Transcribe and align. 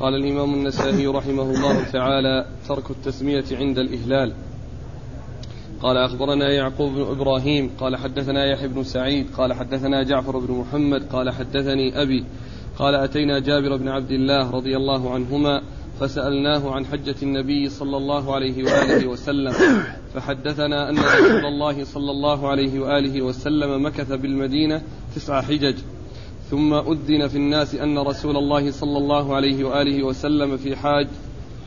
قال 0.00 0.14
الإمام 0.14 0.54
النسائي 0.54 1.06
رحمه 1.06 1.42
الله 1.42 1.84
تعالى 1.92 2.46
ترك 2.68 2.90
التسمية 2.90 3.44
عند 3.52 3.78
الإهلال. 3.78 4.32
قال 5.82 5.96
أخبرنا 5.96 6.52
يعقوب 6.52 6.92
بن 6.92 7.00
إبراهيم. 7.00 7.70
قال 7.80 7.96
حدثنا 7.96 8.44
يحيى 8.44 8.68
بن 8.68 8.82
سعيد. 8.82 9.26
قال 9.36 9.52
حدثنا 9.52 10.02
جعفر 10.02 10.38
بن 10.38 10.54
محمد. 10.54 11.02
قال 11.12 11.30
حدثني 11.30 12.02
أبي. 12.02 12.24
قال 12.78 12.94
أتينا 12.94 13.38
جابر 13.38 13.76
بن 13.76 13.88
عبد 13.88 14.10
الله 14.10 14.50
رضي 14.50 14.76
الله 14.76 15.10
عنهما 15.14 15.62
فسألناه 16.00 16.70
عن 16.70 16.86
حجة 16.86 17.16
النبي 17.22 17.68
صلى 17.68 17.96
الله 17.96 18.34
عليه 18.34 18.64
وآله 18.64 19.06
وسلم 19.06 19.52
فحدثنا 20.14 20.90
أن 20.90 20.98
رسول 20.98 21.46
الله 21.46 21.84
صلى 21.84 22.10
الله 22.10 22.48
عليه 22.48 22.80
وآله 22.80 23.22
وسلم 23.22 23.86
مكث 23.86 24.12
بالمدينة 24.12 24.82
تسع 25.14 25.42
حجج. 25.42 25.74
ثم 26.50 26.74
أذن 26.74 27.28
في 27.28 27.36
الناس 27.36 27.74
أن 27.74 27.98
رسول 27.98 28.36
الله 28.36 28.70
صلى 28.70 28.98
الله 28.98 29.34
عليه 29.34 29.64
وآله 29.64 30.02
وسلم 30.02 30.56
في 30.56 30.76
حاج 30.76 31.08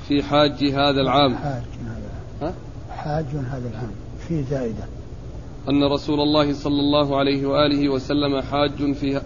في 0.07 0.23
حاج 0.23 0.63
هذا 0.63 1.01
العام. 1.01 1.35
حاج 1.35 1.63
هذا. 1.85 2.53
حاج 2.89 3.25
هذا 3.25 3.69
العام. 3.69 3.91
في 4.27 4.43
زائدة. 4.43 4.83
أن 5.69 5.83
رسول 5.83 6.19
الله 6.19 6.53
صلى 6.53 6.79
الله 6.79 7.17
عليه 7.17 7.45
وآله 7.45 7.89
وسلم 7.89 8.41
حاج 8.41 8.93
في 8.93 9.21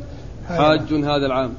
حاج 0.47 0.93
هذا 0.93 1.25
العام. 1.25 1.53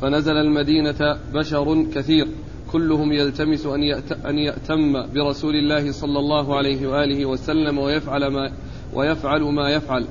فنزل 0.00 0.36
المدينة 0.36 1.18
بشر 1.34 1.84
كثير. 1.94 2.28
كلهم 2.72 3.12
يلتمس 3.12 3.66
أن 3.66 3.82
أن 4.26 4.38
يأتم 4.38 5.06
برسول 5.14 5.54
الله 5.54 5.92
صلى 5.92 6.18
الله 6.18 6.56
عليه 6.56 6.86
وآله 6.86 7.26
وسلم 7.26 7.78
ويفعل 7.78 8.26
ما 8.26 8.52
ويفعل 8.94 9.42
ما 9.42 9.70
يفعل. 9.70 10.06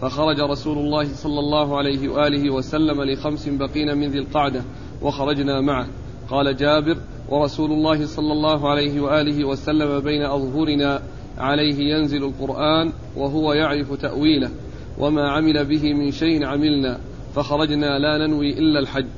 فخرج 0.00 0.40
رسول 0.40 0.78
الله 0.78 1.14
صلى 1.14 1.38
الله 1.38 1.78
عليه 1.78 2.08
وآله 2.08 2.50
وسلم 2.50 3.02
لخمس 3.02 3.48
بقين 3.48 3.98
من 3.98 4.08
ذي 4.08 4.18
القعدة 4.18 4.62
وخرجنا 5.02 5.60
معه. 5.60 5.86
قال 6.30 6.56
جابر 6.56 6.96
ورسول 7.28 7.70
الله 7.70 8.06
صلى 8.06 8.32
الله 8.32 8.70
عليه 8.70 9.00
وآله 9.00 9.44
وسلم 9.44 10.00
بين 10.00 10.22
أظهرنا 10.22 11.02
عليه 11.38 11.94
ينزل 11.94 12.24
القرآن 12.24 12.92
وهو 13.16 13.52
يعرف 13.52 13.92
تأويله 13.92 14.50
وما 14.98 15.30
عمل 15.30 15.64
به 15.64 15.94
من 15.94 16.10
شيء 16.10 16.46
عملنا 16.46 16.98
فخرجنا 17.34 17.98
لا 17.98 18.26
ننوي 18.26 18.58
إلا 18.58 18.80
الحج. 18.80 19.16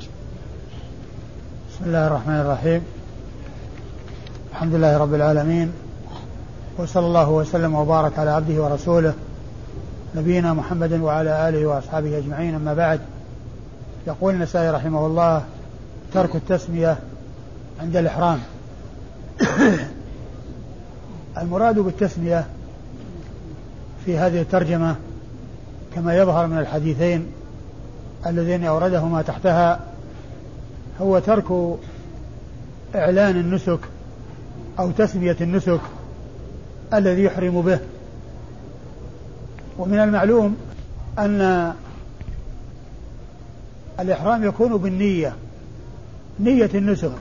بسم 1.70 1.84
الله 1.84 2.06
الرحمن 2.06 2.41
الرحيم. 2.41 2.83
الحمد 4.50 4.75
لله 4.75 4.98
رب 4.98 5.15
العالمين 5.15 5.72
وصلى 6.78 7.06
الله 7.06 7.31
وسلم 7.31 7.75
وبارك 7.75 8.19
على 8.19 8.31
عبده 8.31 8.62
ورسوله 8.62 9.15
نبينا 10.14 10.53
محمد 10.53 10.92
وعلى 10.92 11.48
آله 11.48 11.66
وأصحابه 11.66 12.19
أجمعين. 12.19 12.55
أما 12.55 12.75
بعد 12.75 13.00
يقول 14.06 14.34
النسائي 14.34 14.70
رحمه 14.70 15.06
الله 15.06 15.44
ترك 16.14 16.36
التسمية 16.36 16.98
عند 17.80 17.97
الإحرام. 17.97 18.38
المراد 21.38 21.78
بالتسمية 21.78 22.47
في 24.05 24.19
هذه 24.19 24.41
الترجمة 24.41 24.97
كما 25.94 26.16
يظهر 26.16 26.47
من 26.47 26.58
الحديثين 26.58 27.27
اللذين 28.27 28.64
أوردهما 28.64 29.22
تحتها 29.22 29.81
هو 31.00 31.19
ترك 31.19 31.78
إعلان 32.94 33.36
النسك 33.36 33.81
أو 34.78 34.91
تسمية 34.91 35.36
النسك 35.41 35.81
الذي 36.94 37.25
يحرم 37.25 37.62
به. 37.62 37.78
ومن 39.79 39.99
المعلوم 39.99 40.57
أن 41.19 41.73
الإحرام 44.01 44.45
يكون 44.45 44.77
بالنية 44.77 45.35
نية 46.41 46.71
النسك 46.75 47.12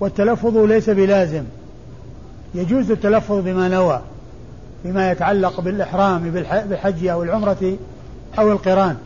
والتلفظ 0.00 0.56
ليس 0.56 0.90
بلازم. 0.90 1.44
يجوز 2.54 2.90
التلفظ 2.90 3.38
بما 3.44 3.68
نوى 3.68 4.02
بما 4.84 5.10
يتعلق 5.10 5.60
بالإحرام 5.60 6.30
بالحج 6.30 7.06
أو 7.06 7.22
العمرة 7.22 7.76
أو 8.38 8.52
القران. 8.52 8.96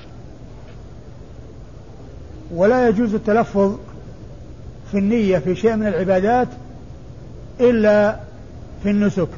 ولا 2.55 2.89
يجوز 2.89 3.15
التلفظ 3.15 3.77
في 4.91 4.99
النية 4.99 5.39
في 5.39 5.55
شيء 5.55 5.77
من 5.77 5.87
العبادات 5.87 6.49
إلا 7.61 8.17
في 8.83 8.91
النسك. 8.91 9.29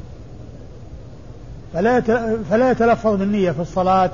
فلا 1.73 2.01
فلا 2.49 2.71
يتلفظ 2.71 3.15
بالنية 3.15 3.51
في 3.51 3.59
الصلاة 3.59 4.11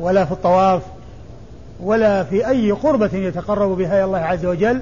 ولا 0.00 0.24
في 0.24 0.32
الطواف 0.32 0.82
ولا 1.80 2.24
في 2.24 2.48
أي 2.48 2.70
قربة 2.70 3.10
يتقرب 3.14 3.76
بها 3.76 3.94
إلى 3.98 4.04
الله 4.04 4.18
عز 4.18 4.46
وجل 4.46 4.80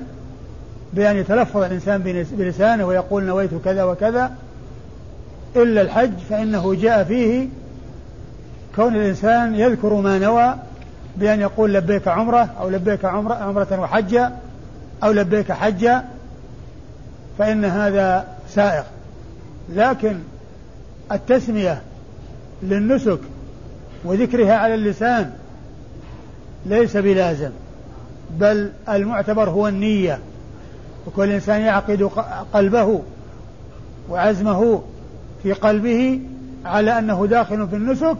بأن 0.92 1.16
يتلفظ 1.16 1.62
الإنسان 1.62 2.26
بلسانه 2.32 2.86
ويقول 2.86 3.24
نويت 3.24 3.50
كذا 3.64 3.84
وكذا 3.84 4.32
إلا 5.56 5.80
الحج 5.80 6.18
فإنه 6.30 6.74
جاء 6.74 7.04
فيه 7.04 7.48
كون 8.76 8.96
الإنسان 8.96 9.54
يذكر 9.54 9.94
ما 9.94 10.18
نوى 10.18 10.54
بأن 11.16 11.40
يقول 11.40 11.74
لبيك 11.74 12.08
عمرة 12.08 12.48
أو 12.60 12.68
لبيك 12.68 13.04
عمرة, 13.04 13.34
عمرة 13.34 13.80
وحجة 13.80 14.32
أو 15.04 15.12
لبيك 15.12 15.52
حجة 15.52 16.02
فإن 17.38 17.64
هذا 17.64 18.26
سائغ. 18.48 18.82
لكن 19.68 20.18
التسمية 21.12 21.82
للنسك 22.62 23.18
وذكرها 24.04 24.54
على 24.54 24.74
اللسان 24.74 25.32
ليس 26.66 26.96
بلازم 26.96 27.50
بل 28.38 28.72
المعتبر 28.88 29.50
هو 29.50 29.68
النية. 29.68 30.18
وكل 31.06 31.30
إنسان 31.30 31.60
يعقد 31.60 32.02
قلبه 32.52 33.02
وعزمه 34.10 34.82
في 35.42 35.52
قلبه 35.52 36.20
على 36.64 36.98
أنه 36.98 37.26
داخل 37.26 37.68
في 37.68 37.76
النسك 37.76 38.16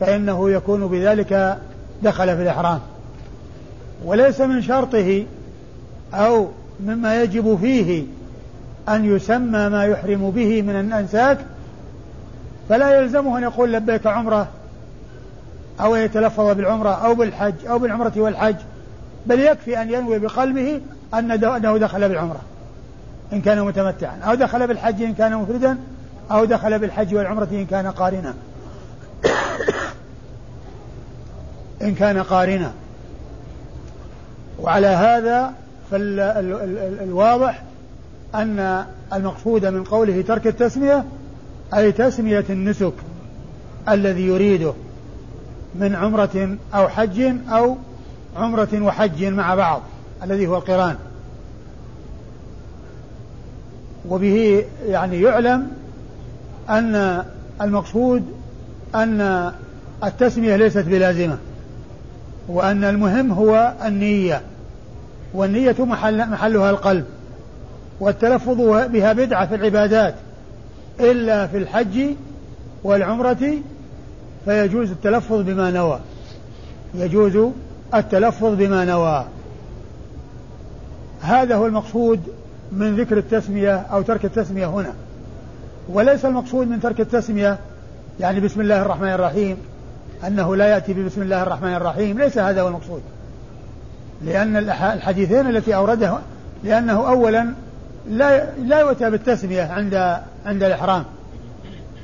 فإنه 0.00 0.50
يكون 0.50 0.86
بذلك 0.86 1.58
دخل 2.02 2.36
في 2.36 2.42
الإحرام. 2.42 2.80
وليس 4.04 4.40
من 4.40 4.62
شرطه 4.62 5.24
أو 6.14 6.48
مما 6.80 7.22
يجب 7.22 7.58
فيه 7.60 8.04
أن 8.88 9.16
يسمى 9.16 9.68
ما 9.68 9.84
يحرم 9.84 10.30
به 10.30 10.62
من 10.62 10.80
الأنساك 10.80 11.38
فلا 12.72 13.00
يلزمه 13.00 13.38
أن 13.38 13.42
يقول 13.42 13.72
لبيك 13.72 14.06
عمرة 14.06 14.48
أو 15.80 15.94
يتلفظ 15.94 16.56
بالعمرة 16.56 16.90
أو 16.90 17.14
بالحج 17.14 17.54
أو 17.68 17.78
بالعمرة 17.78 18.12
والحج 18.16 18.56
بل 19.26 19.40
يكفي 19.40 19.82
أن 19.82 19.90
ينوي 19.90 20.18
بقلبه 20.18 20.80
أنه 21.14 21.78
دخل 21.78 22.08
بالعمرة 22.08 22.40
إن 23.32 23.40
كان 23.40 23.62
متمتعا 23.62 24.18
أو 24.24 24.34
دخل 24.34 24.66
بالحج 24.66 25.02
إن 25.02 25.14
كان 25.14 25.36
مفردا 25.36 25.78
أو 26.30 26.44
دخل 26.44 26.78
بالحج 26.78 27.14
والعمرة 27.14 27.48
إن 27.52 27.66
كان 27.66 27.86
قارنا. 27.86 28.34
إن 31.82 31.94
كان 31.94 32.22
قارنا. 32.22 32.72
وعلى 34.58 34.86
هذا 34.86 35.52
فالواضح 35.90 37.62
أن 38.34 38.84
المقصود 39.12 39.66
من 39.66 39.84
قوله 39.84 40.22
ترك 40.22 40.46
التسمية 40.46 41.04
أي 41.74 41.92
تسمية 41.92 42.44
النسك 42.50 42.92
الذي 43.88 44.26
يريده 44.26 44.72
من 45.74 45.94
عمرة 45.94 46.56
أو 46.74 46.88
حج 46.88 47.20
أو 47.48 47.76
عمرة 48.36 48.68
وحج 48.74 49.24
مع 49.24 49.54
بعض 49.54 49.82
الذي 50.22 50.46
هو 50.46 50.56
القران. 50.56 50.96
وبه 54.08 54.64
يعني 54.86 55.20
يعلم 55.20 55.68
أن 56.70 57.24
المقصود 57.60 58.22
أن 58.94 59.52
التسمية 60.04 60.56
ليست 60.56 60.84
بلازمة 60.84 61.38
وأن 62.48 62.84
المهم 62.84 63.32
هو 63.32 63.72
النية 63.84 64.42
والنية 65.34 65.76
محل 65.78 66.30
محلها 66.30 66.70
القلب 66.70 67.04
والتلفظ 68.00 68.60
بها 68.86 69.12
بدعة 69.12 69.46
في 69.46 69.54
العبادات. 69.54 70.14
إلا 71.00 71.46
في 71.46 71.56
الحج 71.56 72.14
والعمرة 72.84 73.54
فيجوز 74.44 74.90
التلفظ 74.90 75.40
بما 75.40 75.70
نوى. 75.70 76.00
يجوز 76.94 77.50
التلفظ 77.94 78.54
بما 78.54 78.84
نوى. 78.84 79.24
هذا 81.20 81.56
هو 81.56 81.66
المقصود 81.66 82.20
من 82.72 82.96
ذكر 82.96 83.18
التسمية 83.18 83.76
أو 83.76 84.02
ترك 84.02 84.24
التسمية 84.24 84.66
هنا. 84.66 84.92
وليس 85.88 86.24
المقصود 86.24 86.68
من 86.68 86.80
ترك 86.80 87.00
التسمية 87.00 87.58
يعني 88.20 88.40
بسم 88.40 88.60
الله 88.60 88.82
الرحمن 88.82 89.08
الرحيم 89.08 89.56
أنه 90.26 90.56
لا 90.56 90.66
يأتي 90.66 90.92
ببسم 90.92 91.22
الله 91.22 91.42
الرحمن 91.42 91.74
الرحيم. 91.74 92.18
ليس 92.18 92.38
هذا 92.38 92.62
هو 92.62 92.68
المقصود. 92.68 93.02
لأن 94.24 94.56
الحديثين 94.56 95.46
التي 95.46 95.74
أورده 95.74 96.18
لأنه 96.64 97.08
أولا 97.08 97.52
لا 98.08 98.50
لا 98.60 98.80
يؤتى 98.80 99.10
بالتسمية 99.10 99.62
عند 99.62 99.94
عند 100.46 100.62
الإحرام. 100.62 101.04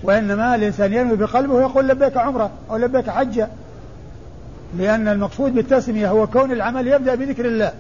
وإنما 0.03 0.55
الإنسان 0.55 0.93
ينوي 0.93 1.17
بقلبه 1.17 1.55
ويقول 1.55 1.89
لبيك 1.89 2.17
عمرة 2.17 2.51
أو 2.71 2.77
لبيك 2.77 3.11
حجة. 3.11 3.49
لأن 4.79 5.09
المقصود 5.09 5.55
بالتسمية 5.55 6.11
هو 6.11 6.27
كون 6.27 6.53
العمل 6.53 6.89
يبدأ 6.89 7.15
بذكر 7.15 7.45
الله. 7.45 7.73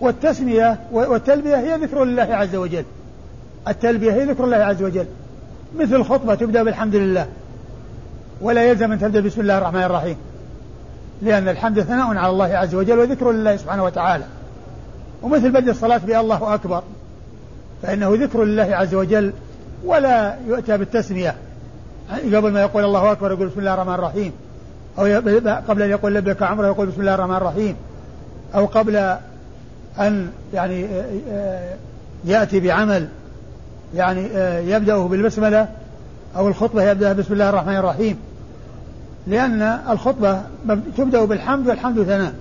والتسمية 0.00 0.80
والتلبية 0.92 1.56
هي 1.56 1.76
ذكر 1.76 2.02
الله 2.02 2.22
عز 2.22 2.56
وجل. 2.56 2.84
التلبية 3.68 4.12
هي 4.12 4.24
ذكر 4.24 4.44
الله 4.44 4.56
عز 4.56 4.82
وجل. 4.82 5.06
مثل 5.78 5.94
الخطبة 5.94 6.34
تبدأ 6.34 6.62
بالحمد 6.62 6.94
لله. 6.94 7.26
ولا 8.40 8.62
يلزم 8.62 8.92
أن 8.92 8.98
تبدأ 8.98 9.20
بسم 9.20 9.40
الله 9.40 9.58
الرحمن 9.58 9.82
الرحيم. 9.82 10.16
لأن 11.22 11.48
الحمد 11.48 11.80
ثناء 11.80 12.16
على 12.16 12.30
الله 12.30 12.56
عز 12.56 12.74
وجل 12.74 12.98
وذكر 12.98 13.32
لله 13.32 13.56
سبحانه 13.56 13.84
وتعالى. 13.84 14.24
ومثل 15.22 15.50
بدء 15.50 15.70
الصلاة 15.70 15.98
بالله 15.98 16.54
أكبر. 16.54 16.82
فإنه 17.82 18.14
ذكر 18.14 18.44
لله 18.44 18.76
عز 18.76 18.94
وجل 18.94 19.32
ولا 19.84 20.36
يؤتى 20.48 20.76
بالتسمية. 20.76 21.34
قبل 22.10 22.52
ما 22.52 22.60
يقول 22.60 22.84
الله 22.84 23.12
أكبر 23.12 23.32
يقول 23.32 23.48
بسم 23.48 23.60
الله 23.60 23.74
الرحمن 23.74 23.94
الرحيم. 23.94 24.32
أو 24.98 25.04
قبل 25.68 25.82
أن 25.82 25.90
يقول 25.90 26.14
لبيك 26.14 26.42
عمره 26.42 26.66
يقول 26.66 26.86
بسم 26.86 27.00
الله 27.00 27.14
الرحمن 27.14 27.36
الرحيم. 27.36 27.76
أو 28.54 28.66
قبل 28.66 28.96
أن 29.98 30.30
يعني 30.54 30.84
آه، 30.84 31.04
آه، 31.30 31.74
يأتي 32.24 32.60
بعمل 32.60 33.08
يعني 33.94 34.26
آه، 34.34 34.60
يبدأه 34.60 35.08
بالبسملة 35.08 35.68
أو 36.36 36.48
الخطبة 36.48 36.82
يبدأ 36.82 37.12
بسم 37.12 37.32
الله 37.32 37.48
الرحمن 37.50 37.76
الرحيم. 37.76 38.16
لأن 39.26 39.62
الخطبة 39.90 40.42
تبدأ 40.96 41.24
بالحمد 41.24 41.66
والحمد 41.68 42.02
ثناء. 42.02 42.32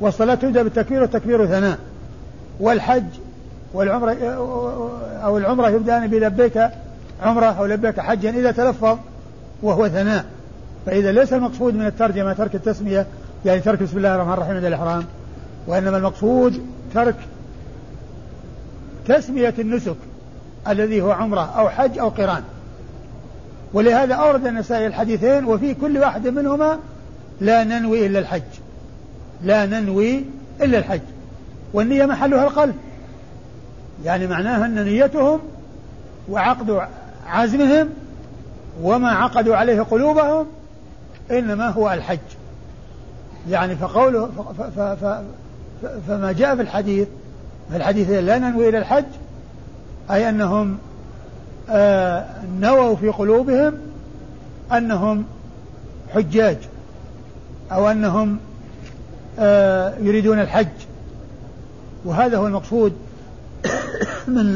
والصلاة 0.00 0.34
تبدأ 0.34 0.62
بالتكبير 0.62 1.02
والتكبير 1.02 1.46
ثناء. 1.46 1.78
والحج 2.60 3.04
والعمرة 3.74 4.16
أو 5.24 5.38
العمرة 5.38 5.68
يبدأ 5.68 6.06
بلبيك 6.06 6.68
عمرة 7.22 7.46
أو 7.46 7.66
لبيك 7.66 8.00
حجا 8.00 8.30
إذا 8.30 8.50
تلفظ 8.52 8.98
وهو 9.62 9.88
ثناء. 9.88 10.24
فإذا 10.86 11.12
ليس 11.12 11.32
المقصود 11.32 11.74
من 11.74 11.86
الترجمة 11.86 12.32
ترك 12.32 12.54
التسمية 12.54 13.06
يعني 13.44 13.60
ترك 13.60 13.82
بسم 13.82 13.96
الله 13.96 14.14
الرحمن 14.14 14.32
الرحيم 14.32 14.56
عند 14.56 14.64
الإحرام 14.64 15.04
وإنما 15.66 15.96
المقصود 15.96 16.62
ترك 16.94 17.16
تسمية 19.06 19.54
النسك 19.58 19.96
الذي 20.68 21.02
هو 21.02 21.10
عمرة 21.10 21.58
أو 21.58 21.68
حج 21.68 21.98
أو 21.98 22.08
قران. 22.08 22.42
ولهذا 23.72 24.14
أورد 24.14 24.46
النسائي 24.46 24.86
الحديثين 24.86 25.44
وفي 25.44 25.74
كل 25.74 25.98
واحد 25.98 26.28
منهما 26.28 26.78
لا 27.40 27.64
ننوي 27.64 28.06
إلا 28.06 28.18
الحج. 28.18 28.42
لا 29.42 29.66
ننوي 29.66 30.24
إلا 30.62 30.78
الحج. 30.78 31.00
والنية 31.72 32.06
محلها 32.06 32.44
القلب. 32.44 32.74
يعني 34.04 34.26
معناها 34.26 34.66
أن 34.66 34.84
نيتهم 34.84 35.40
وعقد 36.28 36.80
عزمهم 37.26 37.88
وما 38.82 39.10
عقدوا 39.10 39.56
عليه 39.56 39.82
قلوبهم 39.82 40.46
إنما 41.30 41.68
هو 41.68 41.92
الحج. 41.92 42.18
يعني 43.50 43.76
فقوله 43.76 44.30
فما 46.08 46.32
جاء 46.32 46.56
في 46.56 46.62
الحديث 46.62 47.08
في 47.70 47.76
الحديث 47.76 48.10
لا 48.10 48.38
ننوي 48.38 48.68
إلى 48.68 48.78
الحج 48.78 49.04
أي 50.10 50.28
أنهم 50.28 50.78
آه 51.70 52.26
نووا 52.60 52.96
في 52.96 53.08
قلوبهم 53.08 53.74
أنهم 54.72 55.24
حجاج 56.14 56.56
أو 57.72 57.90
أنهم 57.90 58.38
آه 59.38 59.94
يريدون 60.00 60.40
الحج. 60.40 60.66
وهذا 62.04 62.36
هو 62.36 62.46
المقصود 62.46 62.92
من 64.28 64.54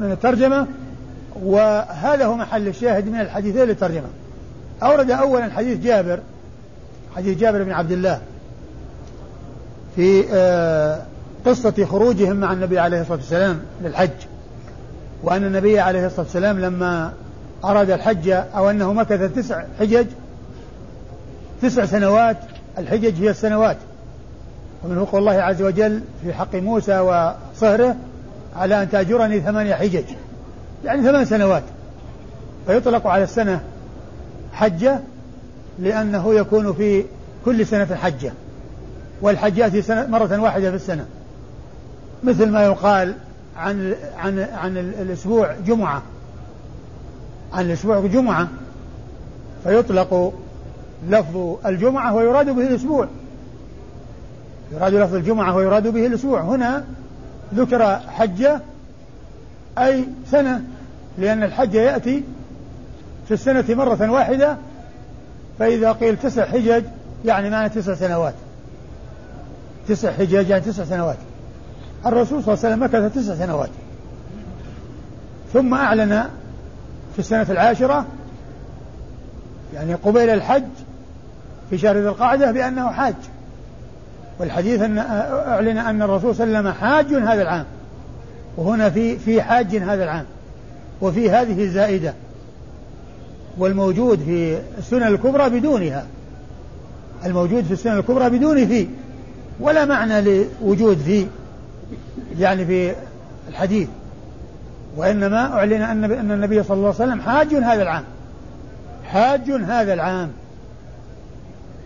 من 0.00 0.12
الترجمة 0.12 0.66
وهذا 1.42 2.24
هو 2.24 2.36
محل 2.36 2.68
الشاهد 2.68 3.08
من 3.08 3.20
الحديثين 3.20 3.62
للترجمة. 3.62 4.06
أورد 4.82 5.10
أولا 5.10 5.50
حديث 5.50 5.78
جابر 5.78 6.20
حديث 7.16 7.38
جابر 7.38 7.62
بن 7.62 7.72
عبد 7.72 7.92
الله 7.92 8.20
في 9.96 10.24
آه، 10.32 11.02
قصة 11.46 11.84
خروجهم 11.84 12.36
مع 12.36 12.52
النبي 12.52 12.78
عليه 12.78 13.00
الصلاة 13.00 13.16
والسلام 13.16 13.60
للحج 13.82 14.10
وأن 15.22 15.44
النبي 15.44 15.80
عليه 15.80 16.06
الصلاة 16.06 16.20
والسلام 16.20 16.60
لما 16.60 17.12
أراد 17.64 17.90
الحج 17.90 18.28
أو 18.30 18.70
أنه 18.70 18.92
مكث 18.92 19.34
تسع 19.34 19.64
حجج 19.80 20.06
تسع 21.62 21.86
سنوات 21.86 22.36
الحجج 22.78 23.22
هي 23.22 23.30
السنوات. 23.30 23.76
ومن 24.84 25.04
قول 25.04 25.20
الله 25.20 25.42
عز 25.42 25.62
وجل 25.62 26.00
في 26.22 26.32
حق 26.32 26.54
موسى 26.54 26.98
وصهره 26.98 27.96
على 28.56 28.82
أن 28.82 28.90
تأجرني 28.90 29.40
ثمانية 29.40 29.74
حجج 29.74 30.04
يعني 30.84 31.02
ثمان 31.02 31.24
سنوات. 31.24 31.62
فيطلق 32.66 33.06
على 33.06 33.24
السنة 33.24 33.60
حجة 34.52 35.00
لأنه 35.78 36.34
يكون 36.34 36.72
في 36.72 37.04
كل 37.44 37.66
سنة 37.66 37.94
حجة 37.94 38.32
والحج 39.20 39.58
يأتي 39.58 39.82
سنة 39.82 40.06
مرة 40.06 40.40
واحدة 40.40 40.70
في 40.70 40.76
السنة. 40.76 41.06
مثل 42.24 42.50
ما 42.50 42.64
يقال 42.64 43.14
عن 43.56 43.94
عن 44.18 44.38
عن 44.38 44.76
الأسبوع 44.76 45.54
جمعة. 45.66 46.02
عن 47.52 47.64
الأسبوع 47.64 48.06
جمعة. 48.06 48.48
فيطلق 49.64 50.34
لفظ 51.08 51.56
الجمعة 51.66 52.14
ويراد 52.14 52.50
به 52.50 52.62
الأسبوع. 52.62 53.08
يراد 54.76 54.94
لفظ 54.94 55.14
الجمعة 55.14 55.56
ويراد 55.56 55.86
به 55.86 56.06
الأسبوع. 56.06 56.40
هنا 56.40 56.84
ذكر 57.54 57.98
حجة 57.98 58.60
أي 59.78 60.04
سنة 60.30 60.64
لأن 61.18 61.42
الحج 61.42 61.74
يأتي 61.74 62.22
في 63.28 63.34
السنة 63.34 63.64
مرة 63.68 64.10
واحدة 64.10 64.56
فإذا 65.58 65.92
قيل 65.92 66.16
تسع 66.16 66.44
حجج 66.44 66.84
يعني 67.24 67.50
معنى 67.50 67.68
تسع 67.68 67.94
سنوات. 67.94 68.34
تسع 69.88 70.12
حجج 70.12 70.48
يعني 70.48 70.64
تسع 70.64 70.84
سنوات. 70.84 71.16
الرسول 72.06 72.44
صلى 72.44 72.54
الله 72.54 72.64
عليه 72.64 72.74
وسلم 72.74 72.84
مكث 72.84 73.14
تسع 73.14 73.34
سنوات. 73.34 73.70
ثم 75.52 75.74
أعلن 75.74 76.24
في 77.12 77.18
السنة 77.18 77.46
العاشرة 77.50 78.06
يعني 79.74 79.94
قبيل 79.94 80.30
الحج 80.30 80.64
في 81.70 81.78
شهر 81.78 81.96
ذي 81.96 82.08
القعدة 82.08 82.52
بأنه 82.52 82.90
حاج. 82.90 83.14
والحديث 84.38 84.82
أن 84.82 84.98
أعلن 84.98 85.78
أن 85.78 86.02
الرسول 86.02 86.34
صلى 86.34 86.44
الله 86.46 86.58
عليه 86.58 86.68
وسلم 86.68 86.80
حاج 86.80 87.14
هذا 87.14 87.42
العام. 87.42 87.64
وهنا 88.56 88.90
في 88.90 89.18
في 89.18 89.42
حاج 89.42 89.76
هذا 89.76 90.04
العام. 90.04 90.24
وفي 91.00 91.30
هذه 91.30 91.62
الزائدة. 91.62 92.14
والموجود 93.58 94.18
في 94.18 94.58
السنن 94.78 95.02
الكبرى 95.02 95.50
بدونها. 95.50 96.06
الموجود 97.26 97.64
في 97.64 97.72
السنن 97.72 97.98
الكبرى 97.98 98.30
بدون 98.30 98.66
في. 98.66 98.88
ولا 99.60 99.84
معنى 99.84 100.20
لوجود 100.20 100.98
في. 100.98 101.26
يعني 102.38 102.66
في 102.66 102.94
الحديث. 103.48 103.88
وإنما 104.96 105.46
أعلن 105.46 105.82
أن 105.82 106.04
أن 106.04 106.30
النبي 106.30 106.62
صلى 106.62 106.76
الله 106.76 106.94
عليه 107.00 107.12
وسلم 107.12 107.20
حاج 107.20 107.54
هذا 107.54 107.82
العام. 107.82 108.04
حاج 109.04 109.50
هذا 109.50 109.94
العام. 109.94 110.30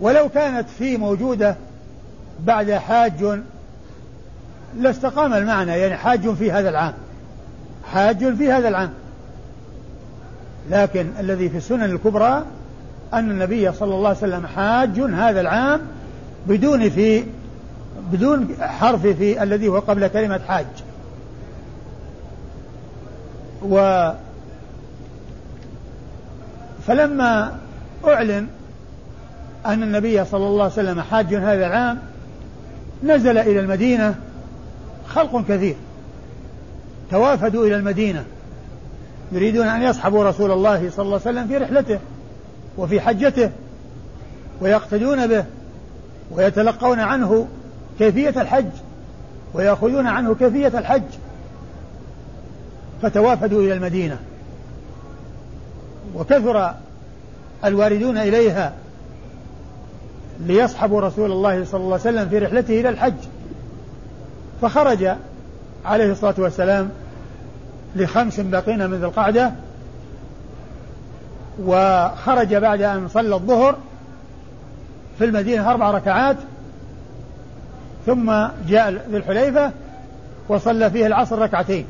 ولو 0.00 0.28
كانت 0.28 0.68
في 0.78 0.96
موجودة 0.96 1.56
بعد 2.46 2.72
حاج 2.72 3.40
لاستقام 4.78 5.34
المعنى 5.34 5.70
يعني 5.70 5.96
حاج 5.96 6.34
في 6.34 6.52
هذا 6.52 6.68
العام. 6.68 6.92
حاج 7.92 8.34
في 8.34 8.52
هذا 8.52 8.68
العام. 8.68 8.90
لكن 10.70 11.06
الذي 11.20 11.48
في 11.48 11.56
السنن 11.56 11.84
الكبرى 11.84 12.44
أن 13.14 13.30
النبي 13.30 13.72
صلى 13.72 13.94
الله 13.94 14.08
عليه 14.08 14.18
وسلم 14.18 14.46
حاج 14.46 15.00
هذا 15.00 15.40
العام 15.40 15.80
بدون 16.46 16.90
في 16.90 17.24
بدون 18.12 18.56
حرف 18.60 19.06
في 19.06 19.42
الذي 19.42 19.68
هو 19.68 19.78
قبل 19.78 20.06
كلمة 20.06 20.40
حاج. 20.48 20.66
و 23.62 24.10
فلما 26.86 27.58
أعلن 28.06 28.46
أن 29.66 29.82
النبي 29.82 30.24
صلى 30.24 30.46
الله 30.46 30.62
عليه 30.62 30.72
وسلم 30.72 31.00
حاج 31.00 31.34
هذا 31.34 31.66
العام 31.66 31.98
نزل 33.02 33.38
إلى 33.38 33.60
المدينة 33.60 34.14
خلق 35.08 35.44
كثير. 35.48 35.76
توافدوا 37.10 37.66
إلى 37.66 37.76
المدينة. 37.76 38.24
يريدون 39.32 39.66
أن 39.66 39.82
يصحبوا 39.82 40.24
رسول 40.24 40.50
الله 40.50 40.90
صلى 40.90 41.04
الله 41.04 41.20
عليه 41.26 41.30
وسلم 41.30 41.48
في 41.48 41.56
رحلته 41.56 41.98
وفي 42.78 43.00
حجته 43.00 43.50
ويقتدون 44.60 45.26
به 45.26 45.44
ويتلقون 46.30 47.00
عنه 47.00 47.48
كيفية 47.98 48.42
الحج 48.42 48.70
ويأخذون 49.54 50.06
عنه 50.06 50.34
كيفية 50.34 50.78
الحج. 50.78 51.02
فتوافدوا 53.02 53.62
إلى 53.62 53.72
المدينة. 53.72 54.18
وكثر 56.14 56.74
الواردون 57.64 58.18
إليها 58.18 58.72
ليصحبوا 60.40 61.00
رسول 61.00 61.32
الله 61.32 61.64
صلى 61.64 61.80
الله 61.80 61.92
عليه 61.92 62.18
وسلم 62.18 62.28
في 62.28 62.38
رحلته 62.38 62.80
إلى 62.80 62.88
الحج. 62.88 63.14
فخرج 64.62 65.08
عليه 65.84 66.12
الصلاة 66.12 66.34
والسلام 66.38 66.90
لخمس 67.96 68.40
بقين 68.40 68.90
من 68.90 68.98
ذي 68.98 69.06
القعدة 69.06 69.52
وخرج 71.64 72.54
بعد 72.54 72.82
أن 72.82 73.08
صلى 73.08 73.34
الظهر 73.34 73.76
في 75.18 75.24
المدينة 75.24 75.70
أربع 75.70 75.90
ركعات 75.90 76.36
ثم 78.06 78.32
جاء 78.68 78.90
ذي 79.10 79.16
الحليفة 79.16 79.72
وصلى 80.48 80.90
فيه 80.90 81.06
العصر 81.06 81.38
ركعتين. 81.38 81.86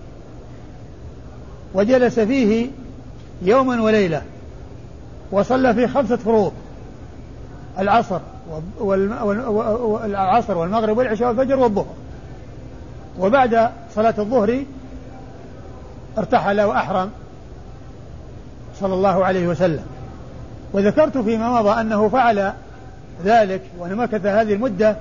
وجلس 1.75 2.21
فيه 2.21 2.71
يوما 3.43 3.83
وليلة 3.83 4.23
وصلى 5.31 5.75
فيه 5.75 5.87
خمسة 5.87 6.17
فروض 6.17 6.53
العصر. 7.79 8.21
والعصر 8.81 10.59
والمغرب 10.59 10.99
والعشاء 10.99 11.29
والفجر 11.29 11.59
والظهر. 11.59 11.95
وبعد 13.21 13.71
صلاة 13.95 14.15
الظهر 14.19 14.65
ارتحل 16.19 16.61
وأحرم 16.61 17.11
صلى 18.81 18.95
الله 18.95 19.25
عليه 19.25 19.49
وسلم. 19.49 19.85
وذكرت 20.73 21.19
فيما 21.19 21.63
مضى 21.63 21.81
أنه 21.81 22.09
فعل 22.09 22.53
ذلك 23.25 23.63
ومكث 23.79 24.27
هذه 24.27 24.53
المدة 24.53 24.97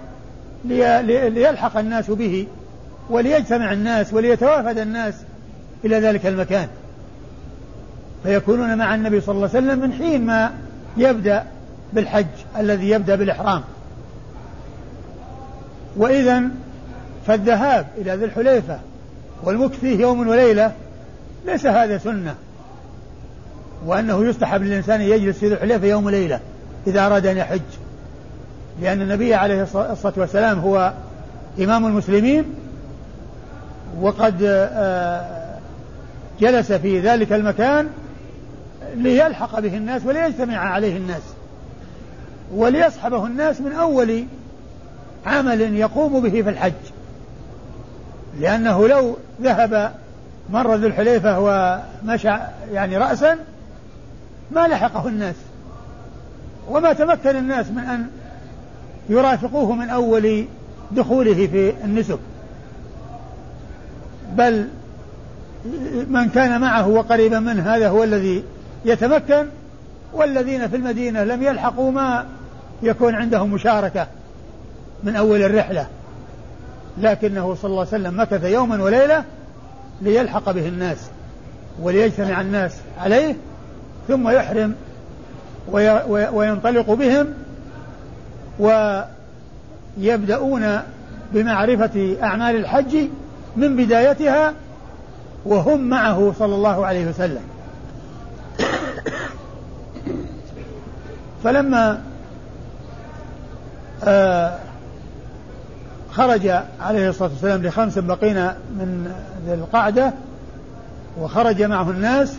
ليلحق 1.29 1.77
الناس 1.77 2.11
به 2.11 2.47
وليجتمع 3.09 3.73
الناس 3.73 4.13
وليتوافد 4.13 4.77
الناس 4.77 5.13
إلى 5.85 5.99
ذلك 5.99 6.25
المكان. 6.25 6.67
فيكونون 8.23 8.77
مع 8.77 8.95
النبي 8.95 9.21
صلى 9.21 9.35
الله 9.35 9.49
عليه 9.53 9.59
وسلم 9.59 9.79
من 9.79 9.93
حين 9.93 10.25
ما 10.25 10.51
يبدأ 10.97 11.43
بالحج 11.93 12.25
الذي 12.57 12.89
يبدأ 12.89 13.15
بالإحرام. 13.15 13.63
وإذا 15.97 16.43
فالذهاب 17.27 17.87
إلى 17.97 18.15
ذي 18.15 18.25
الحليفة 18.25 18.79
والمكث 19.43 19.79
فيه 19.79 19.99
يوم 19.99 20.27
وليلة 20.27 20.71
ليس 21.45 21.65
هذا 21.65 21.97
سنة. 21.97 22.35
وأنه 23.85 24.25
يستحب 24.25 24.61
للإنسان 24.61 25.01
أن 25.01 25.07
يجلس 25.07 25.37
في 25.37 25.47
ذي 25.47 25.53
الحليفة 25.53 25.87
يوم 25.87 26.05
وليلة 26.05 26.39
إذا 26.87 27.05
أراد 27.05 27.25
أن 27.25 27.37
يحج. 27.37 27.61
لأن 28.81 29.01
النبي 29.01 29.33
عليه 29.33 29.63
الصلاة 29.63 30.13
والسلام 30.17 30.59
هو 30.59 30.93
إمام 31.59 31.85
المسلمين 31.85 32.43
وقد 34.01 34.35
آه، 34.43 35.57
جلس 36.39 36.71
في 36.71 36.99
ذلك 36.99 37.33
المكان 37.33 37.89
ليلحق 38.95 39.59
به 39.59 39.77
الناس 39.77 40.05
وليجتمع 40.05 40.57
عليه 40.57 40.97
الناس. 40.97 41.21
وليصحبه 42.53 43.25
الناس 43.25 43.61
من 43.61 43.71
أول 43.71 44.25
عمل 45.25 45.61
يقوم 45.61 46.19
به 46.19 46.41
في 46.41 46.49
الحج. 46.49 46.73
لأنه 48.39 48.87
لو 48.87 49.17
ذهب 49.41 49.93
مر 50.49 50.75
ذو 50.75 50.87
الحليفة 50.87 51.39
ومشى 51.39 52.37
يعني 52.71 52.97
رأسا 52.97 53.37
ما 54.51 54.67
لحقه 54.67 55.07
الناس. 55.07 55.35
وما 56.69 56.93
تمكن 56.93 57.35
الناس 57.35 57.67
من 57.67 57.83
أن 57.83 58.07
يرافقوه 59.09 59.75
من 59.75 59.89
أول 59.89 60.45
دخوله 60.91 61.47
في 61.47 61.73
النسك. 61.83 62.19
بل 64.33 64.67
من 66.07 66.29
كان 66.29 66.61
معه 66.61 66.87
وقريبا 66.87 67.39
منه 67.39 67.75
هذا 67.75 67.89
هو 67.89 68.03
الذي 68.03 68.43
يتمكن 68.85 69.45
والذين 70.13 70.67
في 70.67 70.75
المدينة 70.75 71.23
لم 71.23 71.43
يلحقوا 71.43 71.91
ما 71.91 72.25
يكون 72.83 73.15
عندهم 73.15 73.53
مشاركة 73.53 74.07
من 75.03 75.15
أول 75.15 75.41
الرحلة. 75.41 75.87
لكنه 77.01 77.55
صلى 77.55 77.69
الله 77.69 77.79
عليه 77.79 77.89
وسلم 77.89 78.21
مكث 78.21 78.43
يوما 78.43 78.83
وليلة 78.83 79.23
ليلحق 80.01 80.51
به 80.51 80.67
الناس 80.67 80.97
وليجتمع 81.81 82.41
الناس 82.41 82.75
عليه 82.99 83.35
ثم 84.07 84.29
يحرم 84.29 84.75
وينطلق 86.31 86.93
بهم 86.93 87.27
ويبدأون 89.97 90.79
بمعرفة 91.33 92.17
أعمال 92.23 92.55
الحج 92.55 92.97
من 93.55 93.75
بدايتها 93.75 94.53
وهم 95.45 95.81
معه 95.81 96.33
صلى 96.39 96.55
الله 96.55 96.85
عليه 96.85 97.05
وسلم. 97.05 97.41
فلما 101.43 102.01
خرج 106.11 106.47
عليه 106.81 107.09
الصلاة 107.09 107.29
والسلام 107.29 107.63
لخمس 107.63 107.99
بقين 107.99 108.45
من 108.47 109.11
ذي 109.45 109.53
القعدة 109.53 110.13
وخرج 111.21 111.63
معه 111.63 111.91
الناس. 111.91 112.37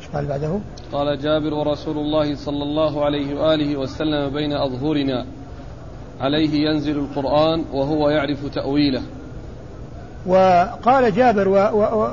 إيش 0.00 0.08
قال 0.14 0.26
بعده؟ 0.26 0.58
قال 0.92 1.18
جابر 1.22 1.54
ورسول 1.54 1.98
الله 1.98 2.36
صلى 2.36 2.62
الله 2.62 3.04
عليه 3.04 3.40
وآله 3.40 3.76
وسلم 3.76 4.30
بين 4.30 4.52
أظهرنا. 4.52 5.26
عليه 6.20 6.68
ينزل 6.68 6.98
القرآن 6.98 7.64
وهو 7.72 8.10
يعرف 8.10 8.46
تأويله. 8.54 9.02
وقال 10.26 11.14
جابر 11.14 11.48
و 11.48 11.54
و 11.54 12.08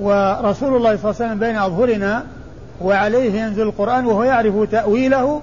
ورسول 0.00 0.76
الله 0.76 0.96
صلى 0.96 1.10
الله 1.10 1.16
عليه 1.20 1.24
وسلم 1.24 1.38
بين 1.38 1.56
أظهرنا 1.56 2.26
وعليه 2.80 3.40
ينزل 3.40 3.62
القرآن 3.62 4.06
وهو 4.06 4.22
يعرف 4.22 4.70
تأويله. 4.70 5.40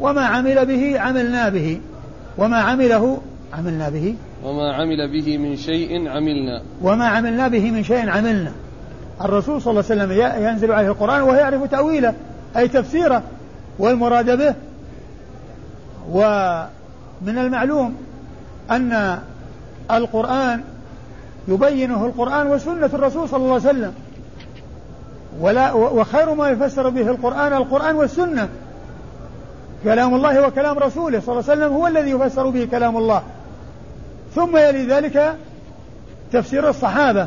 وما 0.00 0.26
عمل 0.26 0.66
به 0.66 1.00
عملنا 1.00 1.48
به. 1.48 1.80
وما 2.38 2.56
عمله 2.56 3.18
عملنا 3.52 3.88
به. 3.88 4.16
وما 4.44 4.72
عمل 4.72 5.12
به 5.12 5.38
من 5.38 5.56
شيء 5.56 6.08
عملنا. 6.08 6.62
وما 6.82 7.06
عملنا 7.06 7.48
به 7.48 7.70
من 7.70 7.84
شيء 7.84 8.10
عملنا. 8.10 8.52
الرسول 9.20 9.62
صلى 9.62 9.70
الله 9.70 9.84
عليه 9.90 10.02
وسلم 10.02 10.44
ينزل 10.44 10.72
عليه 10.72 10.88
القرآن 10.88 11.22
وهو 11.22 11.34
يعرف 11.34 11.70
تأويله 11.70 12.14
أي 12.56 12.68
تفسيره 12.68 13.22
والمراد 13.78 14.38
به 14.38 14.54
ومن 16.10 17.38
المعلوم 17.38 17.96
أن 18.70 19.18
القرآن 19.90 20.60
يبينه 21.48 22.06
القرآن 22.06 22.46
وسنة 22.46 22.90
الرسول 22.94 23.28
صلى 23.28 23.40
الله 23.40 23.54
عليه 23.54 23.70
وسلم. 23.70 23.92
ولا 25.40 25.72
وخير 25.72 26.34
ما 26.34 26.48
يفسر 26.48 26.88
به 26.88 27.10
القرآن 27.10 27.52
القرآن 27.52 27.96
والسنة. 27.96 28.48
كلام 29.84 30.14
الله 30.14 30.46
وكلام 30.46 30.78
رسوله 30.78 31.20
صلى 31.20 31.32
الله 31.32 31.50
عليه 31.50 31.62
وسلم 31.62 31.72
هو 31.76 31.86
الذي 31.86 32.10
يفسر 32.10 32.50
به 32.50 32.68
كلام 32.70 32.96
الله. 32.96 33.22
ثم 34.34 34.56
يلي 34.56 34.86
ذلك 34.86 35.34
تفسير 36.32 36.68
الصحابة 36.68 37.26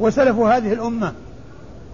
وسلف 0.00 0.38
هذه 0.38 0.72
الأمة. 0.72 1.12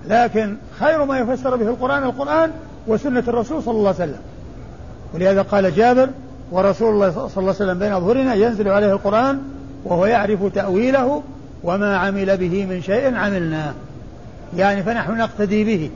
لكن 0.08 0.56
خير 0.80 1.04
ما 1.04 1.18
يفسر 1.18 1.56
به 1.56 1.68
القرآن 1.68 2.02
القرآن 2.02 2.50
وسنة 2.86 3.24
الرسول 3.28 3.62
صلى 3.62 3.74
الله 3.74 3.94
عليه 4.00 4.10
وسلم. 4.10 4.20
ولهذا 5.14 5.42
قال 5.42 5.74
جابر 5.74 6.08
ورسول 6.50 6.94
الله 6.94 7.10
صلى 7.10 7.26
الله 7.26 7.32
عليه 7.36 7.48
وسلم 7.48 7.78
بين 7.78 7.92
أظهرنا 7.92 8.34
ينزل 8.34 8.68
عليه 8.68 8.92
القرآن 8.92 9.42
وهو 9.84 10.06
يعرف 10.06 10.44
تأويله 10.54 11.22
وما 11.64 11.96
عمل 11.96 12.36
به 12.36 12.66
من 12.66 12.82
شيء 12.82 13.14
عملناه 13.14 13.72
يعني 14.56 14.82
فنحن 14.82 15.18
نقتدي 15.18 15.64
به. 15.64 15.90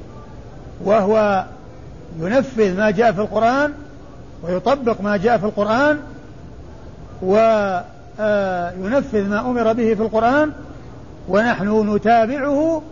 وهو 0.84 1.44
ينفذ 2.20 2.76
ما 2.76 2.90
جاء 2.90 3.12
في 3.12 3.20
القرآن 3.20 3.72
ويطبق 4.46 5.00
ما 5.00 5.16
جاء 5.16 5.38
في 5.38 5.44
القرآن 5.44 5.98
وينفذ 7.22 9.28
ما 9.28 9.40
أمر 9.40 9.72
به 9.72 9.94
في 9.94 10.02
القرآن 10.02 10.52
ونحن 11.28 11.94
نتابعه 11.94 12.82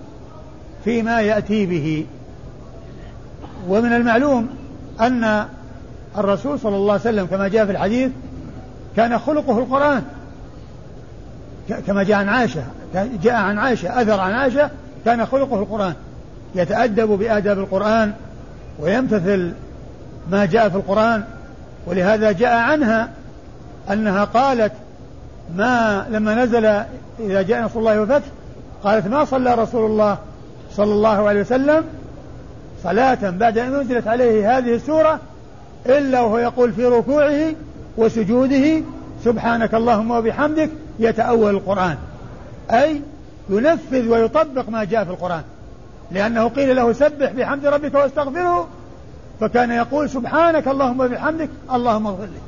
فيما 0.85 1.21
يأتي 1.21 1.67
به. 1.67 2.07
ومن 3.69 3.93
المعلوم 3.93 4.49
أن 5.01 5.45
الرسول 6.19 6.61
صلى 6.61 6.77
الله 6.77 6.93
عليه 6.93 7.03
وسلم 7.03 7.27
كما 7.27 7.49
جاء 7.49 7.67
في 7.67 7.73
الحديث 7.73 8.11
كان 8.97 9.19
خلقه 9.19 9.59
القرآن. 9.59 10.03
كما 11.87 12.03
جاء 12.03 12.17
عن 12.17 12.29
عائشة 12.29 12.63
جاء 13.23 13.35
عن 13.35 13.59
عائشة 13.59 14.03
أثر 14.03 14.21
عن 14.21 14.33
عائشة 14.33 14.71
كان 15.05 15.27
خلقه 15.27 15.59
القرآن. 15.59 15.95
يتأدب 16.55 17.09
بآداب 17.09 17.59
القرآن 17.59 18.13
ويمتثل 18.81 19.53
ما 20.31 20.45
جاء 20.45 20.69
في 20.69 20.77
القرآن 20.77 21.25
ولهذا 21.87 22.33
جاء 22.33 22.57
عنها 22.57 23.09
أنها 23.91 24.25
قالت 24.25 24.73
ما 25.57 26.07
لما 26.11 26.45
نزل 26.45 26.65
إذا 27.21 27.43
جاء 27.43 27.63
نصر 27.65 27.79
الله 27.79 28.01
والفتح 28.01 28.27
قالت 28.85 29.07
ما 29.07 29.25
صلى 29.25 29.55
رسول 29.55 29.91
الله 29.91 30.19
صلى 30.71 30.93
الله 30.93 31.29
عليه 31.29 31.41
وسلم 31.41 31.85
صلاة 32.85 33.31
بعد 33.31 33.59
أن 33.59 33.75
أنزلت 33.75 34.09
عليه 34.09 34.59
هذه 34.59 34.75
السورة 34.75 35.21
إلا 35.87 36.21
وهو 36.21 36.39
يقول 36.39 36.73
في 36.73 36.87
ركوعه 36.87 37.55
وسجوده 37.97 38.83
سبحانك 39.25 39.75
اللهم 39.75 40.11
وبحمدك 40.11 40.71
يتأول 40.99 41.55
القرآن. 41.55 41.97
أي 42.71 43.01
ينفذ 43.49 44.09
ويطبق 44.09 44.69
ما 44.69 44.85
جاء 44.85 45.05
في 45.05 45.11
القرآن. 45.11 45.43
لأنه 46.11 46.49
قيل 46.49 46.77
له 46.77 46.93
سبح 46.93 47.33
بحمد 47.33 47.67
ربك 47.67 47.95
واستغفره 47.95 48.69
فكان 49.45 49.71
يقول 49.71 50.11
سبحانك 50.11 50.69
اللهم 50.69 51.01
وبحمدك 51.01 51.49
اللهم 51.73 52.07
اغفر 52.07 52.25
لي. 52.25 52.41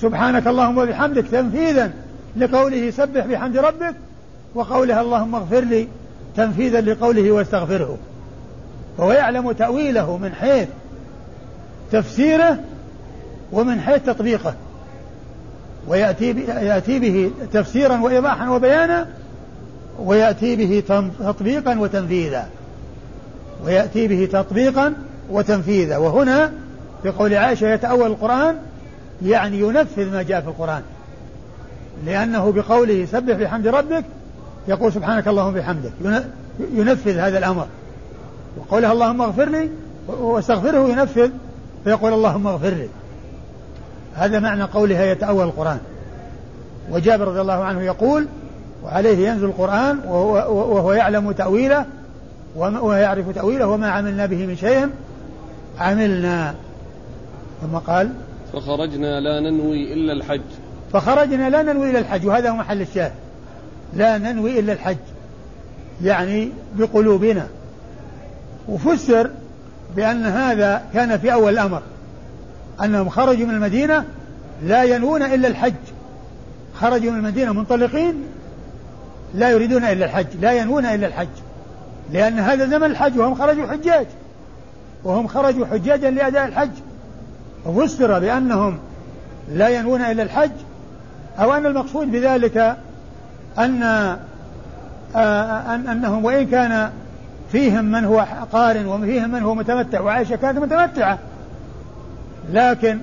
سبحانك 0.00 0.46
اللهم 0.46 0.78
وبحمدك 0.78 1.24
تنفيذا 1.26 1.92
لقوله 2.36 2.90
سبح 2.90 3.26
بحمد 3.26 3.56
ربك 3.56 3.94
وقولها 4.54 5.00
اللهم 5.00 5.34
اغفر 5.34 5.60
لي 5.60 5.88
تنفيذا 6.36 6.80
لقوله 6.80 7.30
واستغفره. 7.30 7.98
فهو 8.98 9.12
يعلم 9.12 9.52
تأويله 9.52 10.16
من 10.16 10.32
حيث 10.32 10.68
تفسيره 11.92 12.58
ومن 13.52 13.80
حيث 13.80 14.02
تطبيقه. 14.02 14.54
ويأتي 15.88 16.30
يأتي 16.48 16.98
به 16.98 17.30
تفسيرا 17.52 18.00
وإيضاحا 18.00 18.48
وبيانا 18.48 19.08
ويأتي 19.98 20.56
به 20.56 20.82
تطبيقا 21.20 21.78
وتنفيذا. 21.78 22.48
ويأتي 23.64 24.08
به 24.08 24.28
تطبيقا 24.32 24.94
وتنفيذا 25.30 25.96
وهنا 25.96 26.52
في 27.02 27.10
قول 27.10 27.34
عائشة 27.34 27.74
يتأول 27.74 28.10
القرآن 28.10 28.56
يعني 29.22 29.60
ينفذ 29.60 30.12
ما 30.12 30.22
جاء 30.22 30.40
في 30.40 30.48
القرآن. 30.48 30.82
لأنه 32.06 32.52
بقوله 32.52 33.06
سبح 33.12 33.36
بحمد 33.36 33.66
ربك 33.66 34.04
يقول 34.68 34.92
سبحانك 34.92 35.28
اللهم 35.28 35.54
بحمدك. 35.54 35.92
ينفذ 36.74 37.18
هذا 37.18 37.38
الأمر. 37.38 37.66
وقولها 38.58 38.92
اللهم 38.92 39.20
اغفر 39.20 39.48
لي 39.48 39.70
واستغفره 40.08 40.88
ينفذ 40.88 41.30
فيقول 41.84 42.12
اللهم 42.12 42.46
اغفر 42.46 42.68
لي. 42.68 42.88
هذا 44.14 44.40
معنى 44.40 44.62
قولها 44.62 45.04
يتأول 45.04 45.44
القرآن. 45.44 45.78
وجابر 46.90 47.28
رضي 47.28 47.40
الله 47.40 47.64
عنه 47.64 47.82
يقول 47.82 48.26
وعليه 48.84 49.28
ينزل 49.28 49.44
القرآن 49.44 49.98
وهو, 49.98 50.32
وهو 50.74 50.92
يعلم 50.92 51.32
تأويله 51.32 51.84
ويعرف 52.56 53.30
تأويله 53.34 53.66
وما 53.66 53.90
عملنا 53.90 54.26
به 54.26 54.46
من 54.46 54.56
شيء. 54.56 54.88
عملنا 55.78 56.54
ثم 57.62 57.76
قال 57.76 58.12
فخرجنا 58.52 59.20
لا 59.20 59.40
ننوي 59.40 59.92
إلا 59.92 60.12
الحج. 60.12 60.40
فخرجنا 60.92 61.50
لا 61.50 61.62
ننوي 61.62 61.90
إلا 61.90 61.98
الحج 61.98 62.26
وهذا 62.26 62.50
هو 62.50 62.56
محل 62.56 62.80
الشاهد. 62.80 63.12
لا 63.94 64.18
ننوي 64.18 64.60
إلا 64.60 64.72
الحج 64.72 64.96
يعني 66.02 66.52
بقلوبنا. 66.74 67.46
وفسر 68.68 69.30
بأن 69.96 70.26
هذا 70.26 70.82
كان 70.94 71.18
في 71.18 71.32
أول 71.32 71.52
الأمر 71.52 71.82
أنهم 72.84 73.08
خرجوا 73.08 73.46
من 73.46 73.54
المدينة 73.54 74.04
لا 74.64 74.84
ينوون 74.84 75.22
إلا 75.22 75.48
الحج. 75.48 75.74
خرجوا 76.74 77.12
من 77.12 77.18
المدينة 77.18 77.52
منطلقين 77.52 78.14
لا 79.34 79.50
يريدون 79.50 79.84
إلا 79.84 80.04
الحج 80.04 80.26
لا 80.40 80.52
ينوون 80.52 80.86
إلا 80.86 81.06
الحج 81.06 81.28
لأن 82.12 82.38
هذا 82.38 82.66
زمن 82.66 82.84
الحج 82.84 83.18
وهم 83.18 83.34
خرجوا 83.34 83.66
حجاج. 83.66 84.06
وهم 85.04 85.26
خرجوا 85.26 85.66
حجاجا 85.66 86.10
لأداء 86.10 86.46
الحج. 86.46 86.70
وفسر 87.66 88.18
بأنهم 88.18 88.78
لا 89.52 89.68
ينوون 89.68 90.00
إلا 90.00 90.22
الحج. 90.22 90.50
أو 91.38 91.54
أن 91.54 91.66
المقصود 91.66 92.12
بذلك 92.12 92.76
أن 93.58 93.82
آه، 95.16 95.74
أن 95.74 95.88
أنهم 95.88 96.24
وإن 96.24 96.46
كان 96.46 96.90
فيهم 97.52 97.84
من 97.84 98.04
هو 98.04 98.26
قارن 98.52 98.86
وفيهم 98.86 99.30
من 99.30 99.42
هو 99.42 99.54
متمتع 99.54 100.00
وعائشة 100.00 100.36
كانت 100.36 100.58
متمتعة. 100.58 101.18
لكن 102.52 102.98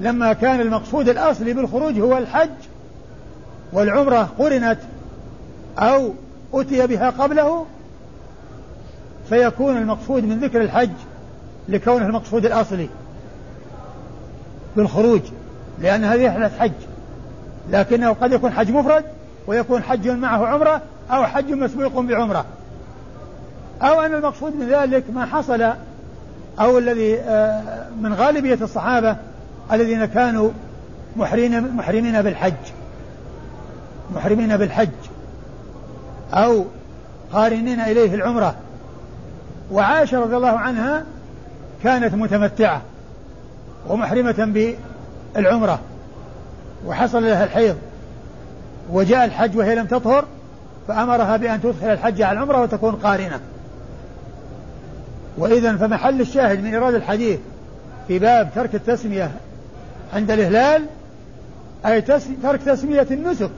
لما 0.00 0.32
كان 0.32 0.60
المقصود 0.60 1.08
الأصلي 1.08 1.52
بالخروج 1.52 2.00
هو 2.00 2.18
الحج 2.18 2.50
والعمرة 3.72 4.28
قرنت 4.38 4.78
أو 5.78 6.12
أتي 6.54 6.86
بها 6.86 7.10
قبله 7.10 7.66
فيكون 9.28 9.76
المقصود 9.76 10.24
من 10.24 10.38
ذكر 10.38 10.60
الحج 10.60 10.90
لكونه 11.68 12.06
المقصود 12.06 12.46
الأصلي 12.46 12.88
بالخروج 14.76 15.20
لأن 15.80 16.04
هذه 16.04 16.26
رحلة 16.26 16.50
حج. 16.58 16.72
لكنه 17.70 18.12
قد 18.12 18.32
يكون 18.32 18.52
حج 18.52 18.70
مفرد 18.70 19.04
ويكون 19.46 19.82
حج 19.82 20.08
معه 20.08 20.46
عمرة 20.46 20.82
أو 21.10 21.24
حج 21.24 21.52
مسبوق 21.52 22.00
بعمرة. 22.00 22.44
أو 23.82 24.00
أن 24.00 24.14
المقصود 24.14 24.56
من 24.56 24.68
ذلك 24.68 25.04
ما 25.14 25.26
حصل 25.26 25.72
أو 26.60 26.78
الذي 26.78 27.18
آه، 27.20 27.86
من 28.00 28.14
غالبية 28.14 28.58
الصحابة 28.62 29.16
الذين 29.72 30.04
كانوا 30.04 30.50
محرمين 31.16 31.76
محرمين 31.76 32.22
بالحج. 32.22 32.52
محرمين 34.14 34.56
بالحج. 34.56 34.88
أو 36.32 36.64
قارنين 37.32 37.80
إليه 37.80 38.14
العمرة. 38.14 38.54
وعائشة 39.72 40.20
رضي 40.20 40.36
الله 40.36 40.58
عنها 40.58 41.04
كانت 41.82 42.14
متمتعة 42.14 42.82
ومحرمة 43.88 44.74
بالعمرة 45.34 45.80
وحصل 46.86 47.22
لها 47.22 47.44
الحيض 47.44 47.76
وجاء 48.90 49.24
الحج 49.24 49.56
وهي 49.56 49.74
لم 49.74 49.86
تطهر 49.86 50.24
فأمرها 50.88 51.36
بأن 51.36 51.62
تدخل 51.62 51.86
الحج 51.86 52.22
على 52.22 52.38
العمرة 52.38 52.60
وتكون 52.60 52.94
قارنة. 52.94 53.40
وإذا 55.38 55.76
فمحل 55.76 56.20
الشاهد 56.20 56.60
من 56.64 56.74
إيراد 56.74 56.94
الحديث 56.94 57.38
في 58.08 58.18
باب 58.18 58.50
ترك 58.54 58.74
التسمية 58.74 59.30
عند 60.14 60.30
الإهلال 60.30 60.86
أي 61.86 62.00
ترك 62.42 62.62
تسمية 62.66 63.06
النسك 63.10 63.50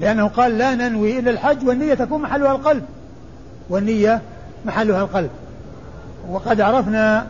لأنه 0.00 0.28
قال 0.28 0.58
لا 0.58 0.74
ننوي 0.74 1.18
إلا 1.18 1.30
الحج 1.30 1.68
والنية 1.68 1.94
تكون 1.94 2.22
محلها 2.22 2.52
القلب 2.52 2.84
والنية 3.70 4.22
محلها 4.64 5.02
القلب. 5.02 5.30
وقد 6.28 6.60
عرفنا 6.60 7.26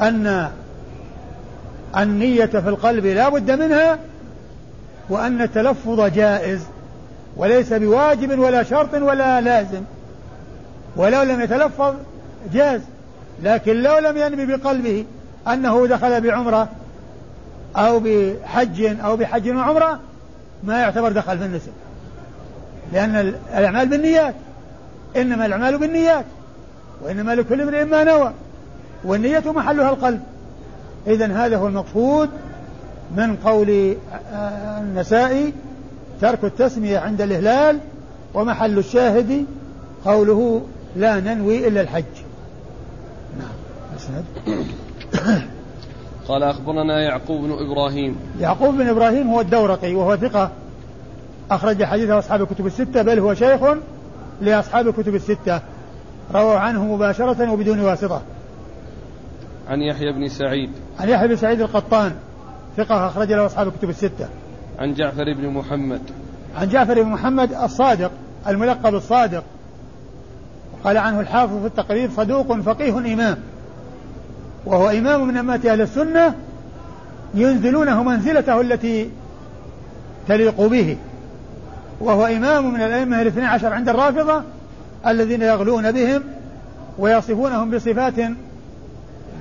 أن 0.00 0.50
النية 1.96 2.46
في 2.46 2.68
القلب 2.68 3.06
لا 3.06 3.28
بد 3.28 3.50
منها 3.50 3.98
وأن 5.08 5.42
التلفظ 5.42 6.00
جائز 6.00 6.60
وليس 7.36 7.72
بواجب 7.72 8.38
ولا 8.38 8.62
شرط 8.62 8.94
ولا 8.94 9.40
لازم. 9.40 9.82
ولو 10.96 11.22
لم 11.22 11.40
يتلفظ 11.40 11.94
جاز 12.52 12.80
لكن 13.42 13.82
لو 13.82 13.98
لم 13.98 14.16
ينوي 14.16 14.56
بقلبه 14.56 15.04
أنه 15.48 15.86
دخل 15.86 16.20
بعمرة 16.20 16.68
أو 17.76 18.00
بحج 18.04 18.84
أو 19.04 19.16
بحج 19.16 19.50
وعمرة 19.50 20.00
ما 20.64 20.80
يعتبر 20.80 21.12
دخل 21.12 21.38
في 21.38 21.44
النسك 21.44 21.72
لأن 22.92 23.34
الأعمال 23.54 23.88
بالنيات 23.88 24.34
إنما 25.16 25.46
الأعمال 25.46 25.78
بالنيات. 25.78 26.24
وإنما 27.02 27.34
لكل 27.34 27.60
امرئ 27.60 27.84
ما 27.84 28.04
نوى 28.04 28.32
والنية 29.04 29.52
محلها 29.52 29.90
القلب. 29.90 30.20
إذا 31.06 31.26
هذا 31.26 31.56
هو 31.56 31.66
المقصود 31.66 32.30
من 33.16 33.36
قول 33.36 33.96
النسائي 34.80 35.52
ترك 36.20 36.44
التسمية 36.44 36.98
عند 36.98 37.20
الإهلال 37.20 37.78
ومحل 38.34 38.78
الشاهد 38.78 39.46
قوله 40.04 40.62
لا 40.96 41.20
ننوي 41.20 41.68
إلا 41.68 41.80
الحج. 41.80 42.04
نعم 43.38 44.24
قال 46.28 46.42
أخبرنا 46.42 47.00
يعقوب 47.00 47.40
بن 47.40 47.52
إبراهيم. 47.52 48.16
يعقوب 48.40 48.74
بن 48.74 48.88
إبراهيم 48.88 49.30
هو 49.30 49.40
الدورقي 49.40 49.94
وهو 49.94 50.16
ثقة. 50.16 50.50
أخرج 51.50 51.84
حديثه 51.84 52.18
أصحاب 52.18 52.42
الكتب 52.42 52.66
الستة 52.66 53.02
بل 53.02 53.18
هو 53.18 53.34
شيخ 53.34 53.60
لأصحاب 54.40 54.88
الكتب 54.88 55.14
الستة. 55.14 55.60
رووا 56.32 56.58
عنه 56.58 56.84
مباشرة 56.94 57.52
وبدون 57.52 57.80
واسطة. 57.80 58.22
عن 59.68 59.80
يحيى 59.80 60.12
بن 60.12 60.28
سعيد. 60.28 60.70
عن 61.00 61.08
يحيى 61.08 61.28
بن 61.28 61.36
سعيد 61.36 61.60
القطان 61.60 62.12
ثقة 62.76 63.06
أخرج 63.06 63.32
له 63.32 63.46
أصحاب 63.46 63.68
الكتب 63.68 63.90
الستة. 63.90 64.28
عن 64.78 64.94
جعفر 64.94 65.34
بن 65.34 65.48
محمد. 65.48 66.00
عن 66.56 66.68
جعفر 66.68 67.02
بن 67.02 67.08
محمد 67.08 67.52
الصادق 67.52 68.10
الملقب 68.48 68.94
الصادق. 68.94 69.44
وقال 70.72 70.96
عنه 70.96 71.20
الحافظ 71.20 71.60
في 71.60 71.66
التقريب 71.66 72.10
صدوق 72.16 72.60
فقيه 72.60 72.98
إمام. 72.98 73.36
وهو 74.66 74.88
إمام 74.88 75.28
من 75.28 75.36
أمات 75.36 75.66
أهل 75.66 75.80
السنة 75.80 76.34
ينزلونه 77.34 78.02
منزلته 78.02 78.60
التي 78.60 79.10
تليق 80.28 80.60
به. 80.60 80.96
وهو 82.00 82.26
إمام 82.26 82.74
من 82.74 82.80
الأئمة 82.80 83.22
الاثني 83.22 83.46
عشر 83.46 83.72
عند 83.72 83.88
الرافضة 83.88 84.42
الذين 85.06 85.42
يغلون 85.42 85.92
بهم 85.92 86.22
ويصفونهم 86.98 87.70
بصفات 87.70 88.14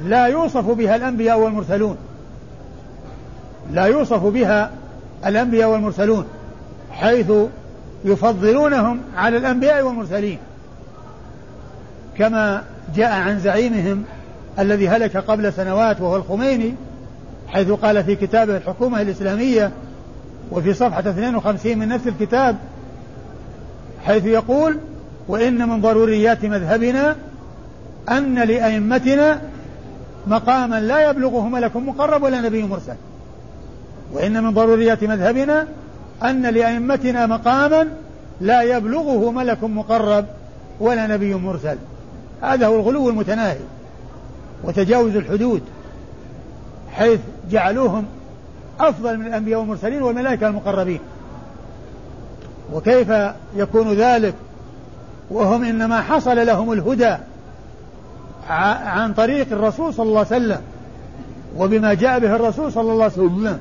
لا 0.06 0.26
يوصف 0.26 0.70
بها 0.70 0.96
الأنبياء 0.96 1.40
والمرسلون. 1.40 1.98
لا 3.72 3.86
يوصف 3.86 4.24
بها 4.24 4.72
الأنبياء 5.26 5.70
والمرسلون 5.70 6.26
حيث 6.92 7.32
يفضلونهم 8.06 9.00
على 9.16 9.38
الأنبياء 9.38 9.82
والمرسلين. 9.82 10.38
كما 12.18 12.64
جاء 12.96 13.12
عن 13.12 13.40
زعيمهم 13.40 14.04
الذي 14.60 14.90
هلك 14.90 15.18
قبل 15.18 15.54
سنوات 15.54 16.02
وهو 16.02 16.16
الخميني 16.16 16.76
حيث 17.48 17.72
قال 17.72 18.04
في 18.04 18.16
كتابه 18.16 18.58
الحكومة 18.58 19.02
الإسلامية 19.02 19.72
وفي 20.52 20.74
صفحة 20.74 21.00
52 21.00 21.78
من 21.78 21.88
نفس 21.88 22.08
الكتاب 22.08 22.58
حيث 24.06 24.26
يقول 24.26 24.78
وإن 25.28 25.70
من 25.70 25.82
ضروريات 25.82 26.46
مذهبنا 26.46 27.16
أن 28.10 28.40
لأئمتنا 28.40 29.42
مقاما 30.28 30.80
لا 30.80 31.10
يبلغه 31.10 31.48
ملك 31.48 31.76
مقرب 31.76 32.24
ولا 32.24 32.42
نبي 32.42 32.64
مرسل. 32.64 32.96
وإن 34.14 34.44
من 34.44 34.54
ضروريات 34.54 35.04
مذهبنا 35.04 35.68
أن 36.24 36.46
لأئمتنا 36.46 37.26
مقاما 37.26 37.88
لا 38.42 38.62
يبلغه 38.62 39.32
ملك 39.32 39.64
مقرب 39.64 40.26
ولا 40.80 41.08
نبي 41.08 41.34
مرسل. 41.36 41.78
هذا 42.42 42.68
هو 42.68 42.76
الغلو 42.76 43.10
المتناهي 43.10 43.60
وتجاوز 44.64 45.16
الحدود 45.16 45.62
حيث 46.92 47.20
جعلوهم 47.52 48.06
أفضل 48.80 49.18
من 49.18 49.28
الأنبياء 49.28 49.60
والمرسلين 49.60 50.02
والملائكة 50.02 50.48
المقربين. 50.48 51.00
وكيف 52.74 53.14
يكون 53.56 53.94
ذلك؟ 53.94 54.34
وهم 55.34 55.64
إنما 55.64 56.02
حصل 56.02 56.46
لهم 56.46 56.72
الهدى 56.72 57.16
عن 58.50 59.14
طريق 59.14 59.48
الرسول 59.52 59.94
صلى 59.94 60.06
الله 60.06 60.26
عليه 60.32 60.44
وسلم. 60.44 60.62
وبما 61.58 61.94
جاء 61.94 62.20
به 62.20 62.36
الرسول 62.36 62.72
صلى 62.72 62.92
الله 62.92 63.04
عليه 63.04 63.14
وسلم 63.14 63.60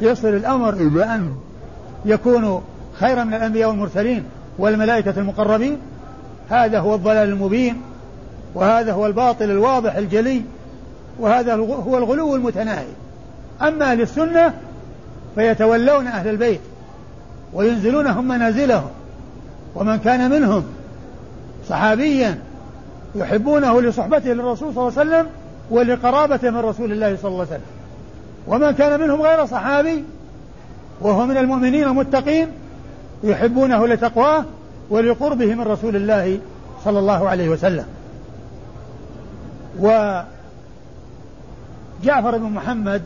يصل 0.00 0.28
الأمر 0.28 0.72
إلى 0.72 1.04
أن 1.04 1.34
يكونوا 2.04 2.60
خيرا 3.00 3.24
من 3.24 3.34
الأنبياء 3.34 3.68
والمرسلين 3.68 4.24
والملائكة 4.58 5.14
المقربين. 5.16 5.78
هذا 6.50 6.78
هو 6.78 6.94
الضلال 6.94 7.28
المبين 7.28 7.80
وهذا 8.54 8.92
هو 8.92 9.06
الباطل 9.06 9.44
الواضح 9.44 9.96
الجلي 9.96 10.42
وهذا 11.18 11.54
هو 11.54 11.98
الغلو 11.98 12.36
المتناهي. 12.36 12.86
أما 13.62 13.92
أهل 13.92 14.00
السنة 14.00 14.54
فيتولون 15.34 16.06
أهل 16.06 16.28
البيت 16.28 16.60
وينزلونهم 17.52 18.28
منازلهم. 18.28 18.90
ومن 19.74 19.96
كان 19.96 20.30
منهم 20.30 20.64
صحابيا 21.68 22.38
يحبونه 23.14 23.82
لصحبته 23.82 24.32
للرسول 24.32 24.74
صلى 24.74 24.88
الله 24.88 25.00
عليه 25.00 25.10
وسلم 25.10 25.26
ولقرابته 25.70 26.50
من 26.50 26.58
رسول 26.58 26.92
الله 26.92 27.16
صلى 27.16 27.28
الله 27.28 27.40
عليه 27.40 27.50
وسلم. 27.50 27.66
ومن 28.46 28.70
كان 28.70 29.00
منهم 29.00 29.22
غير 29.22 29.46
صحابي 29.46 30.04
وهو 31.00 31.26
من 31.26 31.36
المؤمنين 31.36 31.84
المتقين 31.84 32.48
يحبونه 33.24 33.86
لتقواه 33.86 34.44
ولقربه 34.90 35.54
من 35.54 35.60
رسول 35.60 35.96
الله 35.96 36.38
صلى 36.84 36.98
الله 36.98 37.28
عليه 37.28 37.48
وسلم. 37.48 37.86
وجعفر 39.78 40.24
بن 42.38 42.44
محمد 42.44 43.02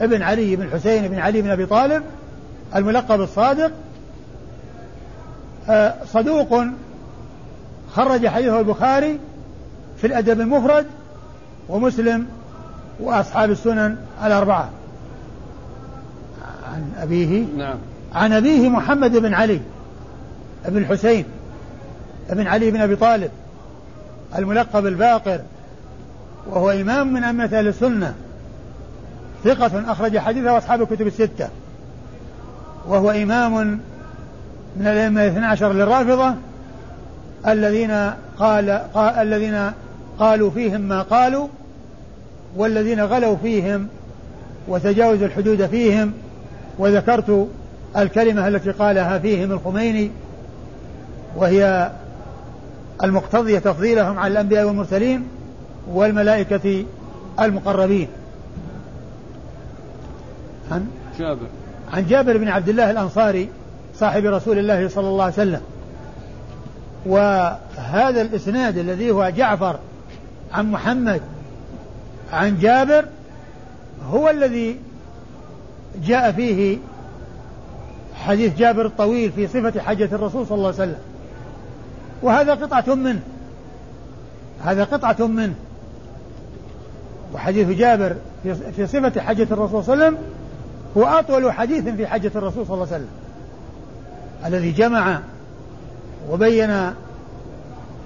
ابن 0.00 0.22
علي 0.22 0.56
بن 0.56 0.70
حسين 0.70 1.08
بن 1.08 1.18
علي 1.18 1.42
بن 1.42 1.50
أبي 1.50 1.66
طالب 1.66 2.02
الملقب 2.76 3.20
الصادق 3.20 3.70
صدوق 6.12 6.64
خرج 7.92 8.26
حديثه 8.26 8.60
البخاري 8.60 9.18
في 9.96 10.06
الأدب 10.06 10.40
المفرد 10.40 10.86
ومسلم 11.68 12.26
وأصحاب 13.00 13.50
السنن 13.50 13.96
الأربعة. 14.24 14.70
عن 16.72 16.92
أبيه؟ 16.98 17.44
نعم. 17.56 17.78
عن 18.14 18.32
أبيه 18.32 18.68
محمد 18.68 19.16
بن 19.16 19.34
علي 19.34 19.60
بن 20.68 20.76
الحسين 20.76 21.24
بن 22.30 22.46
علي 22.46 22.70
بن 22.70 22.80
أبي 22.80 22.96
طالب 22.96 23.30
الملقب 24.38 24.86
الباقر 24.86 25.40
وهو 26.46 26.70
إمام 26.70 27.12
من 27.12 27.24
أئمة 27.24 27.44
أهل 27.44 27.68
السنة 27.68 28.14
ثقة 29.44 29.92
أخرج 29.92 30.18
حديثه 30.18 30.58
أصحاب 30.58 30.82
الكتب 30.82 31.06
الستة 31.06 31.48
وهو 32.88 33.10
إمام 33.10 33.80
من 34.76 34.86
الأئمة 34.86 35.22
الاثنى 35.22 35.46
عشر 35.46 35.72
للرافضة 35.72 36.34
الذين 37.46 37.90
قال, 38.38 38.70
قال 38.94 39.14
الذين 39.14 39.70
قالوا 40.18 40.50
فيهم 40.50 40.80
ما 40.80 41.02
قالوا 41.02 41.48
والذين 42.56 43.00
غلوا 43.00 43.36
فيهم 43.36 43.88
وتجاوزوا 44.68 45.26
الحدود 45.26 45.66
فيهم 45.66 46.12
وذكرت 46.78 47.48
الكلمة 47.96 48.48
التي 48.48 48.70
قالها 48.70 49.18
فيهم 49.18 49.52
الخميني 49.52 50.10
وهي 51.36 51.90
المقتضية 53.04 53.58
تفضيلهم 53.58 54.18
على 54.18 54.32
الأنبياء 54.32 54.66
والمرسلين 54.66 55.28
والملائكة 55.88 56.84
المقربين. 57.40 58.08
عن؟ 60.70 60.86
جابر. 61.18 61.46
عن 61.92 62.06
جابر 62.06 62.36
بن 62.36 62.48
عبد 62.48 62.68
الله 62.68 62.90
الأنصاري 62.90 63.48
صاحب 63.98 64.24
رسول 64.24 64.58
الله 64.58 64.88
صلى 64.88 65.08
الله 65.08 65.24
عليه 65.24 65.34
وسلم. 65.34 65.60
وهذا 67.06 68.22
الإسناد 68.22 68.78
الذي 68.78 69.10
هو 69.10 69.30
جعفر 69.30 69.78
عن 70.52 70.70
محمد 70.70 71.20
عن 72.32 72.58
جابر 72.58 73.04
هو 74.10 74.30
الذي 74.30 74.78
جاء 76.04 76.32
فيه 76.32 76.78
حديث 78.14 78.56
جابر 78.56 78.86
الطويل 78.86 79.32
في 79.32 79.46
صفة 79.46 79.80
حجة 79.80 80.08
الرسول 80.12 80.46
صلى 80.46 80.56
الله 80.56 80.66
عليه 80.66 80.76
وسلم. 80.76 80.98
وهذا 82.22 82.54
قطعة 82.54 82.94
منه. 82.94 83.20
هذا 84.64 84.84
قطعة 84.84 85.26
منه. 85.26 85.54
وحديث 87.34 87.68
جابر 87.68 88.16
في 88.76 88.86
صفة 88.86 89.20
حجة 89.20 89.46
الرسول 89.50 89.84
صلى 89.84 89.94
الله 89.94 90.04
عليه 90.04 90.16
وسلم 90.16 90.18
هو 90.96 91.04
أطول 91.04 91.52
حديث 91.52 91.88
في 91.88 92.06
حجة 92.06 92.32
الرسول 92.34 92.66
صلى 92.66 92.74
الله 92.74 92.86
عليه 92.86 92.96
وسلم. 92.96 93.08
الذي 94.46 94.72
جمع 94.72 95.20
وبين 96.30 96.68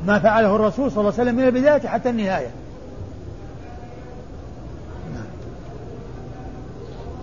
ما 0.07 0.18
فعله 0.18 0.57
الرسول 0.57 0.90
صلى 0.90 1.01
الله 1.01 1.12
عليه 1.12 1.22
وسلم 1.22 1.37
من 1.37 1.44
البداية 1.44 1.88
حتى 1.88 2.11
النهاية. 2.11 2.51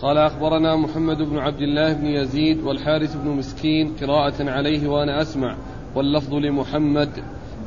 قال 0.02 0.18
أخبرنا 0.18 0.76
محمد 0.76 1.18
بن 1.18 1.38
عبد 1.38 1.62
الله 1.62 1.94
بن 1.94 2.06
يزيد 2.06 2.64
والحارث 2.64 3.16
بن 3.16 3.30
مسكين 3.30 3.96
قراءة 4.02 4.50
عليه 4.50 4.88
وأنا 4.88 5.22
أسمع 5.22 5.56
واللفظ 5.96 6.34
لمحمد. 6.34 7.10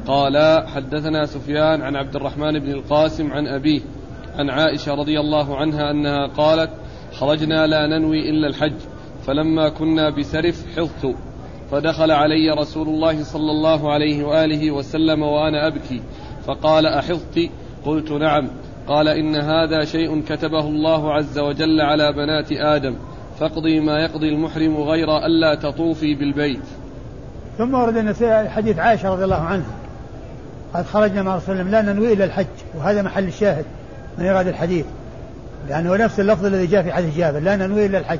قال 0.06 0.66
حدثنا 0.68 1.26
سفيان 1.26 1.82
عن 1.82 1.96
عبد 1.96 2.16
الرحمن 2.16 2.58
بن 2.58 2.70
القاسم 2.70 3.32
عن 3.32 3.46
أبيه 3.46 3.80
عن 4.38 4.50
عائشة 4.50 4.94
رضي 4.94 5.20
الله 5.20 5.56
عنها 5.56 5.90
أنها 5.90 6.26
قالت 6.26 6.70
خرجنا 7.12 7.66
لا 7.66 7.86
ننوي 7.86 8.30
إلا 8.30 8.48
الحج 8.48 8.72
فلما 9.26 9.68
كنا 9.68 10.10
بسرف 10.10 10.64
حظت 10.76 11.14
فدخل 11.70 12.10
علي 12.10 12.50
رسول 12.50 12.88
الله 12.88 13.24
صلى 13.24 13.50
الله 13.50 13.92
عليه 13.92 14.24
وآله 14.24 14.70
وسلم 14.70 15.22
وأنا 15.22 15.66
أبكي 15.66 16.02
فقال 16.46 16.86
أحظت 16.86 17.50
قلت 17.84 18.12
نعم. 18.12 18.48
قال 18.88 19.08
إن 19.08 19.36
هذا 19.36 19.84
شيء 19.84 20.22
كتبه 20.22 20.60
الله 20.60 21.12
عز 21.12 21.38
وجل 21.38 21.80
على 21.80 22.12
بنات 22.12 22.52
آدم 22.52 22.94
فاقضي 23.40 23.80
ما 23.80 23.98
يقضي 24.00 24.28
المحرم 24.28 24.76
غير 24.76 25.26
ألا 25.26 25.54
تطوفي 25.54 26.14
بالبيت. 26.14 26.62
ثم 27.58 27.74
ورد 27.74 27.96
النسائي 27.96 28.48
حديث 28.48 28.78
عائشة 28.78 29.12
رضي 29.12 29.24
الله 29.24 29.36
عنها 29.36 29.74
قد 30.74 30.86
خرجنا 30.86 31.22
مع 31.22 31.36
رسول 31.36 31.60
الله 31.60 31.70
لا 31.70 31.92
ننوي 31.92 32.12
إلا 32.12 32.24
الحج 32.24 32.46
وهذا 32.74 33.02
محل 33.02 33.24
الشاهد 33.24 33.64
من 34.18 34.24
إيراد 34.24 34.46
الحديث 34.46 34.86
لأنه 35.68 35.96
نفس 35.96 36.20
اللفظ 36.20 36.44
الذي 36.44 36.66
جاء 36.66 36.82
في 36.82 36.92
حديث 36.92 37.16
جابر 37.16 37.38
لا 37.38 37.56
ننوي 37.56 37.86
إلا 37.86 37.98
الحج. 37.98 38.18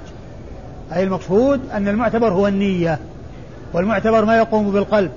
أي 0.92 1.02
المقصود 1.02 1.60
أن 1.72 1.88
المعتبر 1.88 2.28
هو 2.28 2.48
النية. 2.48 2.98
والمعتبر 3.76 4.24
ما 4.24 4.36
يقوم 4.36 4.70
بالقلب 4.70 5.10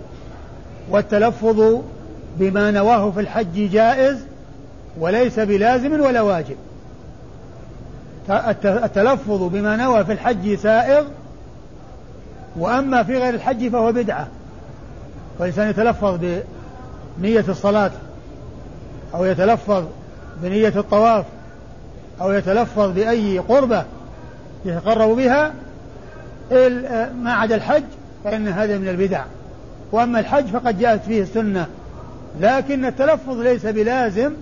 والتلفظ 0.89 1.81
بما 2.37 2.71
نواه 2.71 3.11
في 3.11 3.19
الحج 3.19 3.69
جائز 3.71 4.17
وليس 4.99 5.39
بلازم 5.39 6.01
ولا 6.01 6.21
واجب. 6.21 6.55
التلفظ 8.65 9.43
بما 9.43 9.75
نوى 9.75 10.05
في 10.05 10.11
الحج 10.11 10.55
سائغ 10.55 11.03
وأما 12.55 13.03
في 13.03 13.17
غير 13.17 13.33
الحج 13.33 13.67
فهو 13.67 13.91
بدعة. 13.91 14.27
والإنسان 15.39 15.69
يتلفظ 15.69 16.19
بنية 17.17 17.45
الصلاة 17.49 17.91
أو 19.15 19.25
يتلفظ 19.25 19.83
بنية 20.41 20.73
الطواف 20.75 21.25
أو 22.21 22.31
يتلفظ 22.31 22.91
بأي 22.91 23.39
قربة 23.39 23.83
يتقرب 24.65 25.09
بها 25.09 25.53
ما 27.23 27.33
عدا 27.33 27.55
الحج 27.55 27.83
فإن 28.23 28.47
هذا 28.47 28.77
من 28.77 28.87
البدع. 28.87 29.23
وأما 29.91 30.19
الحج 30.19 30.45
فقد 30.45 30.79
جاءت 30.79 31.03
فيه 31.03 31.21
السنة. 31.21 31.67
لكن 32.39 32.85
التلفظ 32.85 33.39
ليس 33.39 33.65
بلازم 33.65 34.33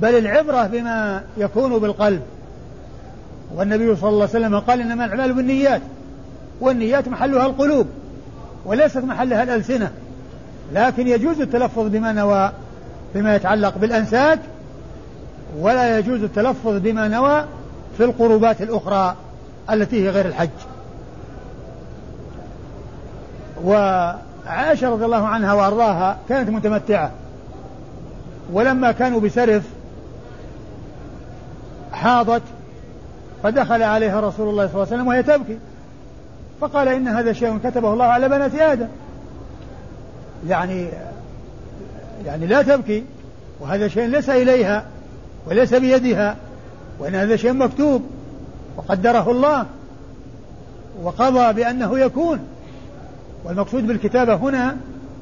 بل 0.00 0.18
العبرة 0.18 0.66
بما 0.66 1.22
يكون 1.36 1.78
بالقلب. 1.78 2.22
والنبي 3.54 3.96
صلى 3.96 4.08
الله 4.08 4.28
عليه 4.28 4.46
وسلم 4.46 4.58
قال 4.58 4.80
إنما 4.80 5.04
الأعمال 5.04 5.32
بالنيات 5.32 5.82
والنيات 6.60 7.08
محلها 7.08 7.46
القلوب 7.46 7.86
وليست 8.64 8.98
محلها 8.98 9.42
الألسنة. 9.42 9.90
لكن 10.74 11.08
يجوز 11.08 11.40
التلفظ 11.40 11.86
بما 11.86 12.12
نوى 12.12 12.52
بما 13.14 13.36
يتعلق 13.36 13.78
بالأنساك 13.78 14.38
ولا 15.58 15.98
يجوز 15.98 16.22
التلفظ 16.22 16.76
بما 16.76 17.08
نوى 17.08 17.44
في 17.96 18.04
القربات 18.04 18.62
الأخرى 18.62 19.16
التي 19.70 20.04
هي 20.04 20.10
غير 20.10 20.26
الحج. 20.26 20.48
وعائشة 23.64 24.90
رضي 24.90 25.04
الله 25.04 25.26
عنها 25.26 25.52
وأرضاها 25.52 26.18
كانت 26.28 26.50
متمتعة. 26.50 27.10
ولما 28.52 28.92
كانوا 28.92 29.20
بسرف 29.20 29.62
حاضت 31.92 32.42
فدخل 33.42 33.82
عليها 33.82 34.20
رسول 34.20 34.48
الله 34.48 34.66
صلى 34.66 34.74
الله 34.74 34.86
عليه 34.86 34.94
وسلم 34.94 35.06
وهي 35.06 35.22
تبكي. 35.22 35.58
فقال 36.60 36.88
إن 36.88 37.08
هذا 37.08 37.32
شيء 37.32 37.58
كتبه 37.64 37.92
الله 37.92 38.04
على 38.04 38.28
بنات 38.28 38.54
آدم. 38.54 38.88
يعني 40.48 40.88
يعني 42.26 42.46
لا 42.46 42.62
تبكي 42.62 43.04
وهذا 43.60 43.88
شيء 43.88 44.06
ليس 44.06 44.30
إليها 44.30 44.84
وليس 45.46 45.74
بيدها 45.74 46.36
وإن 46.98 47.14
هذا 47.14 47.36
شيء 47.36 47.52
مكتوب 47.52 48.02
وقدره 48.76 49.30
الله 49.30 49.66
وقضى 51.02 51.52
بأنه 51.52 51.98
يكون. 51.98 52.38
والمقصود 53.44 53.86
بالكتابة 53.86 54.34
هنا 54.34 54.76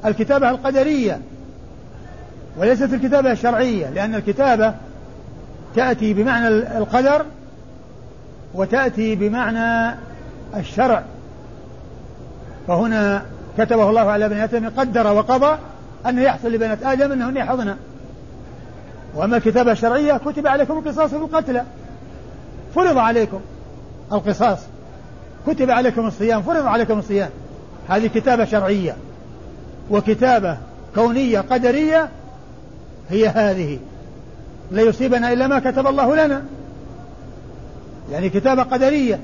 الكتابة 0.05 0.49
القدرية 0.49 1.19
وليست 2.57 2.93
الكتابة 2.93 3.31
الشرعية 3.31 3.89
لأن 3.89 4.15
الكتابة 4.15 4.73
تأتي 5.75 6.13
بمعنى 6.13 6.47
القدر 6.47 7.25
وتأتي 8.53 9.15
بمعنى 9.15 9.95
الشرع. 10.55 11.03
فهنا 12.67 13.25
كتبه 13.57 13.89
الله 13.89 14.01
على 14.01 14.29
بني 14.29 14.43
آدم 14.43 14.69
قدر 14.69 15.13
وقضى 15.13 15.57
أنه 16.05 16.21
يحصل 16.21 16.51
لبنات 16.51 16.83
آدم 16.83 17.11
أنهن 17.11 17.37
يحضن 17.37 17.75
وأما 19.15 19.37
الكتابة 19.37 19.71
الشرعية 19.71 20.17
كتب 20.17 20.47
عليكم 20.47 20.77
القصاص 20.77 21.09
في 21.09 21.15
القتلى 21.15 21.63
فرض 22.75 22.97
عليكم 22.97 23.39
القصاص. 24.11 24.59
كتب 25.47 25.71
عليكم 25.71 26.07
الصيام 26.07 26.41
فرض 26.41 26.65
عليكم 26.65 26.99
الصيام. 26.99 27.29
هذه 27.89 28.07
كتابة 28.07 28.45
شرعية 28.45 28.95
وكتابة 29.91 30.57
كونية 30.95 31.39
قدرية 31.39 32.09
هي 33.09 33.27
هذه. 33.27 33.79
لا 34.71 34.81
يصيبنا 34.81 35.33
إلا 35.33 35.47
ما 35.47 35.59
كتب 35.59 35.87
الله 35.87 36.25
لنا. 36.25 36.43
يعني 38.11 38.29
كتابة 38.29 38.63
قدرية. 38.63 39.19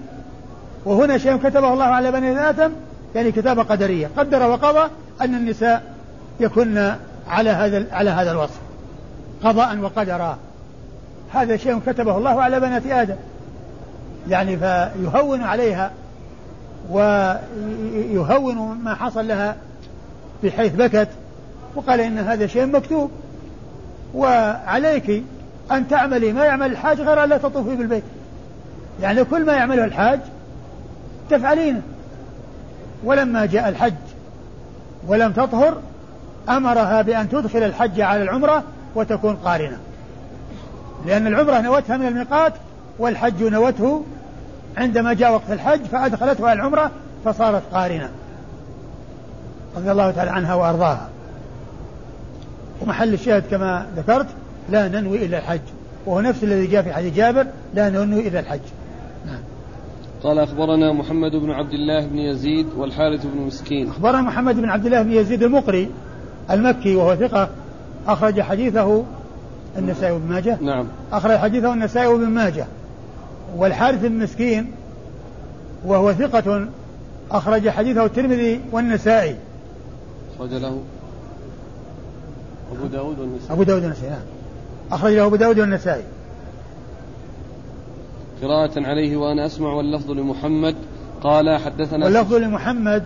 وهنا 0.85 1.17
شيء 1.17 1.37
كتبه 1.37 1.73
الله 1.73 1.85
على 1.85 2.11
بني 2.11 2.49
آدم 2.49 2.71
يعني 3.15 3.31
كتابة 3.31 3.63
قدرية. 3.63 4.09
قدر 4.17 4.43
وقضى 4.43 4.89
أن 5.21 5.35
النساء 5.35 5.93
يكن 6.39 6.93
على 7.27 7.49
هذا 7.49 7.85
على 7.91 8.09
هذا 8.09 8.31
الوصف 8.31 8.59
قضاء 9.43 9.79
وقدرا. 9.79 10.37
هذا 11.33 11.57
شيء 11.57 11.79
كتبه 11.87 12.17
الله 12.17 12.41
على 12.41 12.59
بنات 12.59 12.85
آدم. 12.85 13.15
يعني 14.29 14.57
فيهون 14.57 15.43
عليها 15.43 15.91
ويهون 16.89 18.77
ما 18.83 18.95
حصل 18.95 19.27
لها 19.27 19.55
بحيث 20.43 20.75
بكت 20.75 21.09
وقال 21.75 21.99
إن 21.99 22.17
هذا 22.17 22.47
شيء 22.47 22.65
مكتوب. 22.65 23.11
وعليك 24.15 25.23
أن 25.71 25.87
تعملي 25.87 26.33
ما 26.33 26.45
يعمل 26.45 26.71
الحاج 26.71 27.01
غير 27.01 27.23
أن 27.23 27.29
لا 27.29 27.37
تطوفي 27.37 27.75
بالبيت. 27.75 28.03
يعني 29.01 29.23
كل 29.23 29.45
ما 29.45 29.53
يعمله 29.53 29.85
الحاج 29.85 30.19
تفعلينه. 31.29 31.81
ولما 33.03 33.45
جاء 33.45 33.69
الحج 33.69 33.93
ولم 35.07 35.31
تطهر 35.31 35.77
أمرها 36.49 37.01
بأن 37.01 37.29
تدخل 37.29 37.63
الحج 37.63 38.01
على 38.01 38.23
العمرة 38.23 38.63
وتكون 38.95 39.35
قارنة. 39.35 39.77
لأن 41.05 41.27
العمرة 41.27 41.61
نوتها 41.61 41.97
من 41.97 42.07
الميقات 42.07 42.53
والحج 42.99 43.43
نوته 43.43 44.03
عندما 44.77 45.13
جاء 45.13 45.33
وقت 45.33 45.51
الحج 45.51 45.81
فأدخلتها 45.81 46.53
العمرة 46.53 46.91
فصارت 47.25 47.63
قارنة. 47.73 48.09
رضي 49.77 49.91
الله 49.91 50.11
تعالى 50.11 50.31
عنها 50.31 50.53
وأرضاها. 50.53 51.09
ومحل 52.81 53.13
الشاهد 53.13 53.43
كما 53.51 53.85
ذكرت 53.97 54.27
لا 54.69 54.87
ننوي 54.87 55.25
إلا 55.25 55.37
الحج. 55.37 55.59
وهو 56.05 56.21
نفس 56.21 56.43
الذي 56.43 56.67
جاء 56.67 56.81
في 56.81 56.93
حديث 56.93 57.15
جابر 57.15 57.47
لا 57.73 57.89
ننوي 57.89 58.27
إلا 58.27 58.39
الحج. 58.39 58.59
نعم. 59.25 59.39
قال 60.23 60.39
أخبرنا 60.39 60.93
محمد 60.93 61.31
بن 61.31 61.51
عبد 61.51 61.73
الله 61.73 62.05
بن 62.05 62.17
يزيد 62.17 62.67
والحارث 62.77 63.25
بن 63.25 63.41
مسكين. 63.41 63.89
أخبرنا 63.89 64.21
محمد 64.21 64.55
بن 64.55 64.69
عبد 64.69 64.85
الله 64.85 65.01
بن 65.01 65.11
يزيد 65.11 65.43
المقري 65.43 65.89
المكي 66.51 66.95
وهو 66.95 67.15
ثقة 67.15 67.49
أخرج 68.07 68.41
حديثه 68.41 69.03
النسائي 69.77 70.13
وابن 70.13 70.29
ماجه. 70.29 70.57
نعم. 70.61 70.87
أخرج 71.11 71.37
حديثه 71.37 71.73
النسائي 71.73 72.07
وابن 72.07 72.29
ماجه. 72.29 72.65
والحارث 73.55 74.01
بن 74.01 74.11
مسكين 74.11 74.71
وهو 75.85 76.13
ثقة 76.13 76.67
أخرج 77.31 77.69
حديثه 77.69 78.05
الترمذي 78.05 78.61
والنسائي. 78.71 79.35
أخرج 80.35 80.53
له 80.53 80.81
أبو 82.71 82.87
داود 82.87 83.19
والنسائي. 83.19 83.53
أبو 83.53 83.63
داود 83.63 83.83
والنسائي 83.83 84.09
نعم. 84.09 84.19
أخرج 84.91 85.13
له 85.13 85.25
أبو 85.25 85.35
داود 85.35 85.59
والنسائي. 85.59 86.03
قراءة 88.41 88.87
عليه 88.87 89.17
وأنا 89.17 89.45
أسمع 89.45 89.73
واللفظ 89.73 90.11
لمحمد. 90.11 90.75
قال 91.23 91.59
حدثنا 91.59 92.05
واللفظ 92.05 92.33
لمحمد 92.33 93.03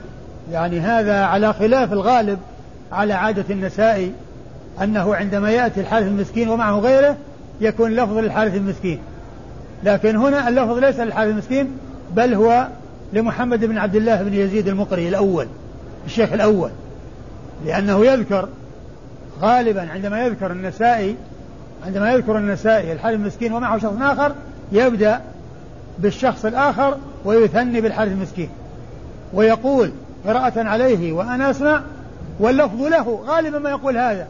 يعني 0.52 0.80
هذا 0.80 1.24
على 1.24 1.54
خلاف 1.54 1.94
الغالب 1.94 2.40
على 2.92 3.14
عادة 3.14 3.46
النسائي 3.50 4.12
أنه 4.82 5.16
عندما 5.16 5.52
يأتي 5.52 5.82
الحارث 5.82 6.08
المسكين 6.08 6.50
ومعه 6.50 6.80
غيره 6.80 7.18
يكون 7.62 7.92
لفظ 7.92 8.18
للحارث 8.18 8.56
المسكين. 8.56 9.00
لكن 9.84 10.15
هنا 10.15 10.50
اللفظ 10.50 10.78
ليس 10.78 11.00
للحارث 11.00 11.32
المسكين 11.32 11.78
بل 12.15 12.34
هو 12.34 12.68
لمحمد 13.13 13.65
بن 13.65 13.78
عبد 13.78 13.96
الله 13.96 14.24
بن 14.24 14.34
يزيد 14.34 14.68
المقري 14.68 15.10
الأول 15.10 15.48
الشيخ 16.06 16.34
الأول. 16.34 16.72
لأنه 17.65 18.06
يذكر 18.06 18.50
غالبا 19.42 19.89
عندما 19.92 20.26
يذكر 20.26 20.52
النسائي 20.52 21.15
عندما 21.86 22.12
يذكر 22.12 22.38
النسائي 22.38 22.94
الحارث 22.94 23.15
المسكين 23.15 23.54
ومعه 23.54 23.78
شخص 23.78 23.94
آخر 24.02 24.32
يبدأ 24.72 25.22
بالشخص 26.00 26.46
الآخر 26.46 26.98
ويثني 27.26 27.82
بالحارث 27.82 28.12
المسكين. 28.12 28.50
ويقول 29.34 29.92
قراءة 30.26 30.68
عليه 30.68 31.13
وأنا 31.13 31.52
أسمع 31.52 31.82
واللفظ 32.39 32.82
له 32.82 33.24
غالبا 33.28 33.60
ما 33.60 33.70
يقول 33.70 33.98
هذا. 33.98 34.28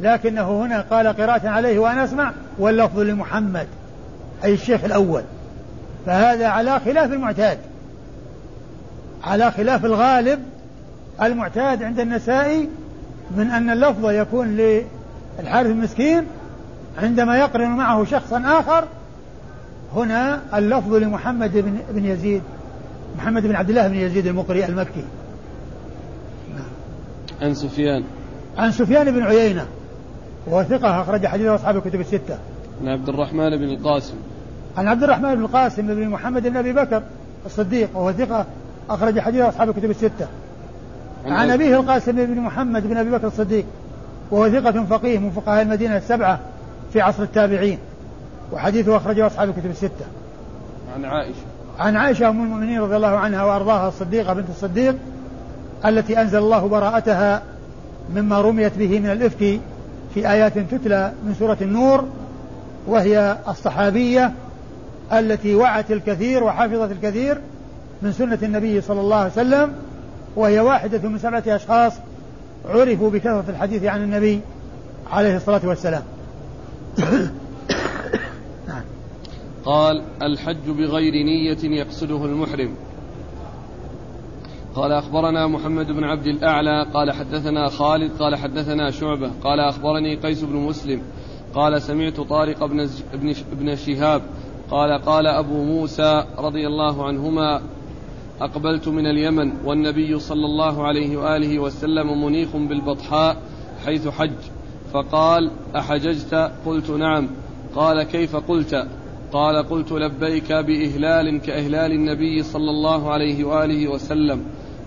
لكنه 0.00 0.62
هنا 0.64 0.80
قال 0.80 1.06
قراءة 1.06 1.48
عليه 1.48 1.78
وأنا 1.78 2.04
أسمع 2.04 2.32
واللفظ 2.58 2.98
لمحمد. 2.98 3.66
أي 4.44 4.54
الشيخ 4.54 4.84
الأول. 4.84 5.22
فهذا 6.06 6.46
على 6.46 6.80
خلاف 6.80 7.12
المعتاد. 7.12 7.58
على 9.24 9.50
خلاف 9.50 9.84
الغالب 9.84 10.40
المعتاد 11.22 11.82
عند 11.82 12.00
النسائي 12.00 12.68
من 13.36 13.50
أن 13.50 13.70
اللفظ 13.70 14.10
يكون 14.10 14.56
للحارث 14.56 15.70
المسكين 15.70 16.26
عندما 17.02 17.38
يقرن 17.38 17.70
معه 17.70 18.04
شخصا 18.04 18.42
آخر. 18.60 18.84
هنا 19.94 20.40
اللفظ 20.54 20.94
لمحمد 20.94 21.52
بن, 21.52 21.78
بن 21.90 22.04
يزيد 22.04 22.42
محمد 23.16 23.42
بن 23.42 23.56
عبد 23.56 23.68
الله 23.68 23.88
بن 23.88 23.94
يزيد 23.94 24.26
المقري 24.26 24.64
المكي. 24.64 25.04
عن 27.42 27.54
سفيان. 27.54 28.04
عن 28.58 28.72
سفيان 28.72 29.10
بن 29.10 29.22
عيينة 29.22 29.66
وهو 30.46 30.64
ثقة 30.64 31.00
أخرج 31.00 31.26
حديثه 31.26 31.54
أصحاب 31.54 31.76
الكتب 31.76 32.00
الستة. 32.00 32.38
عن 32.82 32.88
عبد 32.88 33.08
الرحمن 33.08 33.56
بن 33.56 33.64
القاسم. 33.64 34.14
عن 34.76 34.88
عبد 34.88 35.02
الرحمن 35.02 35.34
بن 35.34 35.44
القاسم 35.44 35.86
بن 35.86 36.08
محمد 36.08 36.42
بن 36.42 36.56
أبي 36.56 36.72
بكر 36.72 37.02
الصديق 37.46 37.88
وهو 37.94 38.12
ثقة 38.12 38.46
أخرج 38.90 39.20
حديثه 39.20 39.48
أصحاب 39.48 39.68
الكتب 39.68 39.90
الستة. 39.90 40.26
عن, 41.26 41.50
أبيه 41.50 41.80
القاسم 41.80 42.12
بن 42.12 42.40
محمد 42.40 42.86
بن 42.86 42.96
أبي 42.96 43.10
بكر 43.10 43.26
الصديق 43.26 43.64
وهو 44.30 44.50
ثقة 44.50 44.84
فقيه 44.84 45.18
من 45.18 45.30
فقهاء 45.30 45.62
المدينة 45.62 45.96
السبعة 45.96 46.40
في 46.92 47.00
عصر 47.00 47.22
التابعين 47.22 47.78
وحديثه 48.52 48.96
أخرجه 48.96 49.26
أصحاب 49.26 49.48
الكتب 49.48 49.70
الستة. 49.70 50.04
عن 50.96 51.04
عائشة. 51.04 51.44
عن 51.78 51.96
عائشة 51.96 52.28
أم 52.28 52.44
المؤمنين 52.44 52.80
رضي 52.80 52.96
الله 52.96 53.08
عنها 53.08 53.44
وأرضاها 53.44 53.88
الصديقة 53.88 54.32
بنت 54.34 54.48
الصديق 54.48 54.96
التي 55.84 56.20
أنزل 56.20 56.38
الله 56.38 56.68
براءتها 56.68 57.42
مما 58.14 58.40
رميت 58.40 58.78
به 58.78 58.98
من 58.98 59.10
الإفك 59.10 59.60
في 60.14 60.30
آيات 60.30 60.58
تتلى 60.58 61.12
من 61.26 61.34
سورة 61.34 61.58
النور 61.60 62.04
وهي 62.86 63.36
الصحابية 63.48 64.32
التي 65.12 65.54
وعت 65.54 65.90
الكثير 65.90 66.44
وحفظت 66.44 66.92
الكثير 66.92 67.40
من 68.02 68.12
سنة 68.12 68.38
النبي 68.42 68.80
صلى 68.80 69.00
الله 69.00 69.16
عليه 69.16 69.32
وسلم 69.32 69.72
وهي 70.36 70.60
واحدة 70.60 71.08
من 71.08 71.18
سبعة 71.18 71.42
أشخاص 71.46 71.92
عرفوا 72.64 73.10
بكثرة 73.10 73.44
الحديث 73.48 73.84
عن 73.84 74.02
النبي 74.02 74.40
عليه 75.10 75.36
الصلاة 75.36 75.60
والسلام. 75.64 76.02
قال 79.64 80.02
الحج 80.22 80.70
بغير 80.70 81.12
نية 81.12 81.78
يقصده 81.78 82.24
المحرم. 82.24 82.74
قال 84.74 84.92
أخبرنا 84.92 85.46
محمد 85.46 85.86
بن 85.86 86.04
عبد 86.04 86.26
الأعلى 86.26 86.86
قال 86.94 87.12
حدثنا 87.12 87.68
خالد 87.68 88.12
قال 88.18 88.36
حدثنا 88.36 88.90
شعبة 88.90 89.30
قال 89.44 89.60
أخبرني 89.60 90.16
قيس 90.16 90.42
بن 90.42 90.56
مسلم 90.56 91.02
قال 91.54 91.82
سمعت 91.82 92.20
طارق 92.20 92.64
بن, 92.66 92.88
بن 93.52 93.76
شهاب 93.76 94.22
قال 94.70 95.02
قال 95.02 95.26
أبو 95.26 95.64
موسى 95.64 96.24
رضي 96.38 96.66
الله 96.66 97.06
عنهما 97.06 97.62
أقبلت 98.40 98.88
من 98.88 99.06
اليمن 99.06 99.52
والنبي 99.64 100.18
صلى 100.18 100.46
الله 100.46 100.86
عليه 100.86 101.16
وآله 101.16 101.58
وسلم 101.58 102.24
منيخ 102.24 102.56
بالبطحاء 102.56 103.36
حيث 103.86 104.08
حج. 104.08 104.30
فقال 104.92 105.50
أحججت؟ 105.76 106.52
قلت 106.66 106.90
نعم. 106.90 107.28
قال 107.76 108.02
كيف 108.02 108.36
قلت؟ 108.36 108.86
قال 109.32 109.68
قلت 109.68 109.92
لبيك 109.92 110.52
بإهلال 110.52 111.40
كإهلال 111.40 111.92
النبي 111.92 112.42
صلى 112.42 112.70
الله 112.70 113.12
عليه 113.12 113.44
وآله 113.44 113.88
وسلم. 113.88 114.44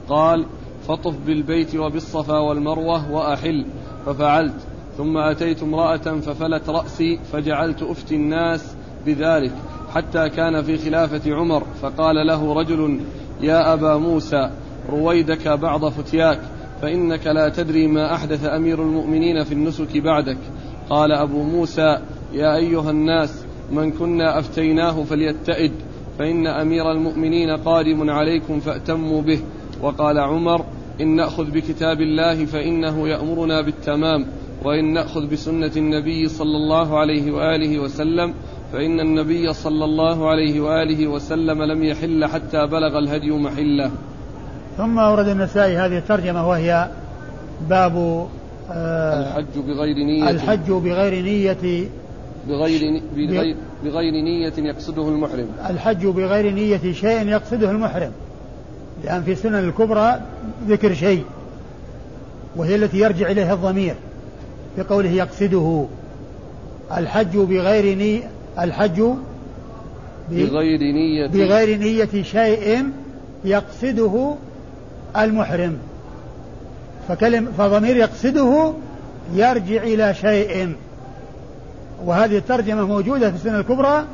قال 0.10 0.46
فطف 0.88 1.16
بالبيت 1.26 1.76
وبالصفا 1.76 2.38
والمروة 2.38 3.12
وأحل. 3.12 3.66
ففعلت. 4.06 4.56
ثم 4.98 5.18
أتيت 5.18 5.64
امرأة 5.64 5.98
ففلت 5.98 6.70
رأسي 6.70 7.20
فجعلت 7.32 7.84
أفتي 7.84 8.16
الناس 8.16 8.76
بذلك. 9.06 9.54
حتى 9.94 10.30
كان 10.30 10.62
في 10.62 10.78
خلافة 10.78 11.36
عمر 11.36 11.64
فقال 11.82 12.28
له 12.28 12.54
رجل 12.54 13.00
يا 13.42 13.74
أبا 13.74 13.98
موسى 13.98 14.50
رويدك 14.90 15.48
بعض 15.48 15.86
فتياك 15.86 16.40
فإنك 16.82 17.28
لا 17.28 17.50
تدري 17.50 17.88
ما 17.88 18.16
أحدث 18.16 18.46
أمير 18.46 18.82
المؤمنين 18.82 19.44
في 19.44 19.52
النسك 19.52 19.98
بعدك. 19.98 20.38
قال 20.90 21.12
أبو 21.12 21.44
موسى 21.44 21.98
يا 22.34 22.56
أيها 22.56 22.92
الناس 22.92 23.46
من 23.72 23.92
كنا 23.92 24.40
أفتيناه 24.40 25.04
فليتئد 25.04 25.72
فإن 26.20 26.48
أمير 26.48 26.92
المؤمنين 26.92 27.50
قادم 27.50 28.10
عليكم 28.10 28.60
فأتموا 28.60 29.22
به. 29.22 29.40
وقال 29.82 30.20
عمر 30.20 30.66
إن 31.02 31.16
نأخذ 31.16 31.52
بكتاب 31.52 32.02
الله 32.02 32.46
فإنه 32.46 33.08
يأمرنا 33.08 33.62
بالتمام 33.62 34.26
وإن 34.64 34.94
نأخذ 34.94 35.28
بسنة 35.28 35.72
النبي 35.78 36.28
صلى 36.28 36.58
الله 36.58 37.00
عليه 37.00 37.32
وآله 37.32 37.80
وسلم 37.80 38.34
فإن 38.74 39.00
النبي 39.00 39.54
صلى 39.54 39.86
الله 39.86 40.30
عليه 40.30 40.62
وآله 40.62 41.08
وسلم 41.08 41.64
لم 41.64 41.84
يحل 41.84 42.26
حتى 42.26 42.68
بلغ 42.68 42.98
الهدي 42.98 43.32
محلة. 43.32 43.92
ثم 44.78 45.00
أورد 45.00 45.28
النسائي 45.28 45.78
هذه 45.78 45.98
الترجمة 45.98 46.50
وهي 46.50 46.88
باب 47.70 48.28
آه 48.72 49.22
الحج 49.22 49.60
بغير 49.68 49.96
نية. 49.96 50.30
الحج 50.30 50.72
بغير 50.72 51.24
نية. 51.24 51.88
بغير 52.48 53.02
بغير, 53.16 53.56
بغير 53.84 54.14
نية 54.14 54.54
يقصده 54.58 55.10
المحرم. 55.10 55.48
الحج 55.70 56.06
بغير 56.06 56.54
نية 56.54 56.94
شيء 56.94 57.28
يقصده 57.28 57.72
المحرم. 57.72 58.12
لأن 59.04 59.24
في 59.24 59.32
السنن 59.32 59.56
الكبرى 59.56 60.22
ذكر 60.68 60.94
شيء 60.94 61.24
وهي 62.56 62.76
التي 62.76 63.00
يرجع 63.00 63.32
إليها 63.32 63.54
الضمير 63.54 63.96
بقوله 64.78 65.12
يقصده. 65.12 65.86
الحج 66.98 67.38
بغير 67.38 67.98
نية 67.98 68.37
الحج 68.60 69.04
بغير 70.32 70.80
نية. 70.80 71.28
بغير 71.28 71.78
نية 71.80 72.24
شيء 72.24 72.90
يقصده 73.46 74.36
المحرم. 75.18 75.78
فكلم 77.08 77.52
فضمير 77.58 77.98
يقصده 77.98 78.74
يرجع 79.34 79.84
إلى 79.84 80.14
شيء. 80.14 80.76
وهذه 82.06 82.38
الترجمة 82.38 82.86
موجودة 82.88 83.30
في 83.30 83.36
السنة 83.36 83.60
الكبرى 83.60 84.06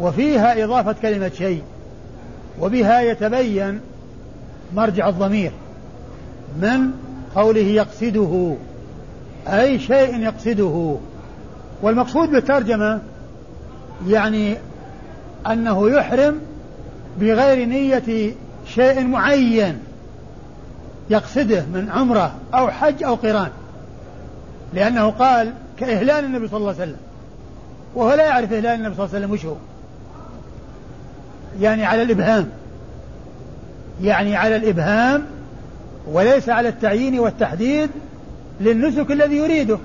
وفيها 0.00 0.64
إضافة 0.64 0.94
كلمة 1.02 1.30
شيء. 1.38 1.62
وبها 2.60 3.00
يتبين 3.00 3.80
مرجع 4.74 5.08
الضمير 5.08 5.52
من 6.62 6.90
قوله 7.36 7.60
يقصده 7.60 8.54
أي 9.48 9.78
شيء 9.78 10.18
يقصده. 10.18 10.96
والمقصود 11.82 12.30
بالترجمة 12.30 13.00
يعني 14.06 14.56
أنه 15.46 15.90
يحرم 15.90 16.40
بغير 17.20 17.68
نية 17.68 18.32
شيء 18.66 19.06
معين 19.06 19.78
يقصده 21.10 21.60
من 21.60 21.90
عمرة 21.94 22.34
أو 22.54 22.70
حج 22.70 23.02
أو 23.02 23.14
قران. 23.14 23.50
لأنه 24.74 25.10
قال 25.10 25.52
كإهلال 25.78 26.24
النبي 26.24 26.48
صلى 26.48 26.56
الله 26.56 26.68
عليه 26.72 26.82
وسلم. 26.82 26.96
وهو 27.94 28.14
لا 28.14 28.26
يعرف 28.26 28.52
إهلال 28.52 28.74
النبي 28.74 28.94
صلى 28.94 29.04
الله 29.04 29.14
عليه 29.14 29.26
وسلم 29.26 29.30
وش 29.30 29.46
هو. 29.46 29.56
يعني 31.60 31.84
على 31.84 32.02
الإبهام. 32.02 32.48
يعني 34.02 34.36
على 34.36 34.56
الإبهام 34.56 35.24
وليس 36.06 36.48
على 36.48 36.68
التعيين 36.68 37.18
والتحديد 37.18 37.90
للنسك 38.60 39.10
الذي 39.10 39.36
يريده. 39.36 39.78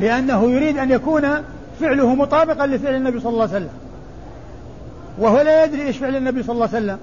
لأنه 0.00 0.50
يريد 0.50 0.78
أن 0.78 0.90
يكون 0.90 1.28
فعله 1.80 2.14
مطابقا 2.14 2.66
لفعل 2.66 2.94
النبي 2.94 3.20
صلى 3.20 3.32
الله 3.32 3.42
عليه 3.42 3.52
وسلم. 3.52 3.70
وهو 5.18 5.40
لا 5.40 5.64
يدري 5.64 5.82
إيش 5.82 5.96
فعل 5.96 6.16
النبي 6.16 6.42
صلى 6.42 6.54
الله 6.54 6.68
عليه 6.74 6.78
وسلم. 6.78 6.98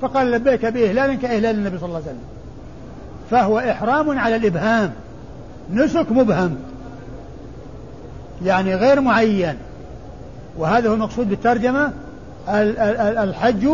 فقال 0.00 0.30
لبيك 0.30 0.66
بإهلال 0.66 1.18
كإهلال 1.18 1.56
النبي 1.56 1.78
صلى 1.78 1.86
الله 1.86 1.96
عليه 1.96 2.06
وسلم. 2.06 2.24
فهو 3.30 3.58
إحرام 3.58 4.18
على 4.18 4.36
الإبهام. 4.36 4.92
نسك 5.72 6.12
مبهم. 6.12 6.56
يعني 8.44 8.74
غير 8.74 9.00
معين. 9.00 9.56
وهذا 10.58 10.88
هو 10.88 10.94
المقصود 10.94 11.28
بالترجمة. 11.28 11.92
الحج 12.48 13.68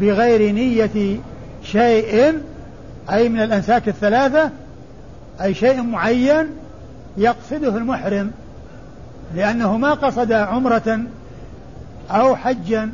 بغير 0.00 0.52
نية 0.52 1.18
شيء 1.62 2.38
أي 3.10 3.28
من 3.28 3.40
الأنساك 3.40 3.88
الثلاثة 3.88 4.50
أي 5.42 5.54
شيء 5.54 5.82
معين 5.82 6.46
يقصده 7.16 7.76
المحرم. 7.76 8.30
لأنه 9.34 9.76
ما 9.76 9.94
قصد 9.94 10.32
عمرة 10.32 11.00
أو 12.10 12.36
حجا 12.36 12.92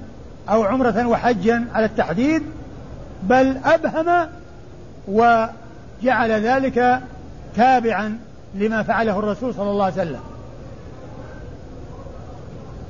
أو 0.48 0.62
عمرة 0.62 1.06
وحجا 1.06 1.64
على 1.74 1.86
التحديد 1.86 2.42
بل 3.22 3.56
أبهم 3.64 4.28
وجعل 5.08 6.30
ذلك 6.30 7.00
تابعا 7.56 8.18
لما 8.54 8.82
فعله 8.82 9.18
الرسول 9.18 9.54
صلى 9.54 9.70
الله 9.70 9.84
عليه 9.84 9.94
وسلم. 9.94 10.20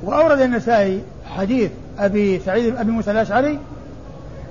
وأورد 0.03 0.41
النسائي 0.41 1.03
حديث 1.37 1.71
أبي 1.99 2.41
سعيد 2.41 2.77
أبي 2.77 2.91
موسى 2.91 3.11
الأشعري 3.11 3.59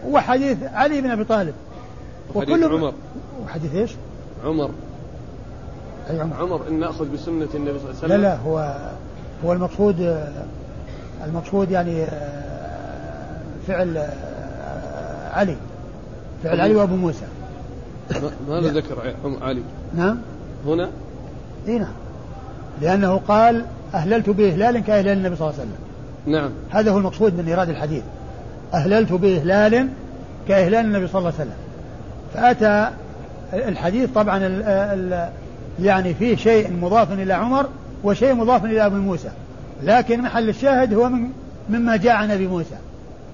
وحديث 0.08 0.58
علي 0.73 1.01
بن 1.01 1.12
أبي 1.12 1.23
طالب. 1.23 1.53
وحديث 2.36 2.63
عمر. 2.63 2.93
وحديث 3.45 3.75
إيش؟ 3.75 3.91
عمر. 4.45 4.69
أي 6.10 6.20
عمر 6.20 6.36
عمر 6.36 6.68
إن 6.68 6.80
نأخذ 6.80 7.13
بسنة 7.13 7.48
النبي 7.56 7.80
صلى 7.80 7.89
الله 7.89 7.89
عليه 7.89 7.98
وسلم 7.98 8.12
لا 8.12 8.18
لا 8.18 8.36
هو 8.36 8.78
هو 9.46 9.54
المقصود 9.54 10.24
المقصود 11.26 11.72
يعني 11.72 12.06
فعل 13.68 14.08
علي 15.32 15.56
فعل 16.44 16.62
علي 16.62 16.76
وأبو 16.76 16.96
موسى. 16.96 17.26
ماذا 18.50 18.68
ذكر 18.68 19.13
علي؟ 19.42 19.62
نعم. 19.96 20.18
هنا؟ 20.66 20.89
اي 21.68 21.80
نعم. 21.80 21.94
لأنه 22.82 23.22
قال 23.28 23.66
أهللت 23.94 24.30
بإهلال 24.30 24.80
كإهلال 24.80 25.18
النبي 25.18 25.36
صلى 25.36 25.50
الله 25.50 25.60
عليه 25.60 25.70
وسلم. 25.70 25.84
نعم. 26.26 26.52
هذا 26.70 26.92
هو 26.92 26.98
المقصود 26.98 27.38
من 27.38 27.48
إيراد 27.48 27.70
الحديث. 27.70 28.04
أهللت 28.74 29.12
بإهلال 29.12 29.89
كإهلال 30.48 30.86
النبي 30.86 31.08
صلى 31.08 31.20
الله 31.20 31.34
عليه 31.39 31.50
وسلم. 31.50 31.58
فأتى 32.34 32.89
الحديث 33.54 34.10
طبعا 34.16 34.38
ال 34.38 34.63
ال 34.63 35.30
يعني 35.79 36.13
فيه 36.13 36.36
شيء 36.36 36.73
مضاف 36.81 37.12
إلى 37.12 37.33
عمر 37.33 37.69
وشيء 38.03 38.33
مضاف 38.33 38.65
إلى 38.65 38.86
أبي 38.86 38.95
موسى. 38.95 39.29
لكن 39.83 40.21
محل 40.21 40.49
الشاهد 40.49 40.93
هو 40.93 41.09
من 41.09 41.29
مما 41.69 41.95
جاء 41.95 42.15
عن 42.15 42.31
أبي 42.31 42.47
موسى. 42.47 42.75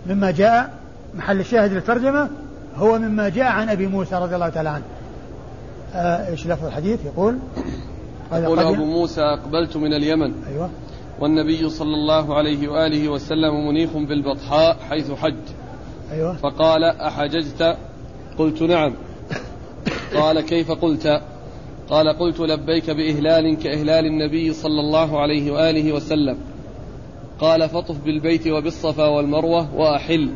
مما 0.10 0.32
جاء 0.32 0.74
محل 1.18 1.40
الشاهد 1.40 1.74
للترجمة 1.74 2.30
هو 2.78 3.00
مما 3.00 3.30
جاء 3.30 3.46
عن 3.46 3.70
أبي 3.70 3.88
موسى 3.88 4.16
رضي 4.16 4.36
الله 4.36 4.50
تعالى 4.50 4.70
عنه. 4.70 4.84
آه 5.94 6.30
إيش 6.32 6.48
لفظ 6.48 6.66
الحديث؟ 6.66 7.06
يقول 7.06 7.38
يقول 8.34 8.60
أبو 8.60 8.86
موسى 8.86 9.22
أقبلت 9.22 9.78
من 9.78 9.94
اليمن. 9.94 10.34
أيوة. 10.54 10.70
والنبي 11.20 11.70
صلى 11.70 11.94
الله 11.94 12.38
عليه 12.38 12.68
وآله 12.68 13.10
وسلم 13.10 13.68
منيخ 13.68 13.90
بالبطحاء 13.94 14.78
حيث 14.90 15.12
حج. 15.12 15.36
أيوة. 16.12 16.34
فقال 16.36 16.84
أحججت؟ 16.84 17.78
قلت 18.38 18.62
نعم. 18.62 18.94
قال 20.16 20.42
كيف 20.42 20.72
قلت؟ 20.72 21.22
قال 21.90 22.18
قلت 22.20 22.40
لبيك 22.40 22.90
بإهلال 22.90 23.58
كإهلال 23.58 24.06
النبي 24.06 24.54
صلى 24.54 24.80
الله 24.80 25.22
عليه 25.22 25.52
وآله 25.52 25.94
وسلم. 25.94 26.38
قال 27.40 27.70
فطف 27.70 27.96
بالبيت 28.06 28.48
وبالصفا 28.48 29.06
والمروة 29.06 29.76
وأحل. 29.76 30.30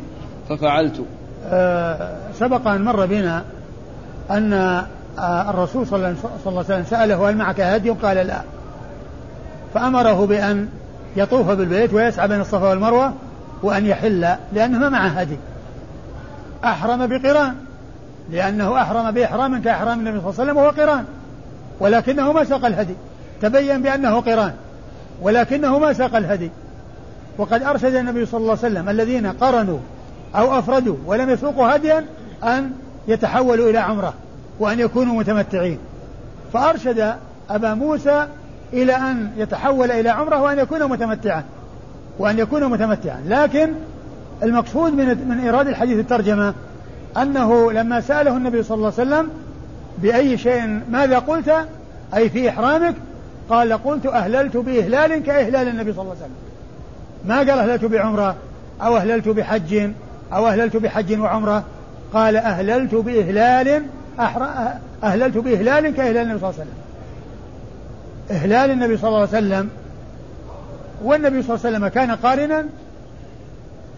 ففعلت. 0.49 1.05
أه 1.45 2.17
سبق 2.33 2.67
أن 2.67 2.83
مر 2.85 3.05
بنا 3.05 3.43
أن 4.31 4.53
آه، 5.19 5.49
الرسول 5.49 5.87
صلى 5.87 5.97
الله 5.97 6.17
عليه 6.45 6.57
وسلم 6.59 6.83
سأله 6.83 7.29
هل 7.29 7.37
معك 7.37 7.59
هدي؟ 7.59 7.89
قال 7.89 8.17
لا. 8.17 8.41
فأمره 9.73 10.25
بأن 10.25 10.69
يطوف 11.17 11.49
بالبيت 11.49 11.93
ويسعى 11.93 12.27
بين 12.27 12.41
الصفا 12.41 12.69
والمروة 12.69 13.13
وأن 13.63 13.85
يحل 13.85 14.27
لأنه 14.53 14.79
ما 14.79 14.89
معه 14.89 15.07
هدي. 15.07 15.37
أحرم 16.63 17.07
بقران 17.07 17.55
لأنه 18.31 18.81
أحرم 18.81 19.11
بإحرام 19.11 19.61
كإحرام 19.61 19.99
النبي 19.99 20.19
صلى 20.19 20.29
الله 20.29 20.39
عليه 20.39 20.51
وسلم 20.51 20.57
وهو 20.57 20.69
قران. 20.69 21.05
ولكنه 21.79 22.31
ما 22.31 22.43
ساق 22.43 22.65
الهدي. 22.65 22.95
تبين 23.41 23.81
بأنه 23.81 24.19
قران. 24.19 24.53
ولكنه 25.21 25.79
ما 25.79 25.93
ساق 25.93 26.15
الهدي. 26.15 26.51
وقد 27.37 27.63
أرشد 27.63 27.95
النبي 27.95 28.25
صلى 28.25 28.37
الله 28.41 28.57
عليه 28.63 28.73
وسلم 28.73 28.89
الذين 28.89 29.27
قرنوا 29.27 29.79
أو 30.35 30.59
أفردوا 30.59 30.95
ولم 31.05 31.29
يسوقوا 31.29 31.75
هديا 31.75 32.05
أن 32.43 32.71
يتحولوا 33.07 33.69
إلى 33.69 33.77
عمرة 33.77 34.13
وأن 34.59 34.79
يكونوا 34.79 35.15
متمتعين. 35.15 35.77
فأرشد 36.53 37.13
أبا 37.49 37.73
موسى 37.73 38.27
إلى 38.73 38.95
أن 38.95 39.31
يتحول 39.37 39.91
إلى 39.91 40.09
عمرة 40.09 40.41
وأن 40.41 40.59
يكون 40.59 40.83
متمتعا. 40.89 41.43
وأن 42.19 42.39
يكون 42.39 42.65
متمتعا. 42.65 43.21
لكن 43.27 43.73
المقصود 44.43 44.93
من 44.93 45.27
من 45.27 45.39
إيراد 45.39 45.67
الحديث 45.67 45.99
الترجمة 45.99 46.53
أنه 47.17 47.71
لما 47.71 48.01
سأله 48.01 48.37
النبي 48.37 48.63
صلى 48.63 48.75
الله 48.75 48.93
عليه 48.97 49.07
وسلم 49.07 49.29
بأي 49.97 50.37
شيء 50.37 50.79
ماذا 50.89 51.19
قلت؟ 51.19 51.67
أي 52.15 52.29
في 52.29 52.49
إحرامك؟ 52.49 52.95
قال 53.49 53.73
قلت 53.73 54.05
أهللت 54.05 54.57
بإهلال 54.57 55.23
كإهلال 55.23 55.67
النبي 55.67 55.93
صلى 55.93 56.01
الله 56.01 56.15
عليه 56.15 56.25
وسلم. 56.25 56.35
ما 57.25 57.37
قال 57.37 57.49
أهللت 57.49 57.85
بعمرة 57.85 58.35
أو 58.81 58.97
أهللت 58.97 59.27
بحج 59.27 59.89
أو 60.33 60.47
أهللت 60.47 60.77
بحج 60.77 61.19
وعمرة؟ 61.19 61.63
قال 62.13 62.35
أهللت 62.35 62.95
بإهلال 62.95 63.83
أهللت 65.03 65.37
بإهلال 65.37 65.89
كإهلال 65.95 66.17
النبي 66.17 66.39
صلى 66.39 66.49
الله 66.49 66.59
عليه 66.59 66.63
وسلم. 66.63 66.77
إهلال 68.31 68.71
النبي 68.71 68.97
صلى 68.97 69.07
الله 69.07 69.19
عليه 69.19 69.29
وسلم 69.29 69.69
والنبي 71.03 71.43
صلى 71.43 71.55
الله 71.55 71.65
عليه 71.65 71.77
وسلم 71.77 71.87
كان 71.87 72.11
قارنا 72.11 72.65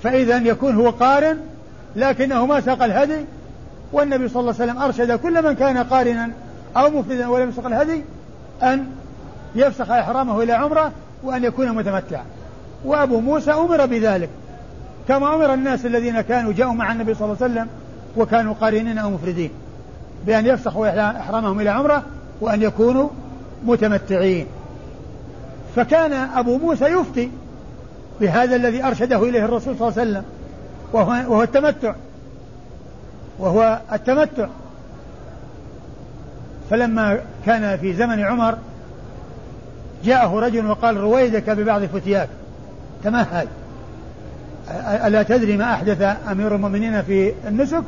فإذا 0.04 0.38
يكون 0.38 0.76
هو 0.76 0.90
قارن 0.90 1.38
لكنه 1.96 2.46
ما 2.46 2.62
ساق 2.62 2.84
الهدي 2.84 3.26
والنبي 3.94 4.30
صلى 4.30 4.40
الله 4.40 4.54
عليه 4.60 4.72
وسلم 4.72 4.84
أرشد 4.84 5.12
كل 5.12 5.44
من 5.44 5.54
كان 5.54 5.78
قارنا 5.78 6.32
أو 6.78 6.90
مفردا 6.90 7.28
ولم 7.28 7.50
يسق 7.50 7.66
الهدي 7.66 8.04
أن 8.64 8.86
يفسخ 9.56 9.92
إحرامه 9.92 10.44
إلى 10.44 10.54
عمرة 10.54 10.92
وأن 11.24 11.44
يكون 11.44 11.72
متمتعا. 11.72 12.24
وأبو 12.86 13.20
موسى 13.20 13.52
أمر 13.52 13.86
بذلك 13.86 14.30
كما 15.08 15.36
أمر 15.36 15.54
الناس 15.54 15.86
الذين 15.86 16.22
كانوا 16.22 16.54
جاءوا 16.54 16.74
مع 16.74 16.92
النبي 16.92 17.14
صلى 17.14 17.26
الله 17.26 17.38
عليه 17.42 17.54
وسلم 17.54 17.68
وكانوا 18.18 18.54
قارنين 18.54 18.98
أو 18.98 19.10
مفردين 19.10 19.50
بأن 20.26 20.46
يفسخوا 20.46 21.20
إحرامهم 21.20 21.60
إلى 21.60 21.70
عمرة 21.70 22.04
وأن 22.42 22.62
يكونوا 22.62 23.10
متمتعين. 23.66 24.48
فكان 25.76 26.14
أبو 26.14 26.58
موسى 26.58 26.86
يفتي 26.86 27.32
بهذا 28.22 28.56
الذي 28.56 28.84
أرشده 28.84 29.24
إليه 29.24 29.46
الرسول 29.46 29.76
صلى 29.78 29.88
الله 29.88 30.00
عليه 30.00 30.12
وسلم 30.12 30.24
وهو, 30.94 31.10
وهو 31.12 31.44
التمتع. 31.44 31.94
وهو 33.40 33.80
التمتع. 33.94 34.48
فلما 36.70 37.20
كان 37.46 37.78
في 37.78 37.94
زمن 37.94 38.20
عمر 38.20 38.58
جاءه 40.04 40.40
رجل 40.40 40.66
وقال 40.66 40.98
رويدك 40.98 41.50
ببعض 41.50 41.86
فتياك. 41.86 42.30
تمهل 43.04 43.48
ألا 45.06 45.24
تدري 45.24 45.58
ما 45.58 45.74
أحدث 45.74 46.18
أمير 46.32 46.56
المؤمنين 46.56 47.02
في 47.02 47.34
النسك؟ 47.48 47.84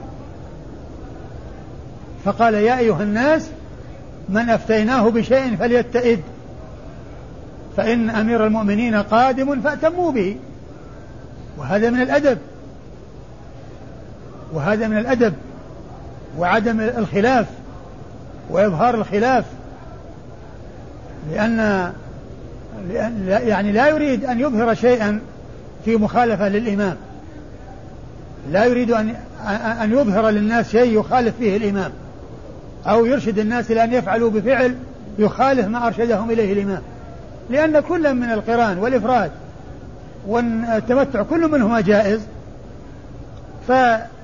فقال 2.25 2.53
يا 2.53 2.77
أيها 2.77 3.03
الناس 3.03 3.49
من 4.29 4.49
أفتيناه 4.49 5.09
بشيء 5.09 5.55
فليتئد 5.55 6.21
فإن 7.77 8.09
أمير 8.09 8.45
المؤمنين 8.45 8.95
قادم 8.95 9.61
فأتموا 9.61 10.11
به. 10.11 10.35
وهذا 11.57 11.89
من 11.89 12.01
الأدب. 12.01 12.37
وهذا 14.53 14.87
من 14.87 14.97
الأدب 14.97 15.33
وعدم 16.37 16.79
الخلاف 16.79 17.45
وإظهار 18.49 18.95
الخلاف 18.95 19.45
لأن 21.31 21.91
يعني 23.29 23.71
لا 23.71 23.87
يريد 23.87 24.25
أن 24.25 24.39
يظهر 24.39 24.73
شيئا 24.73 25.19
في 25.85 25.95
مخالفة 25.95 26.49
للإمام. 26.49 26.95
لا 28.51 28.65
يريد 28.65 28.91
أن 28.91 29.15
أن 29.81 29.91
يظهر 29.91 30.29
للناس 30.29 30.69
شيء 30.69 30.99
يخالف 30.99 31.35
فيه 31.37 31.57
الإمام 31.57 31.91
أو 32.87 33.05
يرشد 33.05 33.39
الناس 33.39 33.71
إلى 33.71 33.83
أن 33.83 33.93
يفعلوا 33.93 34.29
بفعل 34.29 34.75
يخالف 35.19 35.67
ما 35.67 35.87
أرشدهم 35.87 36.31
إليه 36.31 36.53
الإمام. 36.53 36.81
لأن 37.49 37.79
كل 37.79 38.13
من 38.13 38.31
القرآن 38.31 38.77
والإفراد 38.77 39.31
والتمتع 40.27 41.23
كل 41.23 41.51
منهما 41.51 41.81
جائز 41.81 42.21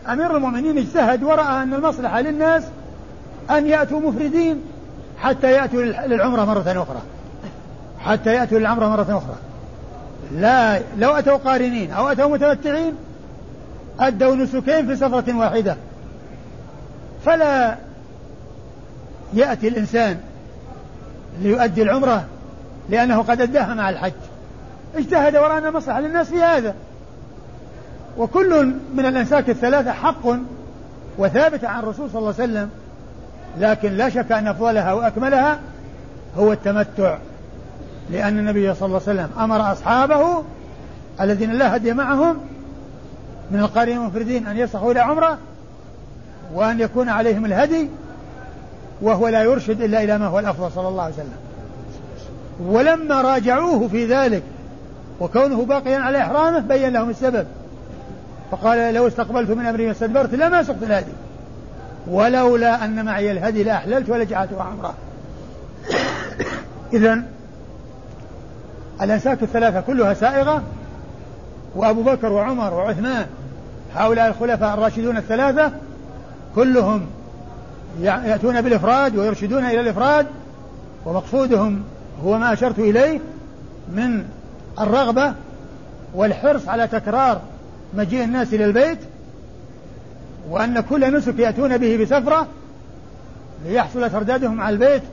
فأمير 0.05 0.37
المؤمنين 0.37 0.77
اجتهد 0.77 1.23
ورأى 1.23 1.63
أن 1.63 1.73
المصلحة 1.73 2.21
للناس 2.21 2.63
أن 3.49 3.67
يأتوا 3.67 3.99
مفردين 3.99 4.61
حتى 5.19 5.51
يأتوا 5.51 5.83
للعمرة 5.83 6.45
مرة 6.45 6.83
أخرى. 6.83 7.01
حتى 7.99 8.33
يأتوا 8.33 8.59
للعمرة 8.59 8.87
مرة 8.87 9.17
أخرى. 9.17 9.35
لا 10.31 10.81
لو 10.97 11.11
أتوا 11.11 11.37
قارنين 11.37 11.91
أو 11.91 12.07
أتوا 12.07 12.29
متمتعين 12.29 12.93
أدوا 13.99 14.35
نسكين 14.35 14.87
في 14.87 14.95
سفرة 14.95 15.37
واحدة. 15.37 15.77
فلا 17.25 17.77
يأتي 19.33 19.67
الإنسان 19.67 20.17
ليؤدي 21.41 21.81
العمرة 21.81 22.25
لأنه 22.89 23.21
قد 23.21 23.41
أداها 23.41 23.73
مع 23.73 23.89
الحج. 23.89 24.13
اجتهد 24.95 25.35
ورأى 25.35 25.57
أن 25.57 25.73
مصلحة 25.73 25.99
للناس 25.99 26.29
في 26.29 26.41
هذا. 26.41 26.75
وكل 28.17 28.65
من 28.95 29.05
الأنساك 29.05 29.49
الثلاثة 29.49 29.91
حق 29.91 30.37
وثابت 31.17 31.65
عن 31.65 31.79
الرسول 31.79 32.09
صلى 32.09 32.19
الله 32.19 32.33
عليه 32.39 32.43
وسلم 32.43 32.69
لكن 33.59 33.91
لا 33.91 34.09
شك 34.09 34.31
أن 34.31 34.47
أفضلها 34.47 34.93
وأكملها 34.93 35.59
هو 36.37 36.51
التمتع 36.51 37.17
لأن 38.11 38.39
النبي 38.39 38.73
صلى 38.73 38.87
الله 38.87 39.01
عليه 39.07 39.21
وسلم 39.21 39.29
أمر 39.39 39.71
أصحابه 39.71 40.43
الذين 41.21 41.51
لا 41.51 41.75
هدي 41.75 41.93
معهم 41.93 42.37
من 43.51 43.59
القارئين 43.59 43.97
المنفردين 43.97 44.47
أن 44.47 44.57
يصحوا 44.57 44.91
إلى 44.91 44.99
عمرة 44.99 45.37
وأن 46.53 46.79
يكون 46.79 47.09
عليهم 47.09 47.45
الهدي 47.45 47.89
وهو 49.01 49.27
لا 49.27 49.43
يرشد 49.43 49.81
إلا 49.81 50.03
إلى 50.03 50.17
ما 50.17 50.27
هو 50.27 50.39
الأفضل 50.39 50.71
صلى 50.71 50.87
الله 50.87 51.03
عليه 51.03 51.13
وسلم. 51.13 51.37
ولما 52.65 53.21
راجعوه 53.21 53.87
في 53.87 54.05
ذلك 54.05 54.43
وكونه 55.19 55.65
باقيا 55.65 55.97
على 55.97 56.21
إحرامه 56.21 56.59
بين 56.59 56.93
لهم 56.93 57.09
السبب. 57.09 57.47
فقال 58.53 58.93
لو 58.93 59.07
استقبلت 59.07 59.49
من 59.49 59.65
أمري 59.65 59.85
ما 59.85 59.91
استدبرت 59.91 60.33
لما 60.33 60.63
سقت 60.63 60.83
الهدي. 60.83 61.11
ولولا 62.07 62.85
أن 62.85 63.05
معي 63.05 63.31
الهدي 63.31 63.63
لأحللت 63.63 64.09
ولجعلته 64.09 64.61
عمره 64.63 64.93
إذا 66.93 67.23
الأنساك 69.01 69.43
الثلاثة 69.43 69.81
كلها 69.81 70.13
سائغة 70.13 70.63
وأبو 71.75 72.03
بكر 72.03 72.31
وعمر 72.31 72.73
وعثمان 72.73 73.25
هؤلاء 73.95 74.27
الخلفاء 74.27 74.73
الراشدون 74.73 75.17
الثلاثة 75.17 75.71
كلهم 76.55 77.05
يأتون 78.01 78.61
بالإفراد 78.61 79.15
ويرشدون 79.15 79.65
إلى 79.65 79.79
الإفراد 79.79 80.27
ومقصودهم 81.05 81.83
هو 82.23 82.37
ما 82.37 82.53
أشرت 82.53 82.79
إليه 82.79 83.19
من 83.93 84.25
الرغبة 84.79 85.33
والحرص 86.13 86.67
على 86.67 86.87
تكرار 86.87 87.41
مجيء 87.95 88.23
الناس 88.23 88.53
إلى 88.53 88.65
البيت 88.65 88.97
وأن 90.49 90.79
كل 90.79 91.17
نسك 91.17 91.39
يأتون 91.39 91.77
به 91.77 91.97
بسفرة 91.97 92.47
ليحصل 93.65 94.09
تردادهم 94.09 94.61
على 94.61 94.73
البيت 94.73 95.03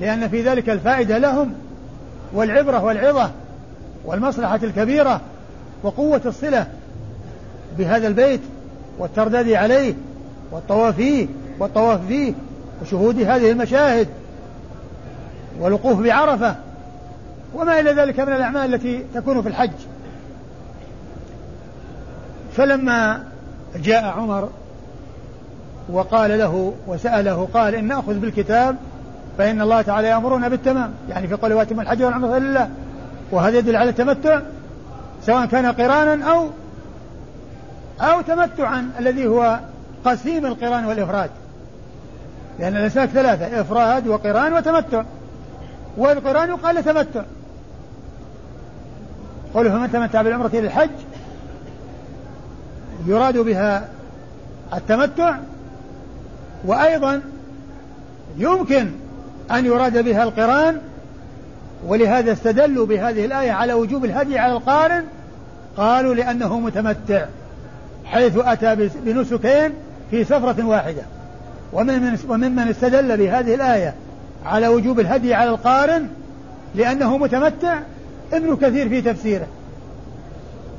لأن 0.00 0.28
في 0.28 0.42
ذلك 0.42 0.70
الفائدة 0.70 1.18
لهم 1.18 1.52
والعبرة 2.32 2.84
والعظة 2.84 3.30
والمصلحة 4.04 4.60
الكبيرة 4.62 5.20
وقوة 5.82 6.20
الصلة 6.26 6.66
بهذا 7.78 8.06
البيت 8.06 8.40
والترداد 8.98 9.48
عليه 9.48 9.94
والطواف 10.52 10.96
فيه 10.96 11.26
والطواف 11.58 12.06
فيه 12.06 12.32
وشهود 12.82 13.20
هذه 13.20 13.50
المشاهد 13.50 14.08
والوقوف 15.60 16.00
بعرفة 16.00 16.56
وما 17.54 17.80
إلى 17.80 17.92
ذلك 17.92 18.20
من 18.20 18.32
الأعمال 18.32 18.74
التي 18.74 19.04
تكون 19.14 19.42
في 19.42 19.48
الحج. 19.48 19.70
فلما 22.56 23.24
جاء 23.76 24.04
عمر 24.04 24.48
وقال 25.88 26.38
له 26.38 26.74
وسأله 26.86 27.48
قال 27.54 27.74
إن 27.74 27.84
نأخذ 27.84 28.14
بالكتاب 28.14 28.76
فإن 29.38 29.60
الله 29.60 29.82
تعالى 29.82 30.08
يأمرنا 30.08 30.48
بالتمام 30.48 30.94
يعني 31.08 31.28
في 31.28 31.34
قول 31.34 31.52
واتم 31.52 31.80
الحج 31.80 32.02
والعمرة 32.02 32.38
لله 32.38 32.70
وهذا 33.30 33.58
يدل 33.58 33.76
على 33.76 33.90
التمتع 33.90 34.40
سواء 35.22 35.46
كان 35.46 35.66
قرانا 35.66 36.24
أو 36.32 36.48
أو 38.00 38.20
تمتعا 38.20 38.90
الذي 38.98 39.26
هو 39.26 39.60
قسيم 40.04 40.46
القران 40.46 40.84
والإفراد. 40.84 41.30
لأن 42.58 42.76
الأسماك 42.76 43.08
ثلاثة 43.08 43.60
إفراد 43.60 44.08
وقران 44.08 44.52
وتمتع. 44.52 45.02
والقران 45.96 46.48
يقال 46.48 46.84
تمتع. 46.84 47.22
قوله 49.54 49.70
فمن 49.70 49.92
تمتع 49.92 50.22
بالعمرة 50.22 50.46
إلى 50.46 50.66
الحج؟ 50.66 50.90
يراد 53.06 53.38
بها 53.38 53.88
التمتع 54.74 55.36
وأيضا 56.64 57.22
يمكن 58.38 58.90
أن 59.50 59.66
يراد 59.66 60.04
بها 60.04 60.22
القران 60.22 60.78
ولهذا 61.86 62.32
استدلوا 62.32 62.86
بهذه 62.86 63.24
الآية 63.24 63.52
على 63.52 63.72
وجوب 63.72 64.04
الهدي 64.04 64.38
على 64.38 64.52
القارن. 64.52 65.04
قالوا 65.76 66.14
لأنه 66.14 66.60
متمتع 66.60 67.26
حيث 68.04 68.32
أتى 68.36 68.90
بنسكين 69.04 69.72
في 70.10 70.24
سفرة 70.24 70.66
واحدة. 70.66 71.02
ومن 71.72 72.18
وممن 72.28 72.68
استدل 72.68 73.16
بهذه 73.16 73.54
الآية 73.54 73.94
على 74.46 74.68
وجوب 74.68 75.00
الهدي 75.00 75.34
على 75.34 75.50
القارن 75.50 76.08
لأنه 76.74 77.18
متمتع 77.18 77.78
ابن 78.32 78.56
كثير 78.56 78.88
في 78.88 79.00
تفسيره. 79.00 79.46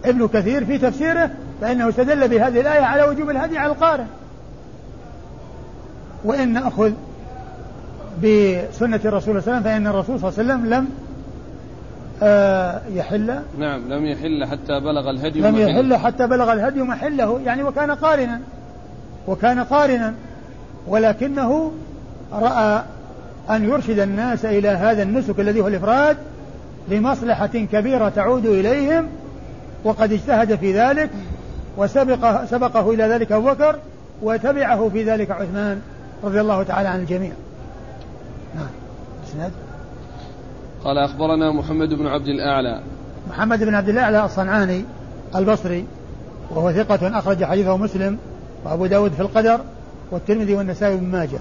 ابن 0.06 0.28
كثير 0.28 0.66
في 0.66 0.78
تفسيره 0.78 1.32
فإنه 1.62 1.90
استدل 1.90 2.28
بهذه 2.28 2.62
الآية 2.62 2.82
على 2.82 3.04
وجوب 3.04 3.30
الهدي 3.30 3.58
على 3.58 3.72
القارن 3.72 4.08
وإن 6.24 6.54
نأخذ 6.54 6.92
بسنة 8.18 9.00
الرسول 9.06 9.22
صلى 9.22 9.30
الله 9.30 9.42
عليه 9.42 9.60
وسلم 9.60 9.64
فإن 9.64 9.88
الرسول 9.88 10.20
صلى 10.20 10.30
الله 10.30 10.54
عليه 10.54 10.64
وسلم 10.64 10.74
لم 10.74 10.90
آه 12.24 12.82
يحل. 12.94 13.40
نعم 13.60 13.94
لم 13.94 14.06
يحل 14.06 14.46
حتى 14.46 14.80
بلغ 14.80 15.10
الهدي 15.10 15.42
لم. 15.42 15.58
يحل 15.58 15.96
حتى 15.96 16.28
بلغ 16.28 16.54
الهدي 16.54 16.82
محله 16.82 17.40
يعني 17.46 17.64
وكان 17.64 17.92
قارنا 17.92 18.42
وكان 19.28 19.60
قارنا 19.60 20.14
ولكنه 20.88 21.72
رأى 22.34 22.84
أن 23.50 23.70
يرشد 23.70 24.00
الناس 24.00 24.46
إلى 24.46 24.68
هذا 24.68 25.04
النسك 25.04 25.40
الذي 25.40 25.62
هو 25.62 25.68
الإفراد 25.68 26.18
لمصلحة 26.90 27.48
كبيرة 27.48 28.10
تعود 28.10 28.46
إليهم 28.46 29.08
وقد 29.84 30.14
اجتهد 30.14 30.56
في 30.56 30.80
ذلك. 30.80 31.10
وسبق 31.78 32.46
سبقه 32.46 32.92
إلى 32.94 33.04
ذلك 33.04 33.32
أبو 33.32 33.48
بكر 33.48 33.80
وتبعه 34.22 34.90
في 34.90 35.04
ذلك 35.04 35.32
عثمان 35.32 35.82
رضي 36.24 36.42
الله 36.42 36.64
تعالى 36.64 36.90
عن 36.90 37.00
الجميع. 37.00 37.32
نعم. 38.56 38.68
إسناد؟ 39.28 39.52
قال 40.84 40.98
أخبرنا 40.98 41.52
محمد 41.52 41.90
بن 41.94 42.08
عبد 42.08 42.28
الأعلى. 42.28 42.82
محمد 43.30 43.64
بن 43.64 43.76
عبد 43.76 43.90
الأعلى 43.90 44.26
الصنعاني 44.26 44.86
البصري 45.36 45.86
وهو 46.50 46.72
ثقة 46.72 47.20
أخرج 47.20 47.44
حديثه 47.44 47.78
مسلم 47.78 48.18
وأبو 48.66 48.86
داود 48.86 49.12
في 49.12 49.22
القدر 49.22 49.60
والترمذي 50.12 50.56
والنسائي 50.56 50.98
بن 50.98 51.06
ماجه. 51.06 51.40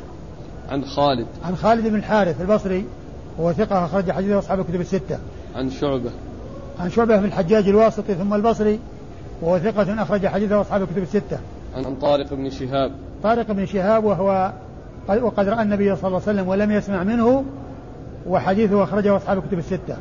عن 0.70 0.84
خالد. 0.84 1.26
عن 1.44 1.56
خالد 1.56 1.86
بن 1.86 1.94
الحارث 1.94 2.40
البصري 2.40 2.84
وهو 3.38 3.52
ثقة 3.52 3.84
أخرج 3.84 4.10
حديثه 4.10 4.38
أصحاب 4.38 4.60
الكتب 4.60 4.80
الستة. 4.80 5.18
عن 5.56 5.70
شعبة. 5.70 6.10
عن 6.80 6.90
شعبة 6.90 7.16
بن 7.16 7.24
الحجاج 7.24 7.68
الواسطي 7.68 8.14
ثم 8.14 8.34
البصري 8.34 8.78
وهو 9.42 9.58
ثقة 9.58 10.02
أخرج 10.02 10.26
حديثه 10.26 10.60
أصحاب 10.60 10.82
الكتب 10.82 11.02
الستة. 11.02 11.38
عن 11.76 11.94
طارق 11.94 12.34
بن 12.34 12.50
شهاب. 12.50 12.92
طارق 13.22 13.52
بن 13.52 13.66
شهاب 13.66 14.04
وهو 14.04 14.52
وقد 15.08 15.48
رأى 15.48 15.62
النبي 15.62 15.96
صلى 15.96 16.08
الله 16.08 16.22
عليه 16.26 16.32
وسلم 16.32 16.48
ولم 16.48 16.70
يسمع 16.70 17.04
منه 17.04 17.44
وحديثه 18.26 18.84
أخرجه 18.84 19.16
أصحاب 19.16 19.38
الكتب 19.38 19.58
الستة. 19.58 19.96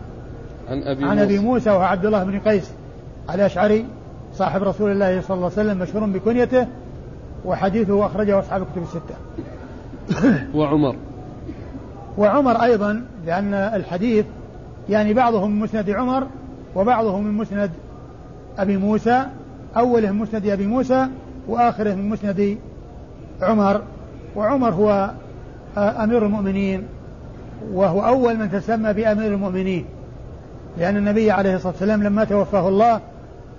عن 0.70 0.84
أبي 0.84 1.04
عن 1.04 1.10
موسى 1.10 1.24
أبي 1.24 1.40
موسى. 1.40 1.70
وهو 1.70 1.82
عبد 1.82 2.06
الله 2.06 2.24
بن 2.24 2.40
قيس 2.40 2.72
الأشعري 3.34 3.86
صاحب 4.34 4.64
رسول 4.64 4.92
الله 4.92 5.22
صلى 5.22 5.36
الله 5.36 5.52
عليه 5.58 5.70
وسلم 5.70 5.78
مشهور 5.78 6.06
بكنيته 6.06 6.68
وحديثه 7.46 8.06
أخرجه 8.06 8.40
أصحاب 8.40 8.62
الكتب 8.62 8.84
الستة. 8.84 9.16
وعمر. 10.58 10.96
وعمر 12.18 12.64
أيضا 12.64 13.06
لأن 13.26 13.54
الحديث 13.54 14.26
يعني 14.90 15.14
بعضه 15.14 15.48
من 15.48 15.60
مسند 15.60 15.90
عمر 15.90 16.28
وبعضه 16.76 17.20
من 17.20 17.32
مسند 17.32 17.72
أبي 18.62 18.78
موسى 18.78 19.26
أوله 19.78 20.12
من 20.12 20.18
مسند 20.20 20.46
أبي 20.46 20.68
موسى 20.68 21.08
وآخره 21.48 21.94
من 21.94 22.10
مسند 22.10 22.58
عمر. 23.42 23.82
وعمر 24.36 24.70
هو 24.70 25.12
أمير 25.78 26.26
المؤمنين 26.26 26.84
وهو 27.74 28.06
أول 28.06 28.38
من 28.38 28.52
تسمى 28.52 28.94
بأمير 28.94 29.34
المؤمنين. 29.34 29.86
لأن 30.78 30.98
النبي 30.98 31.32
عليه 31.32 31.56
الصلاة 31.56 31.72
والسلام 31.72 32.04
لما 32.04 32.24
توفاه 32.24 32.68
الله 32.68 33.02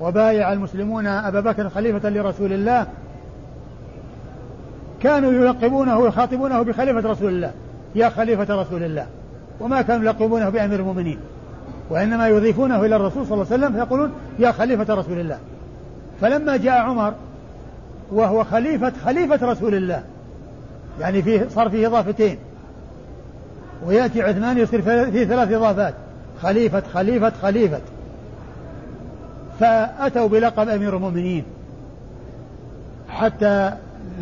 وبايع 0.01 0.53
المسلمون 0.53 1.07
أبا 1.07 1.41
بكر 1.41 1.69
خليفة 1.69 2.09
لرسول 2.11 2.53
الله 2.53 2.87
كانوا 5.03 5.33
يلقبونه 5.33 5.99
ويخاطبونه 5.99 6.63
بخليفة 6.63 7.11
رسول 7.11 7.33
الله 7.33 7.53
يا 7.95 8.09
خليفة 8.09 8.63
رسول 8.63 8.83
الله 8.83 9.07
وما 9.61 9.83
كانوا 9.83 10.05
يلقبونه 10.05 10.49
بأمير 10.49 10.81
المؤمنين. 10.81 11.19
وإنما 11.91 12.29
يضيفونه 12.29 12.85
إلى 12.85 12.97
الرسول 12.97 13.27
صلى 13.27 13.35
الله 13.35 13.47
عليه 13.53 13.65
وسلم 13.65 13.73
فيقولون 13.73 14.13
يا 14.39 14.53
خليفة 14.53 14.95
رسول 14.95 15.21
الله. 15.21 15.39
فلما 16.21 16.57
جاء 16.57 16.79
عمر 16.79 17.15
وهو 18.13 18.45
خليفة 18.45 18.93
خليفة 19.05 19.47
رسول 19.47 19.75
الله 19.75 20.03
يعني 21.01 21.23
فيه 21.23 21.49
صار 21.49 21.71
فيه 21.71 21.87
إضافتين. 21.87 22.39
ويأتي 23.87 24.23
عثمان 24.23 24.59
يصير 24.59 24.83
فيه 24.83 25.25
ثلاث 25.25 25.53
إضافات. 25.53 25.95
خليفة 26.43 26.83
خليفة 26.95 27.33
خليفة. 27.43 27.81
فأتوا 29.61 30.29
بلقب 30.29 30.69
أمير 30.69 30.97
المؤمنين. 30.97 31.45
حتى 33.09 33.73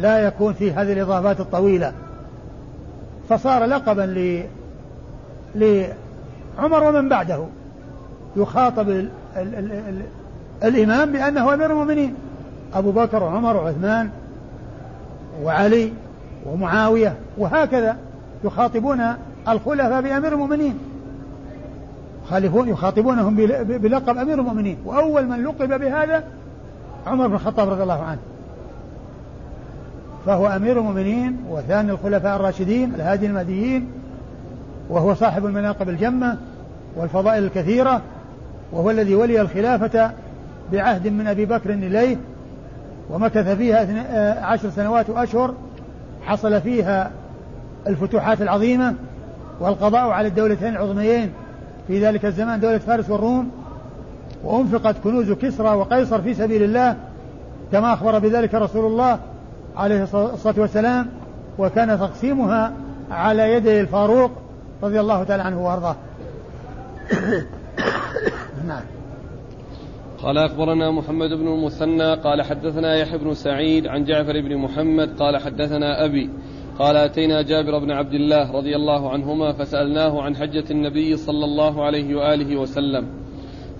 لا 0.01 0.19
يكون 0.19 0.53
في 0.53 0.73
هذه 0.73 0.93
الإضافات 0.93 1.41
الطويلة. 1.41 1.93
فصار 3.29 3.65
لقبا 3.65 4.03
ل 4.03 4.43
لعمر 5.55 6.85
ومن 6.85 7.09
بعده. 7.09 7.45
يخاطب 8.39 8.89
ال... 8.89 9.09
ال... 9.37 9.55
ال... 9.55 9.73
ال... 9.73 10.03
الإمام 10.65 11.13
بأنه 11.13 11.55
أمير 11.55 11.71
المؤمنين. 11.71 12.15
أبو 12.75 12.91
بكر 12.91 13.23
وعمر 13.23 13.57
وعثمان 13.57 14.11
وعلي 15.43 15.93
ومعاوية 16.47 17.15
وهكذا 17.39 17.97
يخاطبون 18.45 19.03
الخلفاء 19.49 20.03
بأمير 20.03 20.33
المؤمنين. 20.33 20.79
يخاطبونهم 22.43 23.37
بلقب 23.65 24.19
أمير 24.19 24.41
المؤمنين. 24.41 24.77
وأول 24.85 25.27
من 25.27 25.45
لقب 25.45 25.81
بهذا 25.81 26.25
عمر 27.07 27.27
بن 27.27 27.35
الخطاب 27.35 27.69
رضي 27.69 27.83
الله 27.83 28.03
عنه. 28.03 28.19
فهو 30.27 30.47
أمير 30.47 30.79
المؤمنين 30.79 31.37
وثاني 31.51 31.91
الخلفاء 31.91 32.37
الراشدين 32.37 32.95
الهادي 32.95 33.27
المهديين 33.27 33.91
وهو 34.91 35.15
صاحب 35.15 35.47
المناقب 35.47 35.89
الجمة 35.89 36.37
والفضائل 36.97 37.45
الكثيرة. 37.45 38.03
وهو 38.73 38.91
الذي 38.91 39.15
ولي 39.15 39.41
الخلافة 39.41 40.11
بعهد 40.73 41.09
من 41.09 41.27
أبي 41.27 41.47
بكر 41.47 41.71
إليه 41.71 42.17
ومكث 43.11 43.49
فيها 43.49 44.47
عشر 44.47 44.71
سنوات 44.71 45.11
وأشهر 45.11 45.55
حصل 46.23 46.61
فيها 46.61 47.11
الفتوحات 47.87 48.43
العظيمة 48.43 48.95
والقضاء 49.61 50.09
على 50.09 50.29
الدولتين 50.29 50.69
العظميين 50.69 51.33
في 51.87 52.07
ذلك 52.07 52.25
الزمان 52.25 52.61
دولة 52.61 52.79
فارس 52.79 53.11
والروم 53.11 53.51
وأنفقت 54.45 54.97
كنوز 55.05 55.33
كسرى 55.33 55.69
وقيصر 55.69 56.23
في 56.23 56.35
سبيل 56.35 56.63
الله 56.63 56.97
كما 57.73 57.93
أخبر 57.93 58.19
بذلك 58.19 58.55
رسول 58.55 58.87
الله 58.87 59.19
عليه 59.77 60.03
الصلاة 60.03 60.55
والسلام 60.57 61.07
وكان 61.59 61.99
تقسيمها 61.99 62.73
على 63.11 63.53
يدي 63.53 63.81
الفاروق 63.81 64.31
رضي 64.83 65.01
الله 65.01 65.25
تعالى 65.25 65.43
عنه 65.43 65.67
وأرضاه. 65.67 65.97
نعم. 68.67 68.83
قال 70.23 70.39
أخبرنا 70.39 70.91
محمد 70.91 71.31
بن 71.31 71.49
المثنى 71.49 72.15
قال 72.15 72.43
حدثنا 72.43 72.97
يحيى 72.97 73.19
بن 73.19 73.35
سعيد 73.35 73.87
عن 73.87 74.05
جعفر 74.05 74.41
بن 74.41 74.57
محمد 74.57 75.09
قال 75.19 75.37
حدثنا 75.37 76.05
أبي 76.05 76.31
قال 76.79 76.97
أتينا 76.97 77.43
جابر 77.43 77.79
بن 77.79 77.91
عبد 77.91 78.15
الله 78.15 78.53
رضي 78.53 78.77
الله 78.77 79.11
عنهما 79.11 79.53
فسألناه 79.53 80.23
عن 80.23 80.37
حجة 80.37 80.65
النبي 80.71 81.17
صلى 81.17 81.45
الله 81.45 81.85
عليه 81.85 82.15
وآله 82.15 82.57
وسلم. 82.57 83.07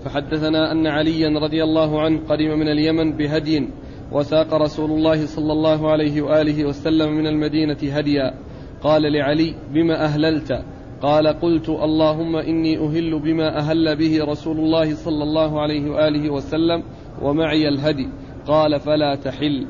فحدثنا 0.05 0.71
أن 0.71 0.87
عليا 0.87 1.39
رضي 1.39 1.63
الله 1.63 2.01
عنه 2.01 2.19
قدم 2.29 2.59
من 2.59 2.67
اليمن 2.67 3.17
بهدي 3.17 3.69
وساق 4.11 4.53
رسول 4.53 4.91
الله 4.91 5.25
صلى 5.25 5.53
الله 5.53 5.91
عليه 5.91 6.21
وآله 6.21 6.65
وسلم 6.65 7.13
من 7.13 7.27
المدينة 7.27 7.77
هديا. 7.83 8.33
قال 8.81 9.01
لعلي 9.01 9.55
بما 9.73 10.03
أهللت؟ 10.05 10.63
قال 11.01 11.27
قلت 11.27 11.69
اللهم 11.69 12.35
إني 12.35 12.77
أهل 12.77 13.19
بما 13.19 13.57
أهل 13.57 13.95
به 13.95 14.25
رسول 14.25 14.57
الله 14.57 14.95
صلى 14.95 15.23
الله 15.23 15.61
عليه 15.61 15.91
وآله 15.91 16.29
وسلم 16.29 16.83
ومعي 17.21 17.67
الهدي. 17.67 18.09
قال 18.47 18.79
فلا 18.79 19.15
تحل. 19.15 19.67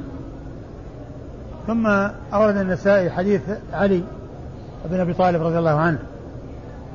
ثم 1.68 1.88
أورد 2.34 2.58
النسائي 2.58 3.10
حديث 3.10 3.42
علي 3.74 4.04
بن 4.86 5.00
أبي 5.00 5.14
طالب 5.14 5.42
رضي 5.42 5.58
الله 5.58 5.80
عنه 5.80 6.00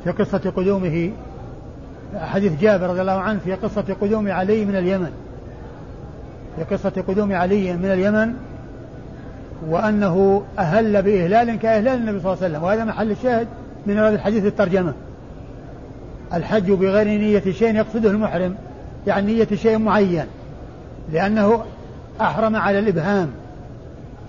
في 0.05 0.11
قصة 0.11 0.53
قدومه 0.57 1.11
حديث 2.15 2.61
جابر 2.61 2.87
رضي 2.87 3.01
الله 3.01 3.13
عنه 3.13 3.39
في 3.39 3.55
قصة 3.55 3.97
قدوم 4.01 4.31
علي 4.31 4.65
من 4.65 4.77
اليمن. 4.77 5.13
في 6.57 6.75
قصة 6.75 7.05
قدوم 7.09 7.33
علي 7.33 7.73
من 7.73 7.93
اليمن 7.93 8.35
وأنه 9.69 10.43
أهل 10.59 11.03
بإهلال 11.03 11.59
كإهلال 11.59 11.99
النبي 11.99 12.21
صلى 12.21 12.33
الله 12.33 12.45
عليه 12.45 12.53
وسلم 12.55 12.63
وهذا 12.63 12.85
محل 12.85 13.11
الشاهد. 13.11 13.49
من 13.87 13.99
هذا 13.99 14.15
الحديث 14.15 14.45
الترجمة. 14.47 14.93
الحج 16.35 16.71
بغير 16.71 17.07
نية 17.07 17.53
شيء 17.53 17.75
يقصده 17.75 18.11
المحرم 18.11 18.55
يعني 19.07 19.33
نية 19.33 19.49
شيء 19.55 19.79
معين 19.79 20.27
لأنه 21.13 21.65
أحرم 22.21 22.57
على 22.57 22.79
الإبهام. 22.79 23.31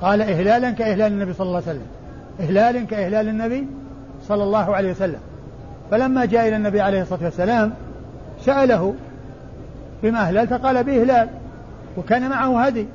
قال 0.02 0.22
إهلالا 0.22 0.72
كإهلال 0.72 1.12
النبي 1.12 1.34
صلى 1.34 1.48
الله 1.48 1.62
عليه 1.68 1.68
وسلم. 1.68 1.88
إهلال 2.40 2.88
كإهلال 2.88 3.30
النبي 3.30 3.68
صلى 4.28 4.44
الله 4.44 4.76
عليه 4.76 4.92
وسلم. 4.92 5.20
فلما 5.92 6.26
جاء 6.26 6.48
إلى 6.48 6.56
النبي 6.56 6.82
عليه 6.82 7.02
الصلاة 7.02 7.24
والسلام 7.24 7.74
سأله 8.42 8.94
بما 10.04 10.20
أهللت 10.20 10.54
قال 10.54 10.84
بإهلال 10.84 11.30
وكان 11.98 12.30
معه 12.30 12.66
هدي 12.66 12.88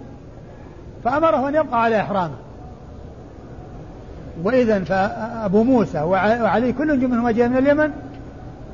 فأمره 1.04 1.48
أن 1.48 1.54
يبقى 1.54 1.82
على 1.82 2.00
إحرامه. 2.00 2.34
وإذا 4.44 4.84
فأبو 4.84 5.62
موسى 5.62 6.00
وعلي 6.00 6.72
كل 6.72 7.08
منهما 7.08 7.32
جاء 7.32 7.48
من 7.48 7.56
اليمن 7.56 7.90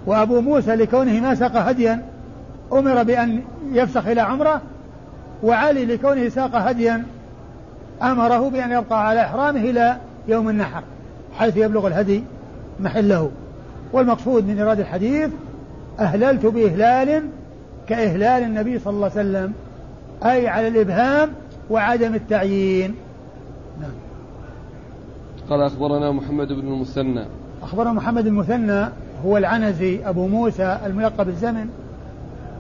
وأبو 0.06 0.40
موسى 0.40 0.74
لكونه 0.74 1.20
ما 1.20 1.34
ساق 1.34 1.56
هديا 1.56 2.02
أمر 2.72 3.02
بأن 3.02 3.42
يفسخ 3.72 4.06
إلى 4.06 4.20
عمرة 4.20 4.60
وعلي 5.42 5.86
لكونه 5.86 6.28
ساق 6.28 6.54
هديا 6.54 7.04
أمره 8.02 8.50
بأن 8.50 8.70
يبقى 8.70 9.08
على 9.08 9.20
إحرامه 9.20 9.60
إلى 9.60 9.96
يوم 10.28 10.48
النحر 10.48 10.82
حيث 11.38 11.56
يبلغ 11.56 11.86
الهدي 11.86 12.22
محله. 12.80 13.30
والمقصود 13.92 14.48
من 14.48 14.60
إرادة 14.60 14.82
الحديث 14.82 15.30
أهللت 16.00 16.46
بإهلال 16.46 17.22
كإهلال 17.88 18.42
النبي 18.42 18.78
صلى 18.78 18.94
الله 18.94 19.10
عليه 19.16 19.20
وسلم 19.20 19.52
أي 20.24 20.48
على 20.48 20.68
الإبهام 20.68 21.28
وعدم 21.70 22.14
التعيين. 22.14 22.94
قال 25.50 25.62
أخبرنا 25.62 26.12
محمد 26.12 26.52
بن 26.52 26.72
المثنى. 26.72 27.24
أخبرنا 27.62 27.92
محمد 27.92 28.26
المثنى 28.26 28.88
هو 29.24 29.36
العنزي 29.36 30.08
أبو 30.08 30.26
موسى 30.26 30.78
الملقب 30.86 31.28
الزمن. 31.28 31.68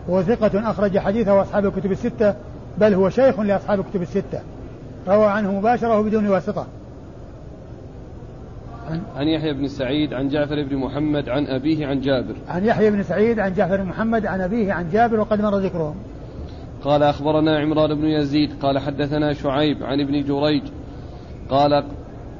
وهو 0.08 0.22
ثقة 0.22 0.70
أخرج 0.70 0.98
حديثه 0.98 1.42
أصحاب 1.42 1.66
الكتب 1.66 1.92
الستة 1.92 2.34
بل 2.78 2.94
هو 2.94 3.10
شيخ 3.10 3.40
لأصحاب 3.40 3.80
الكتب 3.80 4.02
الستة. 4.02 4.40
روى 5.08 5.26
عنه 5.26 5.58
مباشرة 5.58 5.98
وبدون 5.98 6.28
واسطة. 6.28 6.66
عن, 8.90 9.00
عن 9.16 9.28
يحيى 9.28 9.52
بن 9.52 9.68
سعيد 9.68 10.14
عن 10.14 10.28
جعفر 10.28 10.64
بن 10.64 10.76
محمد 10.76 11.28
عن 11.28 11.46
أبيه 11.46 11.86
عن 11.86 12.00
جابر. 12.00 12.34
عن 12.48 12.64
يحيى 12.64 12.90
بن 12.90 13.02
سعيد 13.02 13.38
عن 13.38 13.54
جعفر 13.54 13.76
بن 13.76 13.88
محمد 13.88 14.26
عن 14.26 14.40
أبيه 14.40 14.72
عن 14.72 14.90
جابر 14.90 15.20
وقد 15.20 15.40
مر 15.40 15.58
ذكرهم. 15.58 15.94
قال 16.84 17.02
أخبرنا 17.02 17.58
عمران 17.58 17.94
بن 17.94 18.04
يزيد 18.04 18.50
قال 18.62 18.78
حدثنا 18.78 19.32
شعيب 19.32 19.82
عن 19.82 20.00
ابن 20.00 20.24
جريج 20.24 20.62
قال 21.50 21.84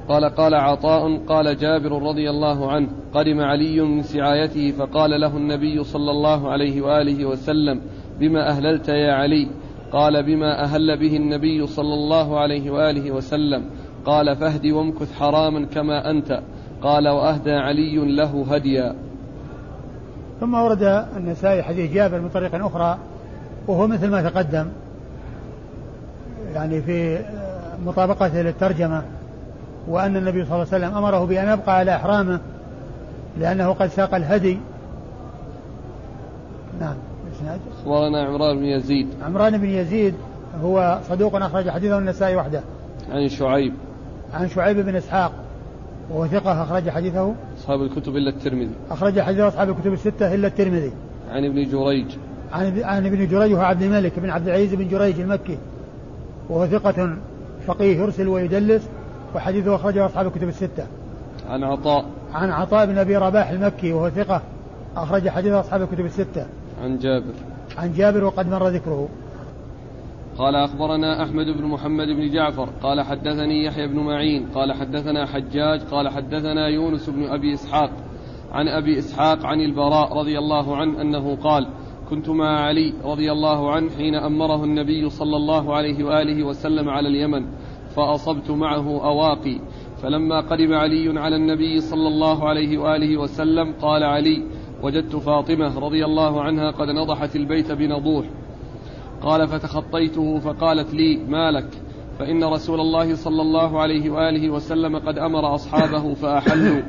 قال 0.09 0.25
قال 0.25 0.53
عطاء 0.55 1.17
قال 1.17 1.57
جابر 1.57 2.01
رضي 2.01 2.29
الله 2.29 2.71
عنه 2.71 2.87
قدم 3.13 3.41
علي 3.41 3.81
من 3.81 4.03
سعايته 4.03 4.71
فقال 4.71 5.21
له 5.21 5.37
النبي 5.37 5.83
صلى 5.83 6.11
الله 6.11 6.51
عليه 6.51 6.81
وآله 6.81 7.25
وسلم 7.25 7.81
بما 8.19 8.49
أهللت 8.49 8.89
يا 8.89 9.13
علي؟ 9.13 9.47
قال 9.91 10.23
بما 10.23 10.63
أهل 10.63 10.99
به 10.99 11.15
النبي 11.15 11.67
صلى 11.67 11.93
الله 11.93 12.39
عليه 12.39 12.71
وآله 12.71 13.11
وسلم 13.11 13.65
قال 14.05 14.35
فاهد 14.35 14.65
وامكث 14.65 15.19
حراما 15.19 15.65
كما 15.65 16.09
أنت 16.09 16.39
قال 16.81 17.07
وأهدى 17.07 17.53
علي 17.53 18.15
له 18.15 18.45
هديا. 18.49 18.95
ثم 20.39 20.53
ورد 20.53 21.05
النسائي 21.17 21.63
حديث 21.63 21.93
جابر 21.93 22.21
من 22.21 22.29
طريق 22.29 22.65
أخرى 22.65 22.97
وهو 23.67 23.87
مثل 23.87 24.09
ما 24.09 24.29
تقدم 24.29 24.67
يعني 26.53 26.81
في 26.81 27.19
مطابقته 27.85 28.41
للترجمة. 28.41 29.16
وأن 29.87 30.17
النبي 30.17 30.45
صلى 30.45 30.55
الله 30.55 30.67
عليه 30.73 30.85
وسلم 30.85 30.97
أمره 30.97 31.25
بأن 31.25 31.53
يبقى 31.53 31.77
على 31.77 31.95
إحرامه 31.95 32.39
لأنه 33.39 33.73
قد 33.73 33.87
ساق 33.87 34.15
الهدي. 34.15 34.59
نعم 36.79 36.95
أخبرنا 37.79 38.25
عمران 38.25 38.57
بن 38.57 38.65
يزيد. 38.65 39.07
عمران 39.25 39.57
بن 39.57 39.69
يزيد 39.69 40.13
هو 40.63 40.99
صدوق 41.09 41.35
أخرج 41.35 41.69
حديثه 41.69 41.97
النسائي 41.97 42.35
وحده. 42.35 42.61
عن 43.11 43.29
شعيب. 43.29 43.73
عن 44.33 44.49
شعيب 44.49 44.79
بن 44.79 44.95
إسحاق 44.95 45.31
وهو 46.09 46.27
ثقة 46.27 46.63
أخرج 46.63 46.89
حديثه. 46.89 47.33
أصحاب 47.59 47.81
الكتب 47.81 48.15
إلا 48.15 48.29
الترمذي. 48.29 48.73
أخرج 48.91 49.19
حديثه 49.19 49.47
أصحاب 49.47 49.69
الكتب 49.69 49.93
الستة 49.93 50.35
إلا 50.35 50.47
الترمذي. 50.47 50.91
عن 51.31 51.45
ابن 51.45 51.69
جريج. 51.69 52.05
عن 52.51 52.83
عن 52.83 53.05
ابن 53.05 53.27
جريج 53.27 53.53
وهو 53.53 53.61
عبد 53.61 53.81
الملك 53.81 54.19
بن 54.19 54.29
عبد 54.29 54.47
العزيز 54.47 54.73
بن 54.73 54.87
جريج 54.87 55.19
المكي. 55.19 55.57
وهو 56.49 56.67
ثقة 56.67 57.17
فقيه 57.67 57.97
يرسل 57.97 58.27
ويدلس. 58.27 58.89
وحديثه 59.37 59.75
أخرجه 59.75 60.05
أصحاب 60.05 60.27
الكتب 60.27 60.47
الستة. 60.47 60.87
عن 61.49 61.63
عطاء. 61.63 62.05
عن 62.33 62.49
عطاء 62.51 62.85
بن 62.85 62.97
أبي 62.97 63.17
رباح 63.17 63.49
المكي 63.49 63.93
وهو 63.93 64.09
ثقة 64.09 64.41
أخرج 64.95 65.29
حديثه 65.29 65.59
أصحاب 65.59 65.81
الكتب 65.81 66.05
الستة. 66.05 66.45
عن 66.83 66.97
جابر. 66.97 67.33
عن 67.77 67.93
جابر 67.93 68.23
وقد 68.23 68.49
مر 68.49 68.67
ذكره. 68.67 69.09
قال 70.37 70.55
أخبرنا 70.55 71.23
أحمد 71.23 71.45
بن 71.45 71.65
محمد 71.65 72.07
بن 72.07 72.31
جعفر 72.31 72.69
قال 72.83 73.01
حدثني 73.01 73.65
يحيى 73.65 73.87
بن 73.87 73.99
معين 73.99 74.45
قال 74.55 74.73
حدثنا 74.73 75.25
حجاج 75.25 75.81
قال 75.81 76.09
حدثنا 76.09 76.67
يونس 76.67 77.09
بن 77.09 77.23
أبي 77.23 77.53
إسحاق 77.53 77.89
عن 78.51 78.67
أبي 78.67 78.99
إسحاق 78.99 79.45
عن 79.45 79.61
البراء 79.61 80.17
رضي 80.17 80.39
الله 80.39 80.77
عنه 80.77 81.01
أنه 81.01 81.35
قال 81.35 81.67
كنت 82.09 82.29
مع 82.29 82.59
علي 82.59 82.93
رضي 83.03 83.31
الله 83.31 83.71
عنه 83.71 83.89
حين 83.97 84.15
أمره 84.15 84.63
النبي 84.63 85.09
صلى 85.09 85.35
الله 85.37 85.75
عليه 85.75 86.03
وآله 86.03 86.43
وسلم 86.43 86.89
على 86.89 87.07
اليمن 87.07 87.45
فأصبت 87.97 88.51
معه 88.51 89.05
أواقي. 89.05 89.59
فلما 90.03 90.39
قدم 90.39 90.73
علي 90.73 91.19
على 91.19 91.35
النبي 91.35 91.81
صلى 91.81 92.07
الله 92.07 92.49
عليه 92.49 92.77
وآله 92.77 93.17
وسلم 93.17 93.73
قال 93.81 94.03
علي 94.03 94.43
وجدت 94.83 95.15
فاطمة 95.15 95.79
رضي 95.79 96.05
الله 96.05 96.41
عنها 96.41 96.71
قد 96.71 96.87
نضحت 96.87 97.35
البيت 97.35 97.71
بنضوح. 97.71 98.25
قال 99.21 99.47
فتخطيته 99.47 100.39
فقالت 100.39 100.93
لي 100.93 101.17
ما 101.27 101.51
لك؟ 101.51 101.69
فإن 102.19 102.43
رسول 102.43 102.79
الله 102.79 103.15
صلى 103.15 103.41
الله 103.41 103.79
عليه 103.79 104.09
وآله 104.09 104.49
وسلم 104.49 104.95
قد 104.95 105.17
أمر 105.17 105.55
أصحابه 105.55 106.13
فأحلوا. 106.13 106.81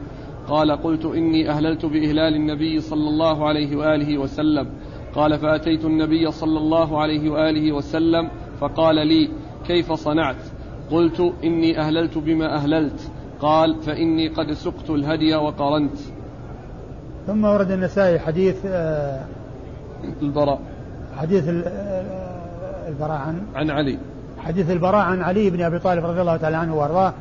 قال 0.48 0.70
قلت 0.72 1.04
إني 1.04 1.50
أهللت 1.50 1.86
بإهلال 1.86 2.34
النبي 2.34 2.80
صلى 2.80 3.08
الله 3.08 3.48
عليه 3.48 3.76
وآله 3.76 4.18
وسلم. 4.18 4.66
قال 5.14 5.38
فأتيت 5.38 5.84
النبي 5.84 6.30
صلى 6.30 6.58
الله 6.58 7.00
عليه 7.00 7.30
وآله 7.30 7.72
وسلم 7.72 8.30
فقال 8.60 9.06
لي 9.06 9.28
كيف 9.66 9.92
صنعت؟ 9.92 10.57
قلت 10.90 11.32
إني 11.44 11.80
أهللت 11.80 12.18
بما 12.18 12.54
أهللت. 12.54 13.10
قال 13.40 13.82
فإني 13.82 14.28
قد 14.28 14.52
سقت 14.52 14.90
الهدي 14.90 15.34
وقرنت. 15.34 15.96
ثم 17.26 17.44
ورد 17.44 17.70
النسائي 17.70 18.18
حديث 18.18 18.56
آه، 18.66 19.20
البراء. 20.22 20.60
حديث 21.16 21.48
آه، 21.48 22.88
البراء 22.88 23.18
عن؟ 23.18 23.42
عن 23.54 23.70
علي. 23.70 23.98
حديث 24.38 24.70
البراء 24.70 25.00
عن 25.00 25.22
علي 25.22 25.50
بن 25.50 25.62
أبي 25.62 25.78
طالب 25.78 26.04
رضي 26.04 26.20
الله 26.20 26.36
تعالى 26.36 26.56
عنه 26.56 26.76
وأرضاه 26.76 27.12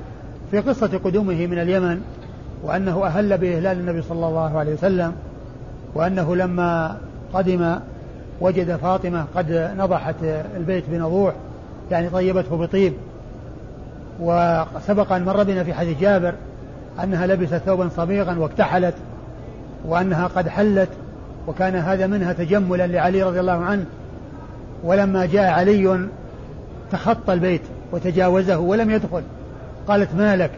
في 0.52 0.60
قصة 0.60 0.98
قدومه 1.04 1.48
من 1.48 1.60
اليمن 1.60 2.02
وأنه 2.64 3.06
أهل 3.06 3.38
بإهلال 3.38 3.80
النبي 3.80 4.02
صلى 4.02 4.28
الله 4.28 4.60
عليه 4.60 4.74
وسلم 4.74 5.14
وأنه 5.96 6.36
لما 6.36 6.98
قدم 7.34 7.76
وجد 8.42 8.76
فاطمة 8.76 9.26
قد 9.36 9.72
نضحت 9.78 10.16
البيت 10.58 10.84
بنضوح 10.90 11.34
يعني 11.92 12.10
طيبته 12.10 12.58
بطيب. 12.58 12.94
وسبق 14.20 15.12
أن 15.12 15.26
مر 15.26 15.44
بنا 15.44 15.64
في 15.64 15.74
حديث 15.74 16.00
جابر 16.00 16.34
أنها 17.04 17.28
لبست 17.28 17.56
ثوبا 17.56 17.90
صبيغا 17.98 18.38
واكتحلت 18.40 18.94
وأنها 19.86 20.28
قد 20.28 20.48
حلت 20.50 20.90
وكان 21.48 21.76
هذا 21.76 22.08
منها 22.08 22.34
تجملا 22.34 22.88
لعلي 22.88 23.24
رضي 23.24 23.40
الله 23.40 23.66
عنه. 23.66 23.86
ولما 24.84 25.26
جاء 25.26 25.52
علي 25.52 26.08
تخطى 26.92 27.34
البيت 27.34 27.62
وتجاوزه 27.92 28.58
ولم 28.58 28.92
يدخل. 28.92 29.22
قالت 29.88 30.16
ما 30.16 30.36
لك؟ 30.36 30.52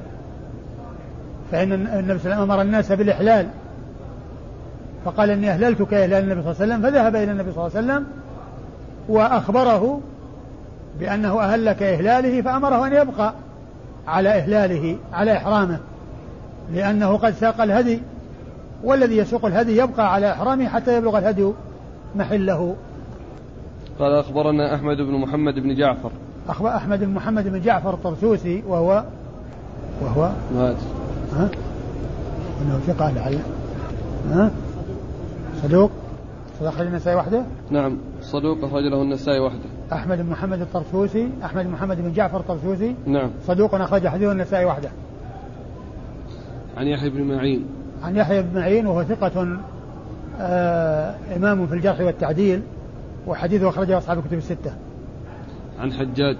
فإن 1.52 1.72
النبي 1.72 1.90
صلى 1.90 2.02
الله 2.02 2.12
عليه 2.12 2.36
وسلم 2.36 2.52
أمر 2.52 2.62
الناس 2.62 2.92
بالإحلال. 2.92 3.48
فقال 5.06 5.30
إني 5.30 5.50
أهللت 5.50 5.82
كإهلال 5.82 6.24
النبي 6.24 6.42
صلى 6.42 6.52
الله 6.52 6.62
عليه 6.62 6.74
وسلم. 6.74 6.82
فذهب 6.82 7.16
إلى 7.16 7.32
النبي 7.32 7.52
صلى 7.52 7.68
الله 7.68 7.78
عليه 7.78 7.88
وسلم 7.88 8.06
وأخبره 9.10 10.02
بأنه 11.00 11.42
أهل 11.42 11.72
كإهلاله 11.72 12.42
فأمره 12.42 12.88
أن 12.88 12.94
يبقى. 12.94 13.34
على 14.08 14.30
إهلاله 14.30 14.98
على 15.14 15.38
إحرامه 15.38 15.80
لأنه 16.74 17.18
قد 17.18 17.34
ساق 17.34 17.62
الهدي 17.62 18.02
والذي 18.84 19.18
يسوق 19.18 19.46
الهدي 19.46 19.78
يبقى 19.78 20.14
على 20.14 20.32
إحرامه 20.32 20.68
حتى 20.68 20.98
يبلغ 20.98 21.18
الهدي 21.18 21.52
محله 22.16 22.76
قال 24.00 24.14
أخبرنا 24.14 24.76
أحمد 24.76 24.98
بن 24.98 25.14
محمد 25.14 25.54
بن 25.56 25.76
جعفر 25.76 26.12
أخبر 26.50 26.76
أحمد 26.76 27.00
بن 27.00 27.10
محمد 27.10 27.48
بن 27.48 27.62
جعفر 27.62 27.94
الطرسوسي 27.94 28.64
وهو 28.68 29.04
وهو 30.02 30.32
مات 30.56 30.78
ها؟ 31.34 31.50
أنه 32.62 32.80
ثقة 32.88 33.12
لعل 33.12 33.40
ها؟ 34.30 34.52
صدوق 35.64 35.92
صدوق 36.60 36.70
أخرج 36.70 36.88
النسائي 36.88 37.18
وحده؟ 37.18 37.44
نعم 37.70 37.98
صدوق 38.22 38.64
أخرج 38.64 38.84
له 38.84 39.02
النسائي 39.02 39.40
وحده 39.40 39.70
أحمد 39.94 40.18
بن 40.18 40.30
محمد 40.30 40.62
الطرسوسي 40.62 41.30
أحمد 41.44 41.66
بن 41.66 41.72
محمد 41.72 42.02
بن 42.02 42.14
جعفر 42.14 42.40
الطرسوسي. 42.40 42.96
نعم. 43.06 43.30
صدوق 43.48 43.76
أخرج 43.76 44.08
حديث 44.08 44.30
النسائي 44.30 44.66
وحده. 44.66 44.90
عن 46.78 46.88
يحيى 46.88 47.10
بن 47.10 47.24
معين. 47.24 47.66
عن 48.04 48.16
يحيى 48.16 48.42
بن 48.42 48.60
معين 48.60 48.88
وهو 48.88 49.04
ثقة 49.04 49.58
آه 50.42 51.16
إمام 51.36 51.68
في 51.68 51.76
الجرح 51.76 52.00
والتعديل 52.00 52.62
وحديثه 53.28 53.70
أخرجه 53.70 53.98
أصحاب 53.98 54.18
الكتب 54.18 54.38
الستة. 54.38 54.72
عن 55.80 55.94
حجاج. 55.94 56.38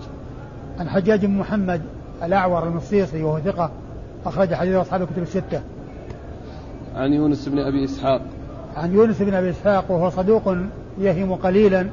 عن 0.80 0.90
حجاج 0.90 1.26
بن 1.26 1.38
محمد 1.38 1.82
الأعور 2.24 2.68
المصيصي 2.68 3.24
وهو 3.24 3.40
ثقة 3.40 3.72
أخرج 4.26 4.54
حديثه 4.54 4.82
أصحاب 4.82 5.02
الكتب 5.02 5.22
الستة. 5.22 5.62
عن 6.96 7.14
يونس 7.14 7.50
بن 7.50 7.60
أبي 7.60 7.84
إسحاق. 7.84 8.22
عن 8.76 8.94
يونس 8.94 9.22
بن 9.22 9.34
أبي 9.34 9.50
إسحاق 9.50 9.92
وهو 9.92 10.10
صدوق 10.10 10.56
يهم 11.00 11.34
قليلا 11.34 11.86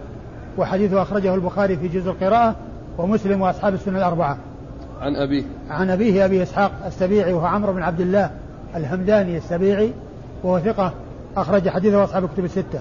وحديثه 0.59 1.03
أخرجه 1.03 1.35
البخاري 1.35 1.77
في 1.77 1.89
جزء 1.89 2.11
القراءة 2.11 2.57
ومسلم 2.99 3.41
وأصحاب 3.41 3.75
السنة 3.75 3.99
الأربعة. 3.99 4.39
عن 5.01 5.17
أبيه 5.17 5.45
عن 5.71 5.91
أبيه 5.91 6.25
أبي 6.25 6.43
إسحاق 6.43 6.73
السبيعي 6.87 7.33
وهو 7.33 7.47
عمرو 7.47 7.73
بن 7.73 7.83
عبد 7.83 8.01
الله 8.01 8.31
الهمداني 8.77 9.37
السبيعي 9.37 9.93
وهو 10.43 10.59
ثقة 10.59 10.93
أخرج 11.37 11.69
حديثه 11.69 12.05
أصحاب 12.05 12.25
الكتب 12.25 12.45
الستة. 12.45 12.81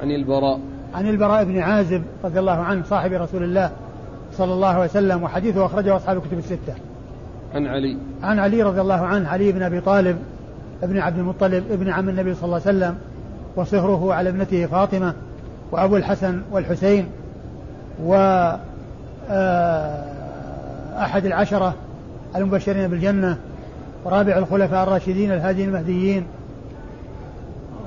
عن 0.00 0.10
البراء 0.10 0.60
عن 0.94 1.08
البراء 1.08 1.44
بن 1.44 1.58
عازب 1.58 2.02
رضي 2.24 2.38
الله 2.38 2.52
عنه 2.52 2.82
صاحب 2.82 3.12
رسول 3.12 3.42
الله 3.42 3.70
صلى 4.32 4.52
الله 4.52 4.68
عليه 4.68 4.84
وسلم 4.84 5.22
وحديثه 5.22 5.66
أخرجه 5.66 5.96
أصحاب 5.96 6.16
الكتب 6.16 6.38
الستة. 6.38 6.74
عن 7.54 7.66
علي 7.66 7.96
عن 8.22 8.38
علي 8.38 8.62
رضي 8.62 8.80
الله 8.80 9.06
عنه 9.06 9.28
علي 9.28 9.52
بن 9.52 9.62
أبي 9.62 9.80
طالب 9.80 10.18
ابن 10.82 10.98
عبد 10.98 11.18
المطلب 11.18 11.64
ابن 11.70 11.88
عم 11.88 12.08
النبي 12.08 12.34
صلى 12.34 12.44
الله 12.44 12.60
عليه 12.66 12.78
وسلم 12.78 12.98
وصهره 13.56 14.14
على 14.14 14.28
ابنته 14.28 14.66
فاطمة 14.66 15.14
وأبو 15.72 15.96
الحسن 15.96 16.42
والحسين 16.50 17.06
و 18.04 18.14
آه، 19.30 20.04
أحد 21.00 21.26
العشرة 21.26 21.74
المبشرين 22.36 22.88
بالجنة 22.88 23.38
ورابع 24.04 24.38
الخلفاء 24.38 24.82
الراشدين 24.82 25.32
الهاديين 25.32 25.68
المهديين 25.68 26.26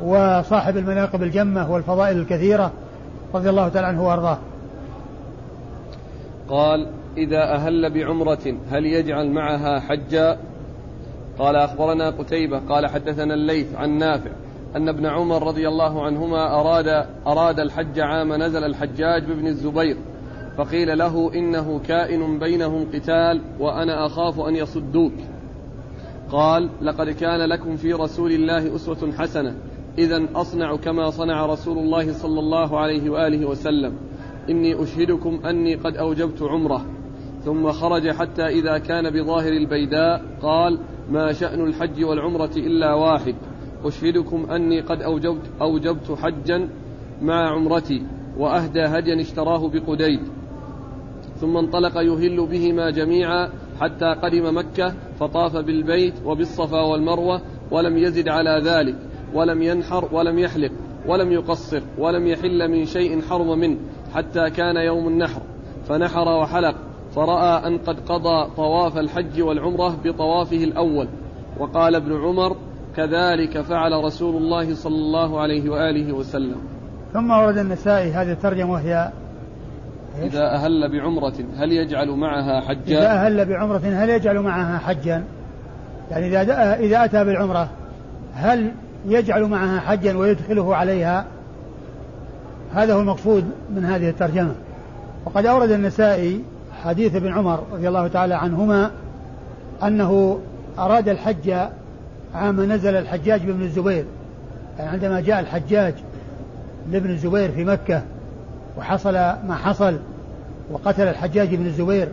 وصاحب 0.04 0.78
المناقب 0.78 1.24
الجمة 1.24 1.72
والفضائل 1.72 2.18
الكثيرة 2.18 2.72
رضي 3.34 3.50
الله 3.50 3.70
تعالى 3.70 3.88
عنه 3.88 4.08
وأرضاه. 4.08 4.38
قال 6.50 6.88
إذا 7.18 7.56
أهل 7.56 7.90
بعمرة 7.90 8.56
هل 8.72 8.86
يجعل 8.86 9.32
معها 9.32 9.80
حجا؟ 9.80 10.38
قال 11.40 11.56
أخبرنا 11.56 12.10
قتيبة 12.10 12.60
قال 12.70 12.88
حدثنا 12.88 13.34
الليث 13.34 13.76
عن 13.76 13.90
نافع 13.98 14.32
أن 14.76 14.90
ابن 14.90 15.06
عمر 15.06 15.48
رضي 15.48 15.68
الله 15.68 16.04
عنهما 16.06 16.60
أراد 16.60 17.06
أراد 17.28 17.60
الحج 17.60 18.00
عام 18.00 18.34
نزل 18.34 18.64
الحجاج 18.64 19.24
بابن 19.24 19.48
الزبير 19.48 19.98
فقيل 20.58 20.98
له 20.98 21.34
إنه 21.34 21.80
كائن 21.88 22.40
بينهم 22.40 22.88
قتال 22.94 23.42
وأنا 23.60 24.06
أخاف 24.06 24.40
أن 24.40 24.56
يصدوك. 24.56 25.14
قال 26.32 26.70
لقد 26.82 27.10
كان 27.10 27.40
لكم 27.40 27.76
في 27.76 27.94
رسول 27.94 28.32
الله 28.32 28.76
أسوة 28.76 29.12
حسنة 29.18 29.56
إذا 29.98 30.28
أصنع 30.36 30.76
كما 30.76 31.10
صنع 31.10 31.46
رسول 31.46 31.78
الله 31.78 32.14
صلى 32.14 32.40
الله 32.40 32.80
عليه 32.80 33.10
وآله 33.10 33.46
وسلم. 33.46 33.94
إني 34.50 34.84
أشهدكم 34.84 35.40
أني 35.46 35.76
قد 35.76 35.98
أوجبت 35.98 36.42
عمرة. 36.42 36.86
ثم 37.46 37.72
خرج 37.72 38.12
حتى 38.12 38.48
إذا 38.48 38.78
كان 38.78 39.10
بظاهر 39.10 39.54
البيداء 39.54 40.22
قال 40.42 40.80
ما 41.10 41.34
شأن 41.34 41.68
الحج 41.68 42.04
والعمرة 42.04 42.52
إلا 42.56 42.94
واحد. 42.94 43.36
أشهدكم 43.86 44.52
أني 44.52 44.82
قد 44.82 45.02
أوجبت, 45.02 45.50
أوجبت 45.62 46.12
حجا 46.12 46.70
مع 47.22 47.50
عمرتي 47.50 48.04
وأهدى 48.38 48.82
هديا 48.82 49.22
اشتراه 49.22 49.70
بقديد. 49.70 50.20
ثم 51.36 51.58
انطلق 51.58 51.98
يهل 51.98 52.48
بهما 52.48 52.90
جميعا 52.90 53.50
حتى 53.82 54.06
قدم 54.06 54.58
مكة 54.58 54.94
فطاف 55.20 55.58
بالبيت 55.58 56.14
وبالصفا 56.26 56.82
والمروة 56.82 57.42
ولم 57.72 57.98
يزد 57.98 58.30
على 58.30 58.62
ذلك 58.64 58.96
ولم 59.34 59.62
ينحر 59.62 60.10
ولم 60.12 60.40
يحلق 60.40 60.72
ولم 61.08 61.32
يقصر 61.32 61.82
ولم 61.98 62.28
يحل 62.28 62.72
من 62.72 62.86
شيء 62.86 63.22
حرم 63.22 63.60
منه 63.60 63.78
حتى 64.14 64.50
كان 64.50 64.76
يوم 64.76 65.08
النحر. 65.08 65.42
فنحر 65.84 66.28
وحلق 66.28 66.76
فرأى 67.16 67.68
أن 67.68 67.78
قد 67.78 68.00
قضى 68.00 68.52
طواف 68.58 68.98
الحج 68.98 69.42
والعمرة 69.42 69.98
بطوافه 70.04 70.64
الأول. 70.64 71.08
وقال 71.60 71.96
ابن 71.96 72.14
عمر 72.14 72.56
كذلك 72.96 73.62
فعل 73.62 74.04
رسول 74.04 74.36
الله 74.36 74.76
صلى 74.76 74.96
الله 74.96 75.42
عليه 75.42 75.70
وآله 75.70 76.14
وسلم. 76.14 76.58
ثم 77.14 77.32
ورد 77.32 77.58
النسائي 77.58 78.12
هذه 78.12 78.32
الترجمة 78.32 78.72
وهي 78.72 79.12
إذا 80.20 80.56
أهل 80.56 80.92
بعمرة 80.92 81.34
هل 81.58 81.72
يجعل 81.72 82.10
معها 82.10 82.62
حجا؟ 82.62 83.00
إذا 83.00 83.12
أهل 83.12 83.46
بعمرة 83.46 83.78
هل 83.78 84.10
يجعل 84.10 84.40
معها 84.40 84.78
حجا؟ 84.78 85.24
يعني 86.12 86.28
إذا 86.28 86.76
إذا 86.80 87.06
أتى 87.06 87.24
بالعمرة 87.24 87.70
هل 88.34 88.72
يجعل 89.06 89.44
معها 89.44 89.80
حجا 89.80 90.18
ويدخله 90.18 90.76
عليها؟ 90.76 91.26
هذا 92.74 92.94
هو 92.94 93.00
المقصود 93.00 93.46
من 93.76 93.86
هذه 93.86 94.10
الترجمة. 94.10 94.56
وقد 95.26 95.46
أورد 95.46 95.72
النسائي 95.72 96.44
حديث 96.84 97.16
ابن 97.16 97.34
عمر 97.34 97.64
رضي 97.74 97.88
الله 97.88 98.08
تعالى 98.08 98.34
عنهما 98.34 98.92
أنه 99.84 100.40
أراد 100.80 101.10
الحج 101.10 101.54
عام 102.36 102.72
نزل 102.72 102.96
الحجاج 102.96 103.42
بن 103.42 103.62
الزبير. 103.62 104.06
يعني 104.80 104.92
عندما 104.92 105.22
جاء 105.22 105.40
الحجاج 105.40 105.94
لابن 106.92 107.10
الزبير 107.10 107.52
في 107.52 107.64
مكة 107.66 108.02
وحصل 108.78 109.14
ما 109.14 109.56
حصل 109.64 109.98
وقتل 110.72 111.08
الحجاج 111.08 111.56
بن 111.56 111.66
الزبير 111.66 112.08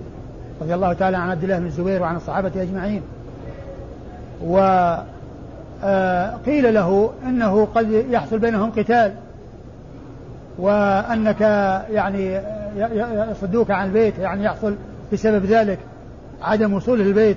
رضي 0.61 0.75
الله 0.75 0.93
تعالى 0.93 1.17
عن 1.17 1.31
عبد 1.31 1.43
الله 1.43 1.59
بن 1.59 1.67
الزبير 1.67 2.03
وعن 2.03 2.17
الصحابة 2.17 2.63
أجمعين. 2.63 3.03
وقيل 4.47 5.07
آه، 5.85 6.71
له 6.71 7.11
إنه 7.27 7.69
قد 7.75 7.91
يحصل 8.11 8.39
بينهم 8.39 8.71
قتال 8.71 9.13
وأنك 10.59 11.41
يعني 11.91 12.41
يصدوك 13.31 13.71
عن 13.71 13.87
البيت 13.87 14.19
يعني 14.19 14.45
يحصل 14.45 14.75
بسبب 15.13 15.45
ذلك 15.45 15.79
عدم 16.43 16.73
وصول 16.73 17.01
البيت. 17.01 17.37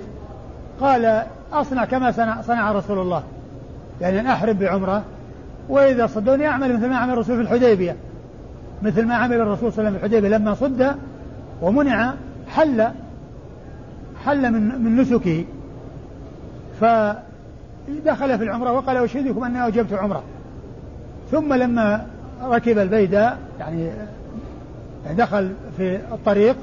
قال 0.81 1.23
أصنع 1.53 1.85
كما 1.85 2.11
صنع, 2.11 2.41
صنع 2.41 2.71
رسول 2.71 2.99
الله. 2.99 3.23
يعني 4.01 4.19
أن 4.19 4.27
أحرم 4.27 4.53
بعمرة 4.53 5.03
وإذا 5.69 6.07
صدوني 6.07 6.47
أعمل 6.47 6.75
مثل 6.75 6.89
ما 6.89 6.97
عمل 6.97 7.13
الرسول 7.13 7.35
في 7.35 7.41
الحديبية. 7.41 7.95
مثل 8.81 9.05
ما 9.05 9.15
عمل 9.15 9.35
الرسول 9.35 9.73
صلى 9.73 9.87
الله 9.87 9.89
عليه 9.89 9.89
وسلم 9.89 9.99
في 9.99 10.05
الحديبية. 10.05 10.37
لما 10.37 10.53
صد 10.53 10.95
ومنع 11.61 12.13
حل 12.47 12.87
حل 14.25 14.51
من 14.51 14.81
من 14.81 14.95
نسكه. 15.01 15.45
فدخل 16.81 18.37
في 18.37 18.43
العمرة 18.43 18.71
وقال 18.71 18.97
أشهدكم 18.97 19.43
أني 19.43 19.63
أوجبت 19.63 19.93
عمرة. 19.93 20.23
ثم 21.31 21.53
لما 21.53 22.05
ركب 22.43 22.77
البيداء 22.77 23.37
يعني 23.59 23.91
دخل 25.17 25.51
في 25.77 25.95
الطريق 25.95 26.55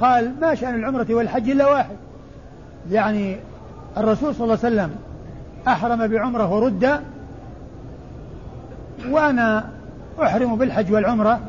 قال 0.00 0.32
ما 0.40 0.54
شأن 0.54 0.74
العمرة 0.74 1.06
والحج 1.10 1.50
إلا 1.50 1.68
واحد. 1.68 1.96
يعني 2.90 3.36
الرسول 3.96 4.34
صلى 4.34 4.44
الله 4.44 4.58
عليه 4.64 4.74
وسلم 4.74 4.90
أحرم 5.68 6.06
بعمرة 6.06 6.54
ورد 6.54 7.00
وأنا 9.10 9.64
أحرم 10.22 10.56
بالحج 10.56 10.92
والعمرة 10.92 11.40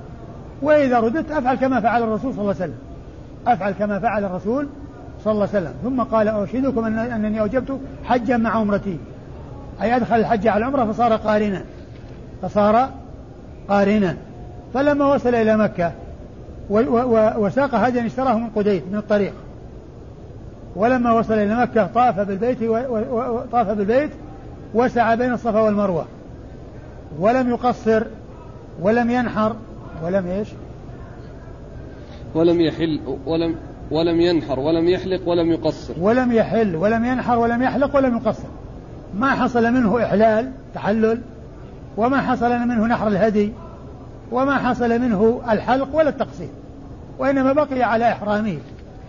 وإذا 0.62 1.00
رددت 1.00 1.32
أفعل 1.32 1.56
كما 1.56 1.82
فعل 1.82 2.04
الرسول 2.04 2.34
صلى 2.34 2.42
الله 2.42 2.56
عليه 2.62 2.64
وسلم. 2.64 2.78
أفعل 3.48 3.72
كما 3.72 4.00
فعل 4.00 4.26
الرسول 4.26 4.68
صلى 5.24 5.34
الله 5.34 5.48
عليه 5.54 5.60
وسلم. 5.60 5.74
ثم 5.84 6.02
قال 6.04 6.28
أرشدكم 6.28 6.86
أن 6.86 6.98
أنني 6.98 7.42
أوجبت 7.42 7.80
حجا 8.06 8.38
مع 8.38 8.50
عمرتي. 8.50 8.98
أي 9.82 9.96
أدخل 9.96 10.16
الحج 10.16 10.48
على 10.48 10.58
العمرة 10.58 10.92
فصار 10.92 11.16
قارنا. 11.16 11.64
فصار 12.42 12.90
قارنا. 13.70 14.18
فلما 14.74 15.14
وصل 15.14 15.36
إلى 15.36 15.58
مكة 15.58 15.92
وساق 17.38 17.76
هديا 17.76 18.06
اشتراه 18.06 18.38
من 18.38 18.50
قديد 18.50 18.84
من 18.92 18.98
الطريق. 18.98 19.34
ولما 20.76 21.12
وصل 21.12 21.34
إلى 21.34 21.56
مكة 21.56 21.88
طاف 21.88 22.20
بالبيت 22.20 22.58
وطاف 22.64 23.68
بالبيت 23.68 24.12
وسعى 24.74 25.18
بين 25.18 25.34
الصفا 25.34 25.62
والمروة. 25.62 26.06
ولم 27.20 27.50
يقصر 27.50 28.04
ولم 28.82 29.10
ينحر 29.10 29.56
ولم 30.04 30.28
إيش؟ 30.28 30.48
ولم 32.36 32.62
يحل 32.62 33.00
ولم 33.26 33.56
ولم 33.92 34.22
ينحر 34.22 34.60
ولم 34.60 34.88
يحلق 34.88 35.30
ولم 35.30 35.52
يقصر. 35.52 35.94
ولم 36.00 36.32
يحل 36.32 36.76
ولم 36.76 37.06
ينحر 37.06 37.40
ولم 37.40 37.62
يحلق 37.62 37.96
ولم 37.96 38.18
يقصر. 38.18 38.48
ما 39.18 39.30
حصل 39.30 39.74
منه 39.74 40.04
إحلال 40.04 40.52
تحلل 40.74 41.22
وما 41.98 42.22
حصل 42.22 42.50
منه 42.50 42.88
نحر 42.88 43.08
الهدي 43.08 43.54
وما 44.32 44.58
حصل 44.58 45.00
منه 45.00 45.42
الحلق 45.50 45.96
ولا 45.96 46.10
التقصير 46.10 46.50
وإنما 47.20 47.54
بقي 47.54 47.84
على 47.84 48.12
إحرامه 48.12 48.58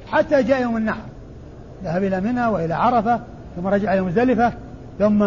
حتى 0.06 0.42
جاء 0.42 0.62
يوم 0.62 0.76
النحر. 0.76 1.11
ذهب 1.84 2.02
إلى 2.04 2.20
منى 2.20 2.46
وإلى 2.46 2.74
عرفة 2.74 3.20
ثم 3.56 3.66
رجع 3.66 3.94
إلى 3.94 4.00
مزدلفة 4.00 4.52
ثم 4.98 5.24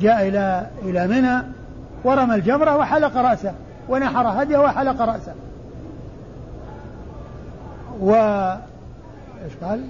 جاء 0.00 0.28
إلى 0.28 0.66
إلى 0.82 1.06
منى 1.06 1.42
ورمى 2.04 2.34
الجمرة 2.34 2.76
وحلق 2.76 3.16
رأسه 3.16 3.52
ونحر 3.88 4.42
هديه 4.42 4.58
وحلق 4.58 5.02
رأسه 5.02 5.32
و 8.00 8.12
إيش 9.44 9.52
قال؟ 9.62 9.80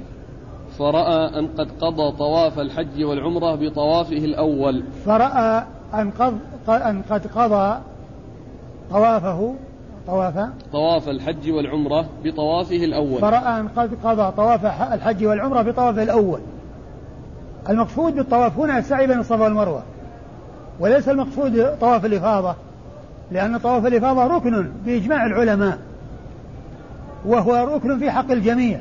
فرأى 0.78 1.38
أن 1.38 1.46
قد 1.46 1.68
قضى 1.80 2.16
طواف 2.18 2.58
الحج 2.58 3.04
والعمرة 3.04 3.54
بطوافه 3.54 4.16
الأول 4.16 4.84
فرأى 5.06 5.64
أن 5.94 6.10
قد 6.10 6.38
أن 6.68 7.02
قد 7.10 7.26
قضى 7.26 7.78
طوافه 8.90 9.54
طواف؟ 10.06 10.34
طواف 10.72 11.08
الحج 11.08 11.50
والعمرة 11.50 12.06
بطوافه 12.24 12.76
الأول. 12.76 13.20
فرأى 13.20 13.60
أن 13.60 13.68
قد 13.68 13.90
قضى 14.04 14.32
طواف 14.36 14.64
الحج 14.92 15.26
والعمرة 15.26 15.62
بطوافه 15.62 16.02
الأول. 16.02 16.40
المقصود 17.68 18.14
بالطواف 18.14 18.58
هنا 18.58 18.78
السعي 18.78 19.06
بين 19.06 19.18
الصفا 19.18 19.44
والمروة 19.44 19.82
وليس 20.80 21.08
المقصود 21.08 21.76
طواف 21.80 22.04
الإفاضة 22.04 22.54
لأن 23.32 23.58
طواف 23.58 23.86
الإفاضة 23.86 24.26
ركن 24.26 24.70
بإجماع 24.86 25.26
العلماء 25.26 25.78
وهو 27.26 27.74
ركن 27.74 27.98
في 27.98 28.10
حق 28.10 28.30
الجميع 28.30 28.80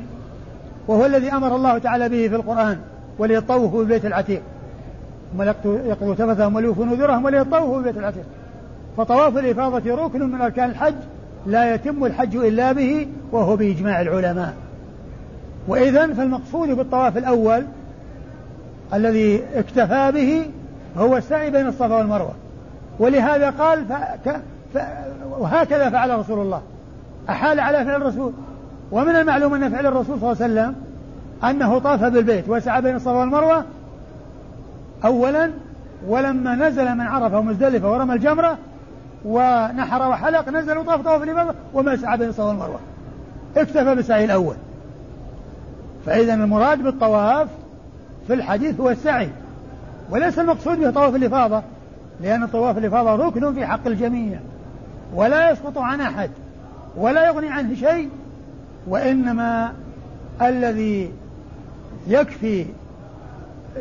وهو 0.88 1.06
الذي 1.06 1.32
أمر 1.32 1.56
الله 1.56 1.78
تعالى 1.78 2.08
به 2.08 2.28
في 2.28 2.36
القرآن 2.36 2.78
وليطوفوا 3.18 3.78
بالبيت 3.78 4.06
العتيق. 4.06 4.42
يقضوا 5.64 6.14
تفثهم 6.14 6.54
وليوفوا 6.54 6.84
نذورهم 6.84 7.24
وليطوفوا 7.24 7.74
بالبيت 7.76 7.96
العتيق. 7.96 8.24
فطواف 8.96 9.38
الإفاضة 9.38 9.94
ركن 9.94 10.30
من 10.30 10.40
أركان 10.40 10.70
الحج 10.70 10.94
لا 11.46 11.74
يتم 11.74 12.04
الحج 12.04 12.36
إلا 12.36 12.72
به 12.72 13.08
وهو 13.32 13.56
بإجماع 13.56 14.00
العلماء. 14.00 14.54
وإذا 15.68 16.06
فالمقصود 16.06 16.68
بالطواف 16.68 17.16
الأول 17.16 17.64
الذي 18.94 19.42
اكتفى 19.54 20.12
به 20.12 20.50
هو 20.96 21.16
السعي 21.16 21.50
بين 21.50 21.66
الصفا 21.66 21.96
والمروة. 21.96 22.34
ولهذا 22.98 23.50
قال 23.50 23.84
ف... 23.84 23.92
ف... 24.74 24.82
وهكذا 25.38 25.90
فعل 25.90 26.18
رسول 26.18 26.38
الله. 26.38 26.62
أحال 27.28 27.60
على 27.60 27.84
فعل 27.84 28.02
الرسول. 28.02 28.32
ومن 28.92 29.16
المعلوم 29.16 29.54
أن 29.54 29.70
فعل 29.70 29.86
الرسول 29.86 30.20
صلى 30.20 30.32
الله 30.32 30.42
عليه 30.42 30.52
وسلم 30.52 30.74
أنه 31.50 31.78
طاف 31.78 32.04
بالبيت 32.04 32.48
وسعى 32.48 32.82
بين 32.82 32.96
الصفا 32.96 33.12
والمروة 33.12 33.64
أولا 35.04 35.50
ولما 36.08 36.54
نزل 36.54 36.94
من 36.94 37.00
عرفة 37.00 37.38
ومزدلفة 37.38 37.92
ورمى 37.92 38.14
الجمرة 38.14 38.58
ونحر 39.24 40.08
وحلق 40.10 40.48
نزل 40.48 40.78
وطاف 40.78 41.00
طواف 41.00 41.22
الإفاضة 41.22 41.54
وما 41.74 41.96
سعى 41.96 42.18
بين 42.18 42.28
الصفا 42.28 42.44
والمروة 42.44 42.80
اكتفى 43.56 43.94
بالسعي 43.94 44.24
الأول. 44.24 44.56
فإذا 46.06 46.34
المراد 46.34 46.82
بالطواف 46.82 47.48
في 48.26 48.34
الحديث 48.34 48.80
هو 48.80 48.90
السعي. 48.90 49.28
وليس 50.10 50.38
المقصود 50.38 50.78
به 50.78 50.90
طواف 50.90 51.14
الإفاضة 51.14 51.62
لأن 52.20 52.46
طواف 52.46 52.78
الإفاضة 52.78 53.26
ركن 53.26 53.54
في 53.54 53.66
حق 53.66 53.86
الجميع. 53.86 54.38
ولا 55.14 55.50
يسقط 55.50 55.78
عن 55.78 56.00
أحد 56.00 56.30
ولا 56.96 57.26
يغني 57.26 57.48
عنه 57.48 57.74
شيء 57.74 58.08
وإنما 58.86 59.72
الذي 60.42 61.10
يكفي 62.06 62.66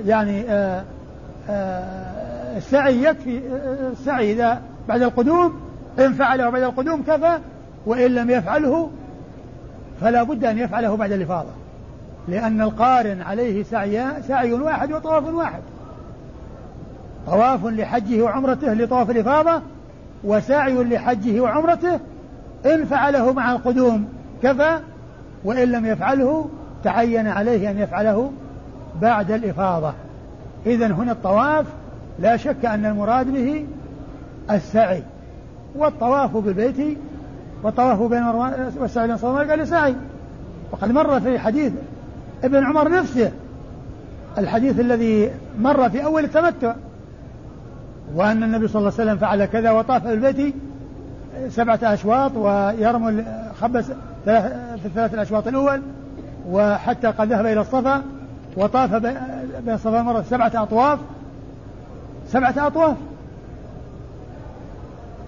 يعني 0.06 0.52
آآ 0.52 0.84
آآ 1.50 2.58
السعي 2.58 3.04
يكفي 3.04 3.41
السعي 3.91 4.32
إذا 4.32 4.62
بعد 4.90 5.02
القدوم 5.02 5.54
إن 6.00 6.14
فعله 6.14 6.50
بعد 6.50 6.62
القدوم 6.62 7.04
كفى 7.04 7.40
وإن 7.86 8.16
لم 8.16 8.30
يفعله 8.30 8.90
فلا 10.02 10.24
بد 10.24 10.46
أن 10.46 10.58
يفعله 10.58 10.96
بعد 10.96 11.12
الإفاضة. 11.12 11.50
لأن 12.28 12.62
القارن 12.62 13.22
عليه 13.22 13.64
سعي 13.64 14.22
سعي 14.28 14.54
واحد 14.54 14.92
وطواف 14.94 15.34
واحد. 15.34 15.62
طواف 17.28 17.66
لحجه 17.66 18.22
وعمرته 18.22 18.74
لطواف 18.74 19.10
الإفاضة 19.10 19.62
وسعي 20.24 20.84
لحجه 20.84 21.42
وعمرته 21.42 22.00
إن 22.66 22.86
فعله 22.86 23.34
مع 23.34 23.52
القدوم 23.52 24.08
كفى 24.44 24.80
وإن 25.44 25.72
لم 25.72 25.86
يفعله 25.86 26.50
تعين 26.84 27.28
عليه 27.28 27.72
أن 27.72 27.80
يفعله 27.80 28.32
بعد 29.02 29.32
الإفاضة. 29.32 29.94
إذا 30.66 30.88
هنا 30.88 31.12
الطواف 31.12 31.66
لا 32.20 32.38
شك 32.38 32.66
أن 32.66 32.86
المراد 32.86 33.34
به 33.34 33.66
السعي 34.52 35.04
والطواف 35.76 36.38
بالبيت 36.38 36.98
والطواف 37.64 38.02
بين 38.02 38.24
والسعي 38.80 39.08
بين 39.08 39.16
الصوم 39.16 39.38
قال 39.38 39.68
سعي 39.68 39.96
وقد 40.72 40.91
مر 40.91 41.20
في 41.20 41.39
حديث 41.39 41.74
ابن 42.44 42.64
عمر 42.64 42.91
نفسه 42.91 43.32
الحديث 44.38 44.80
الذي 44.80 45.32
مر 45.60 45.89
في 45.89 46.06
أول 46.06 46.24
التمتع 46.24 46.76
وأن 48.16 48.44
النبي 48.44 48.68
صلى 48.68 48.80
الله 48.80 48.94
عليه 49.00 49.04
وسلم 49.04 49.18
فعل 49.18 49.46
كذا 49.46 49.72
وطاف 49.72 50.08
بالبيت 50.08 50.56
سبعة 51.50 51.80
أشواط 51.84 52.32
ويرمل 52.38 53.26
خبس 53.62 53.86
في 54.26 54.86
الثلاث 54.86 55.14
الأشواط 55.14 55.48
الأول 55.48 55.82
وحتى 56.50 57.08
قد 57.08 57.28
ذهب 57.28 57.46
إلى 57.46 57.62
الصفا 57.62 58.04
وطاف 58.58 58.96
بين 58.96 59.18
الصفا 59.68 59.98
والمروة 59.98 60.24
سبعة 60.24 60.52
أطواف. 60.56 61.00
سبعة 62.28 62.68
أطواف. 62.68 62.96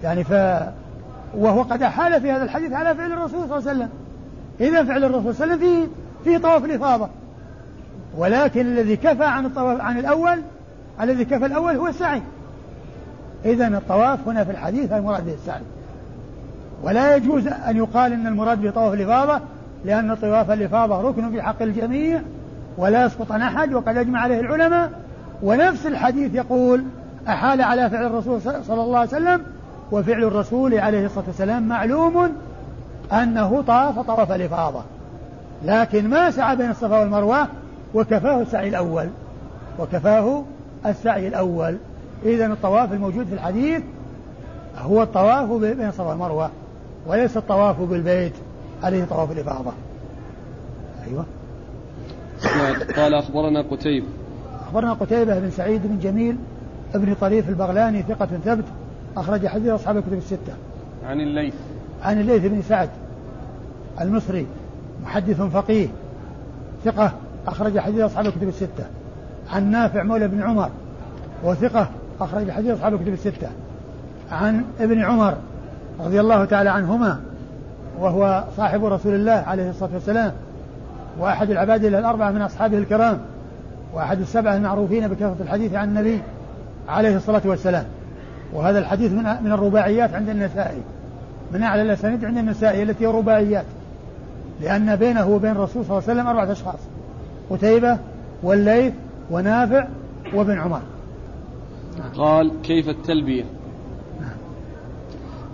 يعني 0.03 0.23
ف 0.23 0.33
وهو 1.37 1.61
قد 1.61 1.83
أحال 1.83 2.21
في 2.21 2.31
هذا 2.31 2.43
الحديث 2.43 2.73
على 2.73 2.95
فعل 2.95 3.11
الرسول 3.11 3.47
صلى 3.47 3.57
الله 3.57 3.69
عليه 3.69 3.79
وسلم. 3.79 3.89
إذا 4.59 4.83
فعل 4.83 5.03
الرسول 5.03 5.35
صلى 5.35 5.43
الله 5.43 5.55
عليه 5.55 5.65
وسلم 5.65 5.87
فيه 6.23 6.31
فيه 6.31 6.37
طواف 6.37 6.65
الإفاضة. 6.65 7.09
ولكن 8.17 8.61
الذي 8.61 8.95
كفى 8.95 9.23
عن 9.23 9.45
الطواف 9.45 9.81
عن 9.81 9.99
الأول 9.99 10.41
الذي 11.01 11.25
كفى 11.25 11.45
الأول 11.45 11.75
هو 11.75 11.87
السعي. 11.87 12.21
إذا 13.45 13.67
الطواف 13.67 14.27
هنا 14.27 14.43
في 14.43 14.51
الحديث 14.51 14.91
المراد 14.91 15.25
به 15.25 15.33
السعي. 15.33 15.61
ولا 16.83 17.15
يجوز 17.15 17.47
أن 17.47 17.77
يقال 17.77 18.13
أن 18.13 18.27
المراد 18.27 18.61
بطواف 18.61 18.93
الإفاضة 18.93 19.41
لأن 19.85 20.15
طواف 20.15 20.51
الإفاضة 20.51 21.01
ركن 21.01 21.31
في 21.31 21.41
حق 21.41 21.61
الجميع 21.61 22.21
ولا 22.77 23.05
يسقط 23.05 23.31
عن 23.31 23.41
أحد 23.41 23.73
وقد 23.73 23.97
أجمع 23.97 24.19
عليه 24.19 24.39
العلماء. 24.39 24.91
ونفس 25.43 25.87
الحديث 25.87 26.35
يقول 26.35 26.83
أحال 27.27 27.61
على 27.61 27.89
فعل 27.89 28.05
الرسول 28.05 28.41
صلى 28.41 28.81
الله 28.83 28.97
عليه 28.97 29.09
وسلم 29.09 29.41
وفعل 29.91 30.23
الرسول 30.23 30.79
عليه 30.79 31.05
الصلاة 31.05 31.25
والسلام 31.27 31.67
معلوم 31.67 32.31
أنه 33.13 33.61
طاف 33.61 33.99
طواف 33.99 34.31
الإفاضة 34.31 34.83
لكن 35.63 36.09
ما 36.09 36.31
سعى 36.31 36.55
بين 36.55 36.69
الصفا 36.69 36.99
والمروة 36.99 37.47
وكفاه 37.93 38.41
السعي 38.41 38.69
الأول. 38.69 39.09
وكفاه 39.79 40.43
السعي 40.85 41.27
الأول. 41.27 41.77
إذا 42.25 42.45
الطواف 42.45 42.93
الموجود 42.93 43.25
في 43.25 43.33
الحديث 43.33 43.81
هو 44.77 45.03
الطواف 45.03 45.51
بين 45.51 45.87
الصفا 45.87 46.03
والمروة 46.03 46.49
وليس 47.07 47.37
الطواف 47.37 47.81
بالبيت 47.81 48.33
عليه 48.83 49.05
طواف 49.05 49.31
الإفاضة. 49.31 49.71
أيوة. 51.07 51.25
قال 52.95 53.13
أخبرنا 53.13 53.61
قتيبة. 53.61 54.07
أخبرنا 54.67 54.93
قتيبة 54.93 55.39
بن 55.39 55.49
سعيد 55.51 55.81
بن 55.87 55.99
جميل 55.99 56.37
ابن 56.95 57.13
طريف 57.21 57.49
البغلاني 57.49 58.01
ثقة 58.01 58.25
ثبت 58.25 58.65
أخرج 59.17 59.47
حديث 59.47 59.69
أصحاب 59.69 59.97
الكتب 59.97 60.13
الستة. 60.13 60.53
عن 61.07 61.19
الليث. 61.21 61.53
عن 62.03 62.19
الليث 62.19 62.45
بن 62.45 62.61
سعد 62.61 62.89
المصري 64.01 64.47
محدث 65.03 65.41
فقيه 65.41 65.87
ثقة 66.85 67.11
أخرج 67.47 67.79
حديث 67.79 68.01
أصحاب 68.01 68.25
الكتب 68.25 68.47
الستة. 68.47 68.85
عن 69.53 69.71
نافع 69.71 70.03
مولى 70.03 70.27
بن 70.27 70.41
عمر 70.41 70.69
وثقة 71.43 71.89
أخرج 72.21 72.51
حديث 72.51 72.71
أصحاب 72.71 72.93
الكتب 72.93 73.13
الستة. 73.13 73.47
عن 74.31 74.63
ابن 74.79 75.03
عمر 75.03 75.37
رضي 75.99 76.19
الله 76.19 76.45
تعالى 76.45 76.69
عنهما 76.69 77.19
وهو 77.99 78.43
صاحب 78.57 78.85
رسول 78.85 79.15
الله 79.15 79.31
عليه 79.31 79.69
الصلاة 79.69 79.89
والسلام 79.93 80.31
وأحد 81.19 81.49
العباد 81.49 81.83
الأربعة 81.83 82.31
من 82.31 82.41
أصحابه 82.41 82.77
الكرام 82.77 83.19
وأحد 83.93 84.19
السبعة 84.19 84.55
المعروفين 84.55 85.07
بكثرة 85.07 85.35
الحديث 85.41 85.73
عن 85.73 85.89
النبي 85.89 86.21
عليه 86.89 87.17
الصلاة 87.17 87.41
والسلام. 87.45 87.85
وهذا 88.53 88.79
الحديث 88.79 89.11
من 89.11 89.23
من 89.43 89.51
الرباعيات 89.51 90.13
عند 90.13 90.29
النسائي. 90.29 90.81
من 91.51 91.63
أعلى 91.63 91.81
الأسانيد 91.81 92.25
عند 92.25 92.37
النسائي 92.37 92.83
التي 92.83 93.07
هي 93.07 93.11
رباعيات 93.11 93.65
لأن 94.61 94.95
بينه 94.95 95.29
وبين 95.29 95.51
الرسول 95.51 95.85
صلى 95.85 95.97
الله 95.97 96.09
عليه 96.09 96.19
وسلم 96.21 96.27
أربعة 96.27 96.51
أشخاص. 96.51 96.79
قتيبة 97.49 97.97
والليث 98.43 98.93
ونافع 99.31 99.87
وابن 100.33 100.59
عمر. 100.59 100.81
قال 102.17 102.51
كيف 102.63 102.89
التلبية؟ 102.89 103.43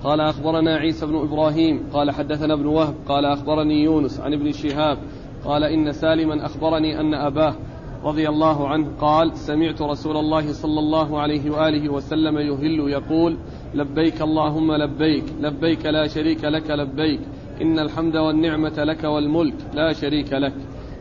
قال 0.04 0.22
أخبرنا 0.22 0.76
عيسى 0.76 1.06
بن 1.06 1.16
إبراهيم. 1.16 1.84
قال 1.94 2.12
حدثنا 2.12 2.54
ابن 2.54 2.66
وهب. 2.66 2.94
قال 3.08 3.26
أخبرني 3.26 3.84
يونس 3.84 4.20
عن 4.20 4.34
ابن 4.34 4.52
شهاب. 4.52 4.98
قال 5.46 5.64
إن 5.64 5.92
سالما 5.92 6.46
أخبرني 6.46 7.00
أن 7.00 7.14
أباه 7.14 7.56
رضي 8.04 8.30
الله 8.30 8.68
عنه 8.68 8.88
قال 9.02 9.38
سمعت 9.38 9.82
رسول 9.82 10.18
الله 10.18 10.54
صلى 10.54 10.80
الله 10.80 11.20
عليه 11.20 11.52
وآله 11.52 11.90
وسلم 11.90 12.38
يهل 12.38 12.90
يقول 12.90 13.38
لبيك 13.74 14.22
اللهم 14.22 14.74
لبيك 14.74 15.24
لبيك 15.42 15.86
لا 15.86 16.08
شريك 16.08 16.44
لك 16.44 16.70
لبيك 16.72 17.20
إن 17.62 17.80
الحمد 17.80 18.18
والنعمة 18.18 18.84
لك 18.84 19.04
والملك 19.04 19.56
لا 19.74 19.94
شريك 19.94 20.34
لك. 20.34 20.54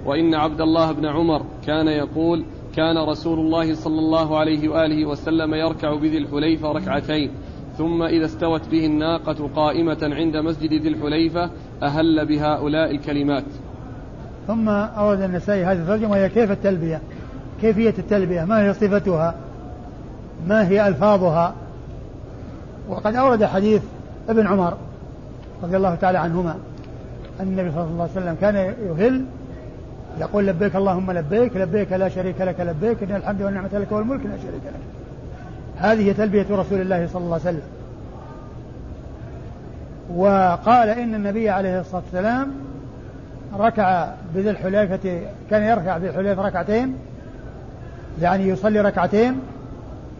وإن 0.07 0.35
عبد 0.35 0.61
الله 0.61 0.93
بن 0.93 1.07
عمر 1.07 1.43
كان 1.67 1.89
يقول 1.89 2.45
كان 2.77 2.99
رسول 2.99 3.39
الله 3.39 3.75
صلى 3.75 3.99
الله 3.99 4.39
عليه 4.39 4.69
وآله 4.69 5.07
وسلم 5.07 5.55
يركع 5.55 5.95
بذي 5.95 6.19
الحليفة 6.19 6.73
ركعتين 6.73 7.31
ثم 7.73 8.03
إذا 8.03 8.25
استوت 8.25 8.69
به 8.69 8.87
الناقة 8.87 9.49
قائمة 9.57 9.99
عند 10.03 10.37
مسجد 10.37 10.73
ذي 10.73 10.89
الحليفة 10.89 11.51
أهل 11.83 12.27
بهؤلاء 12.27 12.91
الكلمات. 12.91 13.45
ثم 14.51 14.69
أورد 14.69 15.21
النسائي 15.21 15.65
هذه 15.65 15.79
الترجمة 15.79 16.11
وهي 16.11 16.29
كيف 16.29 16.51
التلبية؟ 16.51 17.01
كيفية 17.61 17.95
التلبية؟ 17.99 18.45
ما 18.45 18.63
هي 18.63 18.75
صفتها؟ 18.75 19.35
ما 20.49 20.69
هي 20.69 20.89
ألفاظها؟ 20.89 21.55
وقد 22.89 23.15
أورد 23.17 23.45
حديث 23.45 23.83
ابن 24.29 24.47
عمر 24.47 24.77
رضي 25.63 25.77
الله 25.77 25.95
تعالى 25.95 26.19
عنهما 26.19 26.55
أن 27.41 27.47
النبي 27.47 27.71
صلى 27.71 27.85
الله 27.85 28.03
عليه 28.03 28.13
وسلم 28.13 28.37
كان 28.41 28.55
يهل 28.57 29.25
يقول 30.21 30.47
لبيك 30.47 30.77
اللهم 30.77 31.13
لبيك 31.13 31.57
لبيك 31.57 31.93
لا 31.93 32.09
شريك 32.09 32.41
لك 32.41 32.61
لبيك 32.61 33.03
إن 33.03 33.17
الحمد 33.17 33.43
والنعمة 33.43 33.71
لك 33.73 33.93
والملك 33.93 34.21
لا 34.27 34.37
شريك 34.37 34.63
لك. 34.67 34.81
هذه 35.77 36.13
تلبية 36.13 36.47
رسول 36.51 36.81
الله 36.81 37.09
صلى 37.13 37.25
الله 37.25 37.41
عليه 37.47 37.59
وسلم. 37.59 37.63
وقال 40.17 40.89
إن 40.89 41.15
النبي 41.15 41.51
عليه 41.51 41.81
الصلاة 41.81 42.03
والسلام 42.03 42.70
ركع 43.59 44.09
بذي 44.35 44.51
الحليفة 44.51 45.21
كان 45.51 45.63
يركع 45.63 45.99
بذي 45.99 46.11
الحليفة 46.11 46.43
ركعتين 46.43 46.97
يعني 48.21 48.49
يصلي 48.49 48.81
ركعتين 48.81 49.41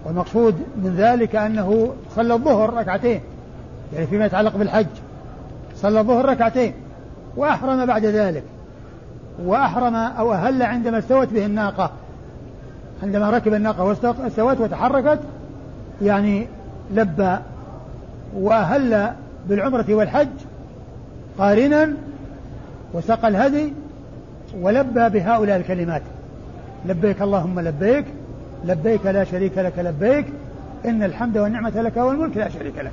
والمقصود 0.05 0.55
من 0.77 0.95
ذلك 0.97 1.37
أنه 1.37 1.93
صلى 2.17 2.35
الظهر 2.35 2.75
ركعتين 2.75 3.21
يعني 3.95 4.07
فيما 4.07 4.27
يتعلق 4.27 4.57
بالحج 4.57 4.87
صلى 5.77 6.01
الظهر 6.01 6.25
ركعتين 6.25 6.73
وأحرم 7.37 7.87
بعد 7.87 8.05
ذلك 8.05 8.43
وأحرم 9.45 9.95
أو 9.95 10.33
أهل 10.33 10.63
عندما 10.63 10.99
استوت 10.99 11.29
به 11.29 11.47
الناقة 11.47 11.91
عندما 13.03 13.31
ركب 13.31 13.55
الناقة 13.55 13.85
واستوت 13.85 14.61
وتحركت 14.61 15.21
يعني 16.03 16.47
لبى 16.95 17.37
وأهل 18.37 19.13
بالعمرة 19.49 19.87
والحج 19.89 20.29
قارنا 21.39 21.93
وسقى 22.95 23.29
الهدي 23.29 23.73
ولبى 24.61 25.09
بهؤلاء 25.09 25.57
الكلمات. 25.57 26.03
لبيك 26.87 27.23
اللهم 27.23 27.61
لبيك 27.61 28.05
لبيك 28.65 29.07
لا 29.07 29.25
شريك 29.25 29.59
لك 29.59 29.79
لبيك 29.79 30.27
إن 30.85 31.03
الحمد 31.03 31.39
والنعمة 31.39 31.83
لك 31.83 31.97
والملك 31.97 32.37
لا 32.37 32.49
شريك 32.49 32.79
لك. 32.79 32.93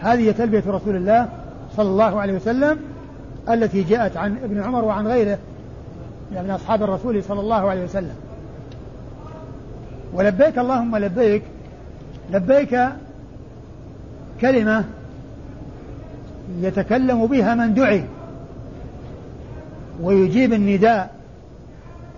هذه 0.00 0.30
تلبية 0.30 0.62
رسول 0.66 0.96
الله 0.96 1.28
صلى 1.76 1.88
الله 1.88 2.20
عليه 2.20 2.32
وسلم 2.32 2.78
التي 3.48 3.82
جاءت 3.82 4.16
عن 4.16 4.36
ابن 4.44 4.62
عمر 4.62 4.84
وعن 4.84 5.06
غيره 5.06 5.38
من 6.30 6.50
أصحاب 6.50 6.82
الرسول 6.82 7.24
صلى 7.24 7.40
الله 7.40 7.70
عليه 7.70 7.84
وسلم. 7.84 8.14
ولبيك 10.12 10.58
اللهم 10.58 10.96
لبيك 10.96 11.42
لبيك 12.32 12.78
كلمة 14.40 14.84
يتكلم 16.60 17.26
بها 17.26 17.54
من 17.54 17.74
دعي. 17.74 18.04
ويجيب 20.02 20.52
النداء 20.52 21.14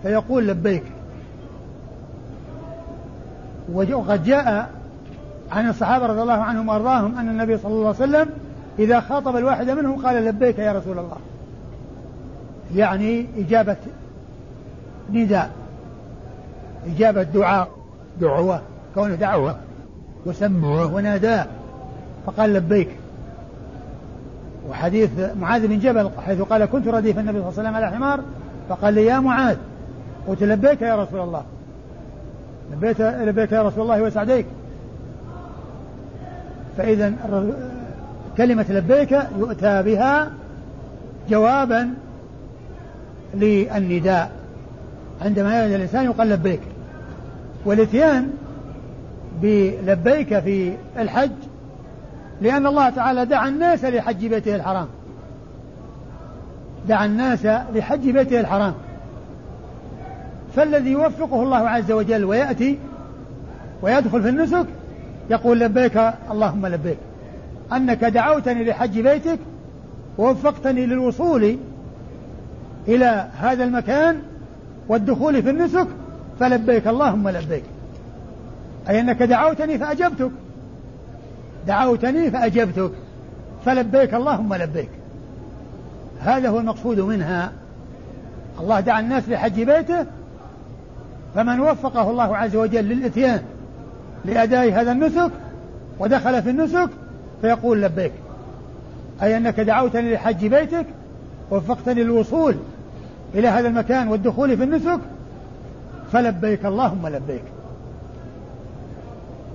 فيقول 0.03 0.47
لبيك 0.47 0.83
وقد 3.73 4.23
جاء 4.23 4.69
عن 5.51 5.69
الصحابة 5.69 6.05
رضي 6.05 6.21
الله 6.21 6.33
عنهم 6.33 6.69
وأرضاهم 6.69 7.17
أن 7.17 7.29
النبي 7.29 7.57
صلى 7.57 7.71
الله 7.71 7.87
عليه 7.87 7.89
وسلم 7.89 8.29
إذا 8.79 8.99
خاطب 8.99 9.35
الواحد 9.35 9.69
منهم 9.69 10.05
قال 10.05 10.25
لبيك 10.25 10.59
يا 10.59 10.71
رسول 10.71 10.99
الله. 10.99 11.17
يعني 12.75 13.25
إجابة 13.37 13.77
نداء 15.13 15.51
إجابة 16.95 17.23
دعاء 17.23 17.69
دعوة 18.21 18.61
كونه 18.95 19.15
دعوة 19.15 19.55
وسمعه 20.25 20.93
وناداه 20.93 21.47
فقال 22.25 22.53
لبيك 22.53 22.89
وحديث 24.69 25.09
معاذ 25.39 25.67
بن 25.67 25.79
جبل 25.79 26.09
حيث 26.25 26.41
قال 26.41 26.65
كنت 26.65 26.87
رديف 26.87 27.19
النبي 27.19 27.39
صلى 27.39 27.49
الله 27.49 27.59
عليه 27.59 27.69
وسلم 27.69 27.75
على 27.75 27.91
حمار 27.91 28.19
فقال 28.69 28.93
لي 28.93 29.05
يا 29.05 29.19
معاذ 29.19 29.57
قلت 30.27 30.43
لبيك 30.43 30.81
يا 30.81 30.95
رسول 30.95 31.19
الله. 31.19 31.43
لبيك 32.73 33.01
لبيك 33.01 33.51
يا 33.51 33.63
رسول 33.63 33.83
الله 33.83 34.01
وسعديك. 34.01 34.45
فإذا 36.77 37.13
كلمة 38.37 38.65
لبيك 38.69 39.11
يؤتى 39.39 39.83
بها 39.83 40.31
جوابا 41.29 41.93
للنداء. 43.33 44.31
عندما 45.21 45.55
يأتي 45.55 45.75
الإنسان 45.75 46.05
يقال 46.05 46.29
لبيك. 46.29 46.61
والإتيان 47.65 48.29
بلبيك 49.41 50.39
في 50.39 50.73
الحج 50.99 51.31
لأن 52.41 52.67
الله 52.67 52.89
تعالى 52.89 53.25
دعا 53.25 53.47
الناس 53.49 53.85
لحج 53.85 54.25
بيته 54.25 54.55
الحرام. 54.55 54.87
دعا 56.87 57.05
الناس 57.05 57.45
لحج 57.75 58.09
بيته 58.09 58.39
الحرام. 58.39 58.73
فالذي 60.55 60.91
يوفقه 60.91 61.43
الله 61.43 61.69
عز 61.69 61.91
وجل 61.91 62.25
ويأتي 62.25 62.79
ويدخل 63.81 64.21
في 64.21 64.29
النسك 64.29 64.65
يقول 65.29 65.59
لبيك 65.59 66.13
اللهم 66.31 66.67
لبيك. 66.67 66.97
أنك 67.73 68.03
دعوتني 68.03 68.63
لحج 68.63 68.99
بيتك 68.99 69.39
ووفقتني 70.17 70.85
للوصول 70.85 71.57
إلى 72.87 73.27
هذا 73.37 73.63
المكان 73.63 74.19
والدخول 74.87 75.43
في 75.43 75.49
النسك 75.49 75.87
فلبيك 76.39 76.87
اللهم 76.87 77.29
لبيك. 77.29 77.63
أي 78.89 78.99
أنك 78.99 79.23
دعوتني 79.23 79.77
فأجبتك. 79.77 80.31
دعوتني 81.67 82.31
فأجبتك. 82.31 82.91
فلبيك 83.65 84.13
اللهم 84.13 84.55
لبيك. 84.55 84.89
هذا 86.19 86.49
هو 86.49 86.59
المقصود 86.59 86.99
منها. 86.99 87.51
الله 88.59 88.79
دعا 88.79 88.99
الناس 88.99 89.29
لحج 89.29 89.61
بيته 89.61 90.05
فمن 91.35 91.59
وفقه 91.59 92.09
الله 92.09 92.37
عز 92.37 92.55
وجل 92.55 92.85
للإتيان 92.85 93.41
لأداء 94.25 94.71
هذا 94.71 94.91
النسك 94.91 95.31
ودخل 95.99 96.43
في 96.43 96.49
النسك 96.49 96.89
فيقول 97.41 97.81
لبيك. 97.81 98.11
أي 99.23 99.37
أنك 99.37 99.59
دعوتني 99.59 100.13
لحج 100.13 100.45
بيتك 100.45 100.85
ووفقتني 101.51 102.03
للوصول 102.03 102.55
إلى 103.33 103.47
هذا 103.47 103.67
المكان 103.67 104.07
والدخول 104.07 104.57
في 104.57 104.63
النسك 104.63 104.99
فلبيك 106.11 106.65
اللهم 106.65 107.07
لبيك. 107.07 107.43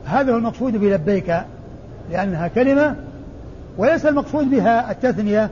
هذا 0.04 0.32
هو 0.32 0.36
المقصود 0.36 0.76
بلبيك. 0.76 1.34
لأنها 2.10 2.48
كلمة 2.48 2.96
وليس 3.78 4.06
المقصود 4.06 4.50
بها 4.50 4.90
التثنية 4.90 5.50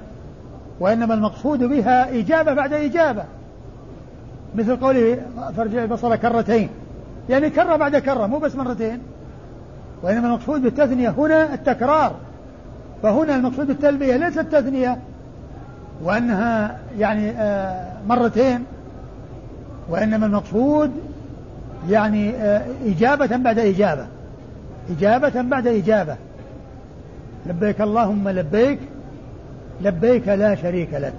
وإنما 0.81 1.15
المقصود 1.15 1.65
بها 1.65 2.19
إجابة 2.19 2.55
بعد 2.55 2.73
إجابة. 2.73 3.25
مثل 4.55 4.77
قوله 4.77 5.19
فرجع 5.57 5.83
البصر 5.83 6.17
كرتين. 6.17 6.69
يعني 7.29 7.51
كرة 7.51 7.77
بعد 7.77 7.97
كرة 7.97 8.27
مو 8.27 8.39
بس 8.39 8.57
مرتين. 8.57 8.99
وإنما 10.03 10.27
المقصود 10.27 10.63
بالتثنية 10.63 11.09
هنا 11.11 11.55
التكرار. 11.55 12.15
فهنا 13.03 13.37
المقصود 13.37 13.67
بالتلبية 13.67 14.17
ليس 14.17 14.39
التثنية 14.39 14.99
وأنها 16.03 16.79
يعني 16.99 17.31
آه، 17.31 17.93
مرتين. 18.09 18.65
وإنما 19.91 20.27
المقصود 20.27 20.91
يعني 21.89 22.31
آه، 22.31 22.63
إجابة 22.87 23.37
بعد 23.37 23.59
إجابة. 23.59 24.07
إجابة 24.91 25.43
بعد 25.43 25.67
إجابة. 25.67 26.17
لبيك 27.47 27.81
اللهم 27.81 28.29
لبيك 28.29 28.79
لبيك 29.81 30.29
لا 30.29 30.55
شريك 30.55 30.95
لك. 30.95 31.15